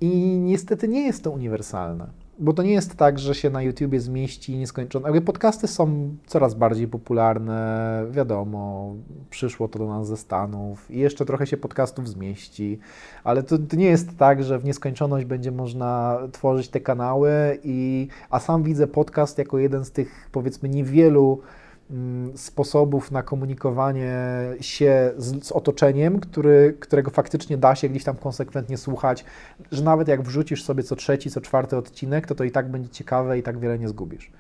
i 0.01 0.39
niestety 0.39 0.89
nie 0.89 1.07
jest 1.07 1.25
to 1.25 1.31
uniwersalne. 1.31 2.07
Bo 2.39 2.53
to 2.53 2.63
nie 2.63 2.73
jest 2.73 2.97
tak, 2.97 3.19
że 3.19 3.35
się 3.35 3.51
na 3.51 3.63
YouTubie 3.63 4.01
zmieści 4.01 4.57
nieskończone. 4.57 5.09
Jakby 5.09 5.21
podcasty 5.21 5.67
są 5.67 6.17
coraz 6.27 6.55
bardziej 6.55 6.89
popularne, 6.89 8.05
wiadomo, 8.11 8.95
przyszło 9.31 9.69
to 9.69 9.79
do 9.79 9.87
nas 9.87 10.07
ze 10.07 10.17
Stanów 10.17 10.91
i 10.91 10.99
jeszcze 10.99 11.25
trochę 11.25 11.47
się 11.47 11.57
podcastów 11.57 12.09
zmieści, 12.09 12.79
ale 13.25 13.43
to, 13.43 13.59
to, 13.59 13.77
nie 13.77 13.87
jest 13.87 14.19
tak, 14.19 14.45
że 14.45 14.59
w 14.59 14.65
nieskończoność 14.65 15.27
będzie 15.27 15.53
można 15.53 16.19
tworzyć 16.33 16.69
te 16.69 16.81
kanały, 16.81 17.59
i, 17.65 18.09
a 18.31 18.41
sam 18.41 18.63
widzę 18.63 18.87
podcast 18.87 19.39
jako 19.39 19.59
jeden 19.59 19.85
z 19.85 19.91
tych 19.91 20.29
powiedzmy 20.33 20.69
niewielu 20.69 21.41
sposobów 22.37 23.11
na 23.11 23.23
komunikowanie 23.23 24.15
się 24.61 25.13
z, 25.17 25.45
z, 25.45 25.53
otoczeniem, 25.53 26.21
który, 26.21 26.77
którego 26.81 27.11
faktycznie 27.11 27.59
da 27.59 27.75
się 27.75 27.89
gdzieś 27.89 28.05
tam 28.05 28.17
konsekwentnie 28.17 28.77
słuchać, 28.77 29.25
że 29.73 29.83
nawet 29.85 30.09
jak 30.09 30.23
wrzucisz 30.23 30.65
sobie 30.65 30.83
co 30.83 30.97
trzeci, 30.97 31.31
co 31.31 31.41
czwarty 31.41 31.77
odcinek, 31.77 32.27
to 32.27 32.35
to 32.35 32.45
i 32.45 32.51
tak 32.51 32.71
będzie 32.71 32.89
ciekawe 32.89 33.39
i 33.39 33.43
tak 33.43 33.59
wiele 33.59 33.79
nie 33.79 33.89
zgubisz. 33.89 34.31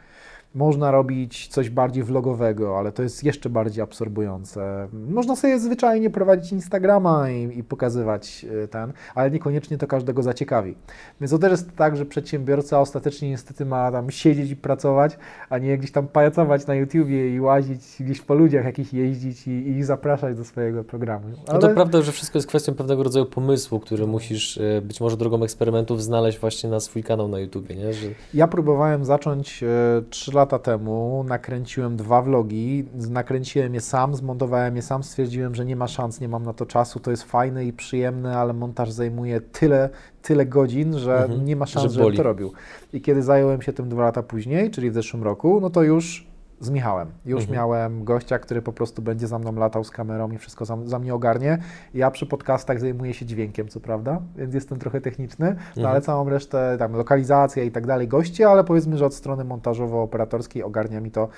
Można 0.57 0.91
robić 0.91 1.49
coś 1.49 1.71
bardziej 1.71 2.05
vlogowego, 2.05 2.79
ale 2.79 2.93
to 2.93 3.03
jest 3.03 3.25
jeszcze 3.25 3.51
bardziej 3.51 3.83
absorbujące. 3.83 4.89
Można 5.09 5.37
sobie 5.37 5.59
zwyczajnie 5.59 6.11
prowadzić 6.11 6.53
Instagrama 6.53 7.31
i, 7.31 7.59
i, 7.59 7.65
pokazywać 7.65 8.47
e, 8.65 8.69
ten, 8.69 8.93
ale 9.15 9.31
niekoniecznie 9.31 9.79
to 9.79 9.87
każdego 9.87 10.23
zaciekawi. 10.23 10.75
Więc 11.21 11.31
to 11.31 11.39
też 11.39 11.51
jest 11.51 11.77
tak, 11.77 11.97
że 11.97 12.07
przedsiębiorca 12.07 12.81
ostatecznie 12.81 13.31
niestety 13.31 13.67
ma 13.67 13.93
tam 13.93 14.11
siedzieć 14.11 14.51
i 14.51 14.57
pracować, 14.57 15.19
a 15.51 15.59
nie 15.59 15.79
gdzieś 15.79 15.93
tam 15.93 16.09
pajacować 16.09 16.67
na 16.67 16.75
YouTubie 16.75 17.35
i 17.35 17.41
łazić 17.41 17.83
gdzieś 18.01 18.21
po 18.21 18.35
ludziach, 18.35 18.65
jakich 18.65 18.95
jeździć 18.95 19.47
i, 19.47 19.51
i 19.51 19.83
zapraszać 19.83 20.37
do 20.37 20.45
swojego 20.45 20.85
programu. 20.85 21.27
Ale... 21.47 21.55
No 21.55 21.69
to 21.69 21.75
prawda, 21.75 22.03
że 22.03 22.13
wszystko 22.13 22.39
jest 22.39 22.49
kwestią 22.49 22.75
pewnego 22.75 23.03
rodzaju 23.03 23.27
pomysłu, 23.27 23.81
który 23.81 24.07
musisz 24.07 24.59
e, 24.59 24.83
być 24.83 25.01
może 25.01 25.17
drogą 25.17 25.43
eksperymentów 25.43 26.03
znaleźć 26.03 26.39
właśnie 26.39 26.71
na 26.71 26.81
swój 26.81 27.03
kanał 27.03 27.29
na 27.29 27.39
YouTubie. 27.39 27.75
Nie? 27.75 27.93
Że... 27.93 28.07
Ja 28.35 28.49
próbowałem 28.49 29.05
zacząć 29.05 29.63
e, 29.63 29.67
3 30.11 30.33
lata 30.33 30.46
lata 30.47 30.59
temu 30.59 31.25
nakręciłem 31.29 31.97
dwa 31.97 32.23
vlogi, 32.23 32.85
nakręciłem 33.11 33.75
je 33.75 33.81
sam, 33.81 34.15
zmontowałem 34.15 34.77
je 34.77 34.83
sam, 34.83 35.03
stwierdziłem, 35.03 35.55
że 35.55 35.65
nie 35.65 35.77
ma 35.77 35.89
szans, 35.89 36.21
nie 36.21 36.29
mam 36.29 36.43
na 36.43 36.53
to 36.53 36.67
czasu, 36.67 37.01
to 37.01 37.11
jest 37.11 37.23
fajne 37.23 37.65
i 37.65 37.73
przyjemne, 37.73 38.39
ale 38.39 38.53
montaż 38.53 38.91
zajmuje 38.91 39.41
tyle, 39.41 39.91
tyle 40.23 40.47
godzin, 40.47 40.99
że 40.99 41.23
mhm, 41.23 41.45
nie 41.45 41.57
ma 41.57 41.67
szans, 41.67 41.93
że 41.93 41.99
żebym 41.99 42.17
to 42.17 42.23
robił. 42.23 42.53
I 42.93 43.01
kiedy 43.01 43.23
zająłem 43.23 43.63
się 43.63 43.73
tym 43.73 43.89
dwa 43.89 44.03
lata 44.03 44.23
później, 44.23 44.71
czyli 44.71 44.91
w 44.91 44.95
zeszłym 44.95 45.23
roku, 45.23 45.61
no 45.61 45.71
to 45.71 45.83
już 45.83 46.27
z 46.61 46.71
Michałem. 46.71 47.09
Już 47.25 47.41
mhm. 47.41 47.57
miałem 47.57 48.05
gościa, 48.05 48.39
który 48.39 48.63
po 48.63 48.73
prostu 48.73 49.03
będzie 49.03 49.27
za 49.27 49.39
mną 49.39 49.55
latał 49.55 49.85
z 49.85 49.91
kamerą 49.91 50.31
i 50.31 50.39
wszystko 50.39 50.65
za, 50.65 50.79
za 50.85 50.99
mnie 50.99 51.15
ogarnie. 51.15 51.59
Ja 51.95 52.11
przy 52.11 52.27
podcastach 52.27 52.81
zajmuję 52.81 53.15
się 53.15 53.27
dźwiękiem, 53.27 53.69
co 53.69 53.81
prawda, 53.81 54.21
więc 54.37 54.55
jestem 54.55 54.79
trochę 54.79 55.01
techniczny, 55.01 55.47
no 55.47 55.61
mhm. 55.61 55.87
ale 55.87 56.01
całą 56.01 56.29
resztę, 56.29 56.77
tam 56.79 56.93
lokalizacja 56.93 57.63
i 57.63 57.71
tak 57.71 57.87
dalej, 57.87 58.09
goście, 58.09 58.49
ale 58.49 58.65
powiedzmy, 58.65 58.99
że 58.99 59.07
od 59.07 59.15
strony 59.15 59.45
montażowo-operatorskiej 59.45 60.63
ogarnia 60.63 61.01
mi 61.01 61.11
to 61.11 61.29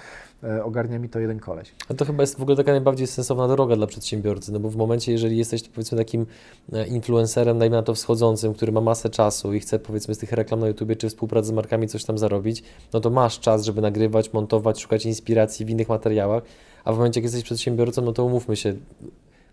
ogarnia 0.64 0.98
mi 0.98 1.08
to 1.08 1.18
jeden 1.18 1.40
koleś. 1.40 1.72
A 1.88 1.94
to 1.94 2.04
chyba 2.04 2.22
jest 2.22 2.38
w 2.38 2.42
ogóle 2.42 2.56
taka 2.56 2.72
najbardziej 2.72 3.06
sensowna 3.06 3.48
droga 3.48 3.76
dla 3.76 3.86
przedsiębiorcy, 3.86 4.52
no 4.52 4.60
bo 4.60 4.70
w 4.70 4.76
momencie, 4.76 5.12
jeżeli 5.12 5.38
jesteś 5.38 5.68
powiedzmy 5.68 5.98
takim 5.98 6.26
e, 6.72 6.86
influencerem, 6.86 7.58
najmniej 7.58 7.78
na 7.78 7.82
to 7.82 7.94
wschodzącym, 7.94 8.54
który 8.54 8.72
ma 8.72 8.80
masę 8.80 9.10
czasu 9.10 9.54
i 9.54 9.60
chce 9.60 9.78
powiedzmy 9.78 10.14
z 10.14 10.18
tych 10.18 10.32
reklam 10.32 10.60
na 10.60 10.68
YouTube 10.68 10.96
czy 10.98 11.08
współpracy 11.08 11.48
z 11.48 11.52
markami 11.52 11.88
coś 11.88 12.04
tam 12.04 12.18
zarobić, 12.18 12.62
no 12.92 13.00
to 13.00 13.10
masz 13.10 13.40
czas, 13.40 13.64
żeby 13.64 13.80
nagrywać, 13.80 14.32
montować, 14.32 14.80
szukać 14.80 15.06
inspiracji 15.06 15.66
w 15.66 15.70
innych 15.70 15.88
materiałach, 15.88 16.42
a 16.84 16.92
w 16.92 16.96
momencie, 16.96 17.20
jak 17.20 17.24
jesteś 17.24 17.42
przedsiębiorcą, 17.42 18.02
no 18.02 18.12
to 18.12 18.24
umówmy 18.24 18.56
się, 18.56 18.74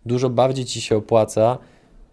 dużo 0.06 0.30
bardziej 0.30 0.66
Ci 0.66 0.82
się 0.82 0.98
opłaca 0.98 1.58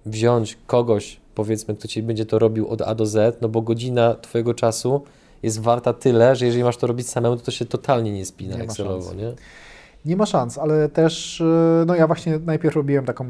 wziąć 0.06 0.58
kogoś, 0.66 1.20
powiedzmy, 1.34 1.74
kto 1.74 1.88
Ci 1.88 2.02
będzie 2.02 2.26
to 2.26 2.38
robił 2.38 2.68
od 2.68 2.82
A 2.82 2.94
do 2.94 3.06
Z, 3.06 3.42
no 3.42 3.48
bo 3.48 3.62
godzina 3.62 4.14
Twojego 4.14 4.54
czasu 4.54 5.02
jest 5.42 5.60
warta 5.60 5.92
tyle, 5.92 6.36
że 6.36 6.46
jeżeli 6.46 6.64
masz 6.64 6.76
to 6.76 6.86
robić 6.86 7.08
samemu, 7.08 7.36
to 7.36 7.42
to 7.42 7.50
się 7.50 7.64
totalnie 7.64 8.12
nie 8.12 8.26
spina 8.26 8.56
nie 8.56 8.62
Excelowo, 8.62 9.14
nie? 9.14 9.32
Nie 10.04 10.16
ma 10.16 10.26
szans, 10.26 10.58
ale 10.58 10.88
też, 10.88 11.40
e, 11.40 11.84
no 11.86 11.94
ja 11.94 12.06
właśnie 12.06 12.38
najpierw 12.38 12.76
robiłem 12.76 13.04
taką 13.04 13.24
e, 13.24 13.28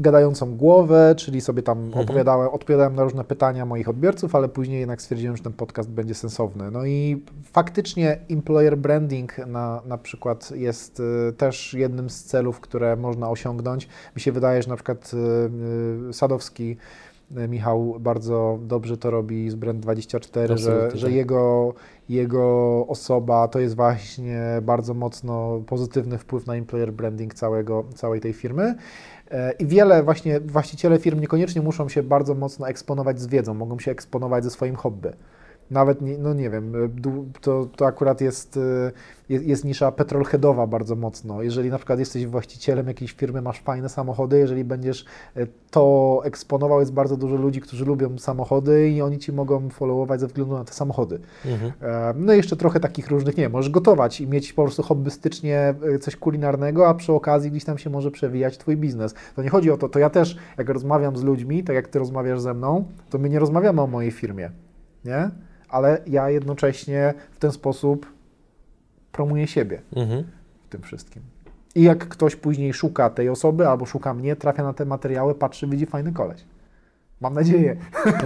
gadającą 0.00 0.56
głowę, 0.56 1.14
czyli 1.16 1.40
sobie 1.40 1.62
tam 1.62 1.78
mhm. 1.78 2.04
opowiadałem, 2.04 2.48
odpowiadałem 2.48 2.94
na 2.94 3.02
różne 3.02 3.24
pytania 3.24 3.66
moich 3.66 3.88
odbiorców, 3.88 4.34
ale 4.34 4.48
później 4.48 4.80
jednak 4.80 5.02
stwierdziłem, 5.02 5.36
że 5.36 5.42
ten 5.42 5.52
podcast 5.52 5.90
będzie 5.90 6.14
sensowny. 6.14 6.70
No 6.70 6.86
i 6.86 7.24
faktycznie 7.44 8.18
employer 8.30 8.78
branding 8.78 9.38
na, 9.38 9.82
na 9.86 9.98
przykład 9.98 10.50
jest 10.50 11.00
y, 11.00 11.32
też 11.32 11.74
jednym 11.74 12.10
z 12.10 12.24
celów, 12.24 12.60
które 12.60 12.96
można 12.96 13.30
osiągnąć. 13.30 13.88
Mi 14.16 14.22
się 14.22 14.32
wydaje, 14.32 14.62
że 14.62 14.68
na 14.68 14.76
przykład 14.76 15.10
y, 15.14 16.08
y, 16.08 16.12
Sadowski 16.12 16.76
Michał 17.30 17.96
bardzo 18.00 18.58
dobrze 18.62 18.96
to 18.96 19.10
robi 19.10 19.50
z 19.50 19.56
Brand24, 19.56 20.56
że, 20.56 20.90
że 20.94 21.06
tak. 21.06 21.16
jego, 21.16 21.74
jego 22.08 22.84
osoba 22.88 23.48
to 23.48 23.60
jest 23.60 23.76
właśnie 23.76 24.40
bardzo 24.62 24.94
mocno 24.94 25.60
pozytywny 25.66 26.18
wpływ 26.18 26.46
na 26.46 26.54
employer 26.54 26.92
branding 26.92 27.34
całego, 27.34 27.84
całej 27.94 28.20
tej 28.20 28.32
firmy. 28.32 28.74
E, 29.30 29.52
I 29.52 29.66
wiele 29.66 30.02
właśnie 30.02 30.40
właściciele 30.40 30.98
firm 30.98 31.20
niekoniecznie 31.20 31.62
muszą 31.62 31.88
się 31.88 32.02
bardzo 32.02 32.34
mocno 32.34 32.68
eksponować 32.68 33.20
z 33.20 33.26
wiedzą, 33.26 33.54
mogą 33.54 33.78
się 33.78 33.90
eksponować 33.90 34.44
ze 34.44 34.50
swoim 34.50 34.76
hobby 34.76 35.08
nawet, 35.70 36.02
nie, 36.02 36.18
no 36.18 36.34
nie 36.34 36.50
wiem, 36.50 36.72
e, 36.76 36.88
to, 37.40 37.66
to 37.76 37.86
akurat 37.86 38.20
jest, 38.20 38.56
e, 38.56 38.92
jest, 39.28 39.44
jest 39.46 39.64
nisza 39.64 39.92
petrolheadowa 39.92 40.66
bardzo 40.66 40.96
mocno. 40.96 41.42
Jeżeli 41.42 41.70
na 41.70 41.76
przykład 41.76 41.98
jesteś 41.98 42.26
właścicielem 42.26 42.88
jakiejś 42.88 43.12
firmy, 43.12 43.42
masz 43.42 43.60
fajne 43.60 43.88
samochody, 43.88 44.38
jeżeli 44.38 44.64
będziesz 44.64 45.04
e, 45.36 45.46
to 45.70 46.20
eksponował, 46.24 46.80
jest 46.80 46.92
bardzo 46.92 47.16
dużo 47.16 47.36
ludzi, 47.36 47.60
którzy 47.60 47.84
lubią 47.84 48.18
samochody 48.18 48.90
i 48.90 49.02
oni 49.02 49.18
Ci 49.18 49.32
mogą 49.32 49.68
followować 49.68 50.20
ze 50.20 50.26
względu 50.26 50.54
na 50.54 50.64
te 50.64 50.72
samochody. 50.72 51.18
Mhm. 51.46 51.72
No 52.26 52.32
i 52.32 52.36
jeszcze 52.36 52.56
trochę 52.56 52.80
takich 52.80 53.10
różnych, 53.10 53.36
nie 53.36 53.48
możesz 53.48 53.70
gotować 53.70 54.20
i 54.20 54.26
mieć 54.26 54.52
po 54.52 54.62
prostu 54.62 54.82
hobbystycznie 54.82 55.74
coś 56.00 56.16
kulinarnego, 56.16 56.88
a 56.88 56.94
przy 56.94 57.12
okazji 57.12 57.50
gdzieś 57.50 57.64
tam 57.64 57.78
się 57.78 57.90
może 57.90 58.10
przewijać 58.10 58.58
Twój 58.58 58.76
biznes. 58.76 59.14
To 59.36 59.42
nie 59.42 59.48
chodzi 59.48 59.70
o 59.70 59.76
to, 59.76 59.88
to 59.88 59.98
ja 59.98 60.10
też, 60.10 60.36
jak 60.58 60.68
rozmawiam 60.68 61.16
z 61.16 61.22
ludźmi, 61.22 61.64
tak 61.64 61.76
jak 61.76 61.88
Ty 61.88 61.98
rozmawiasz 61.98 62.40
ze 62.40 62.54
mną, 62.54 62.84
to 63.10 63.18
my 63.18 63.28
nie 63.28 63.38
rozmawiamy 63.38 63.82
o 63.82 63.86
mojej 63.86 64.10
firmie, 64.10 64.50
nie? 65.04 65.30
Ale 65.68 66.00
ja 66.06 66.30
jednocześnie 66.30 67.14
w 67.32 67.38
ten 67.38 67.52
sposób 67.52 68.06
promuję 69.12 69.46
siebie 69.46 69.82
mhm. 69.96 70.24
w 70.66 70.68
tym 70.68 70.82
wszystkim. 70.82 71.22
I 71.74 71.82
jak 71.82 72.08
ktoś 72.08 72.36
później 72.36 72.72
szuka 72.74 73.10
tej 73.10 73.28
osoby 73.28 73.68
albo 73.68 73.86
szuka 73.86 74.14
mnie, 74.14 74.36
trafia 74.36 74.62
na 74.62 74.72
te 74.72 74.84
materiały, 74.84 75.34
patrzy, 75.34 75.66
widzi 75.66 75.86
fajny 75.86 76.12
koleś. 76.12 76.44
Mam 77.20 77.34
nadzieję. 77.34 77.76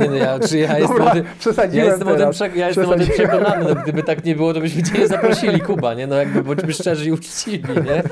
Nie, 0.01 0.07
no 0.07 0.15
ja, 0.15 0.39
czy 0.49 0.59
ja 0.59 0.79
jestem, 0.79 0.99
Dobra, 0.99 1.13
tym, 1.13 1.25
ja 1.73 1.85
jestem, 1.85 2.09
o 2.09 2.15
tym, 2.17 2.57
ja 2.57 2.67
jestem 2.67 2.89
o 2.89 2.95
tym 2.95 3.09
przekonany. 3.09 3.75
No, 3.75 3.83
gdyby 3.83 4.03
tak 4.03 4.25
nie 4.25 4.37
było, 4.37 4.55
to 4.55 4.61
byśmy 4.61 4.83
Cię 4.83 4.99
nie 4.99 5.09
zaprosili, 5.09 5.61
Kuba, 5.71 5.95
nie? 5.95 6.07
No 6.07 6.17
jakby 6.17 6.43
bądźmy 6.43 6.73
szczerzy 6.73 7.09
i 7.09 7.13
uczciwi, 7.13 7.69
nie? 7.69 8.03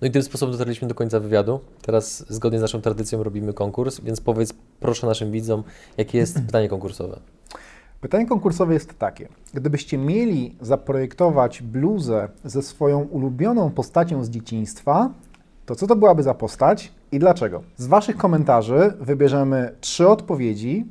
No 0.00 0.08
i 0.08 0.10
tym 0.10 0.22
sposobem 0.22 0.52
dotarliśmy 0.52 0.88
do 0.88 0.94
końca 0.94 1.20
wywiadu. 1.20 1.60
Teraz 1.82 2.32
zgodnie 2.32 2.58
z 2.58 2.62
naszą 2.62 2.80
tradycją 2.80 3.22
robimy 3.22 3.52
konkurs, 3.52 4.00
więc 4.00 4.20
powiedz 4.20 4.54
proszę 4.80 5.06
naszym 5.06 5.32
widzom, 5.32 5.62
jakie 5.96 6.18
jest 6.18 6.40
pytanie 6.46 6.68
konkursowe. 6.68 7.20
Pytanie 8.00 8.26
konkursowe 8.26 8.74
jest 8.74 8.98
takie. 8.98 9.28
Gdybyście 9.54 9.98
mieli 9.98 10.56
zaprojektować 10.60 11.62
bluzę 11.62 12.28
ze 12.44 12.62
swoją 12.62 13.00
ulubioną 13.00 13.70
postacią 13.70 14.24
z 14.24 14.30
dzieciństwa, 14.30 15.10
to 15.66 15.74
co 15.74 15.86
to 15.86 15.96
byłaby 15.96 16.22
za 16.22 16.34
postać 16.34 16.92
i 17.12 17.18
dlaczego? 17.18 17.62
Z 17.76 17.86
Waszych 17.86 18.16
komentarzy 18.16 18.92
wybierzemy 19.00 19.76
trzy 19.80 20.08
odpowiedzi 20.08 20.86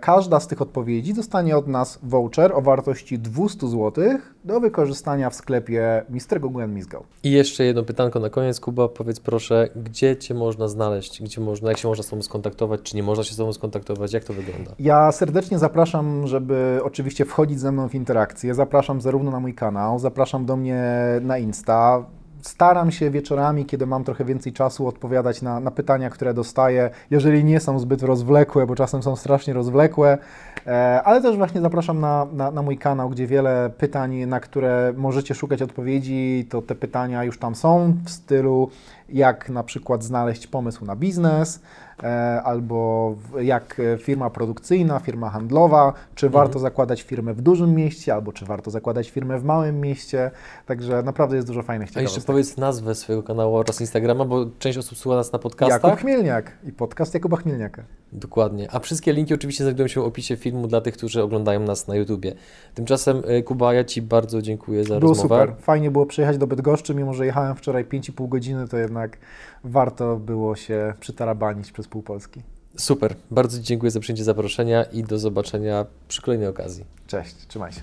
każda 0.00 0.40
z 0.40 0.46
tych 0.46 0.62
odpowiedzi 0.62 1.14
dostanie 1.14 1.56
od 1.56 1.66
nas 1.66 1.98
voucher 2.02 2.52
o 2.52 2.62
wartości 2.62 3.18
200 3.18 3.68
zł 3.68 4.04
do 4.44 4.60
wykorzystania 4.60 5.30
w 5.30 5.34
sklepie 5.34 6.02
Mr. 6.08 6.40
Google 6.40 6.68
Misgo. 6.68 7.02
I 7.22 7.30
jeszcze 7.30 7.64
jedno 7.64 7.82
pytanko 7.82 8.20
na 8.20 8.30
koniec, 8.30 8.60
Kuba, 8.60 8.88
powiedz 8.88 9.20
proszę, 9.20 9.68
gdzie 9.76 10.16
Cię 10.16 10.34
można 10.34 10.68
znaleźć, 10.68 11.22
gdzie 11.22 11.40
można, 11.40 11.68
jak 11.68 11.78
się 11.78 11.88
można 11.88 12.04
z 12.04 12.08
Tobą 12.08 12.22
skontaktować, 12.22 12.80
czy 12.82 12.96
nie 12.96 13.02
można 13.02 13.24
się 13.24 13.34
z 13.34 13.36
Tobą 13.36 13.52
skontaktować, 13.52 14.12
jak 14.12 14.24
to 14.24 14.32
wygląda? 14.32 14.70
Ja 14.78 15.12
serdecznie 15.12 15.58
zapraszam, 15.58 16.26
żeby 16.26 16.80
oczywiście 16.82 17.24
wchodzić 17.24 17.60
ze 17.60 17.72
mną 17.72 17.88
w 17.88 17.94
interakcję, 17.94 18.54
zapraszam 18.54 19.00
zarówno 19.00 19.30
na 19.30 19.40
mój 19.40 19.54
kanał, 19.54 19.98
zapraszam 19.98 20.46
do 20.46 20.56
mnie 20.56 20.84
na 21.22 21.38
Insta, 21.38 22.04
staram 22.46 22.90
się 22.90 23.10
wieczorami, 23.10 23.66
kiedy 23.66 23.86
mam 23.86 24.04
trochę 24.04 24.24
więcej 24.24 24.52
czasu, 24.52 24.86
odpowiadać 24.86 25.42
na, 25.42 25.60
na, 25.60 25.70
pytania, 25.70 26.10
które 26.10 26.34
dostaję, 26.34 26.90
jeżeli 27.10 27.44
nie 27.44 27.60
są 27.60 27.78
zbyt 27.78 28.02
rozwlekłe, 28.02 28.66
bo 28.66 28.74
czasem 28.74 29.02
są 29.02 29.16
strasznie 29.16 29.54
rozwlekłe, 29.54 30.18
e, 30.66 31.02
ale 31.04 31.22
też 31.22 31.36
właśnie 31.36 31.60
zapraszam 31.60 32.00
na, 32.00 32.26
na, 32.32 32.50
na, 32.50 32.62
mój 32.62 32.78
kanał, 32.78 33.10
gdzie 33.10 33.26
wiele 33.26 33.70
pytań, 33.78 34.16
na 34.26 34.40
które 34.40 34.92
możecie 34.96 35.34
szukać 35.34 35.62
odpowiedzi, 35.62 36.46
to 36.50 36.62
te 36.62 36.74
pytania 36.74 37.24
już 37.24 37.38
tam 37.38 37.54
są 37.54 37.94
w 38.04 38.10
stylu 38.10 38.70
jak 39.08 39.48
na 39.48 39.62
przykład 39.62 40.04
znaleźć 40.04 40.46
pomysł 40.46 40.84
na 40.84 40.96
biznes, 40.96 41.60
albo 42.44 43.14
jak 43.40 43.80
firma 43.98 44.30
produkcyjna, 44.30 44.98
firma 44.98 45.30
handlowa, 45.30 45.92
czy 46.14 46.26
mhm. 46.26 46.44
warto 46.44 46.58
zakładać 46.58 47.02
firmę 47.02 47.34
w 47.34 47.42
dużym 47.42 47.74
mieście, 47.74 48.14
albo 48.14 48.32
czy 48.32 48.44
warto 48.44 48.70
zakładać 48.70 49.10
firmę 49.10 49.38
w 49.38 49.44
małym 49.44 49.80
mieście. 49.80 50.30
Także 50.66 51.02
naprawdę 51.02 51.36
jest 51.36 51.48
dużo 51.48 51.62
fajnych 51.62 51.88
ciekawostek. 51.88 52.16
A 52.16 52.16
jeszcze 52.16 52.32
powiedz 52.32 52.56
nazwę 52.56 52.94
swojego 52.94 53.22
kanału 53.22 53.56
oraz 53.56 53.80
Instagrama, 53.80 54.24
bo 54.24 54.46
część 54.58 54.78
osób 54.78 54.98
słucha 54.98 55.16
nas 55.16 55.32
na 55.32 55.38
podcastach. 55.38 55.84
Jakub 55.84 56.00
Chmielniak 56.00 56.52
i 56.66 56.72
podcast 56.72 57.14
Jakuba 57.14 57.36
Chmielniaka. 57.36 57.82
Dokładnie. 58.12 58.68
A 58.72 58.78
wszystkie 58.78 59.12
linki 59.12 59.34
oczywiście 59.34 59.64
znajdują 59.64 59.88
się 59.88 60.00
w 60.00 60.04
opisie 60.04 60.36
filmu 60.36 60.68
dla 60.68 60.80
tych, 60.80 60.94
którzy 60.94 61.22
oglądają 61.22 61.60
nas 61.60 61.88
na 61.88 61.96
YouTubie. 61.96 62.34
Tymczasem 62.74 63.22
e, 63.26 63.42
Kuba, 63.42 63.74
ja 63.74 63.84
Ci 63.84 64.02
bardzo 64.02 64.42
dziękuję 64.42 64.84
za 64.84 64.98
było 65.00 65.12
rozmowę. 65.12 65.28
Było 65.28 65.46
super. 65.46 65.64
Fajnie 65.64 65.90
było 65.90 66.06
przyjechać 66.06 66.38
do 66.38 66.46
Bydgoszczy, 66.46 66.94
mimo 66.94 67.14
że 67.14 67.26
jechałem 67.26 67.56
wczoraj 67.56 67.84
5,5 67.84 68.28
godziny, 68.28 68.68
to 68.68 68.76
jednak 68.76 69.18
warto 69.64 70.16
było 70.16 70.56
się 70.56 70.94
przytarabanić 71.00 71.72
przez 71.72 71.88
pół 71.88 72.02
Polski. 72.02 72.42
Super. 72.76 73.14
Bardzo 73.30 73.60
dziękuję 73.60 73.90
za 73.90 74.00
przyjęcie 74.00 74.24
zaproszenia 74.24 74.84
i 74.84 75.02
do 75.02 75.18
zobaczenia 75.18 75.86
przy 76.08 76.22
kolejnej 76.22 76.48
okazji. 76.48 76.84
Cześć, 77.06 77.34
trzymaj 77.46 77.72
się. 77.72 77.80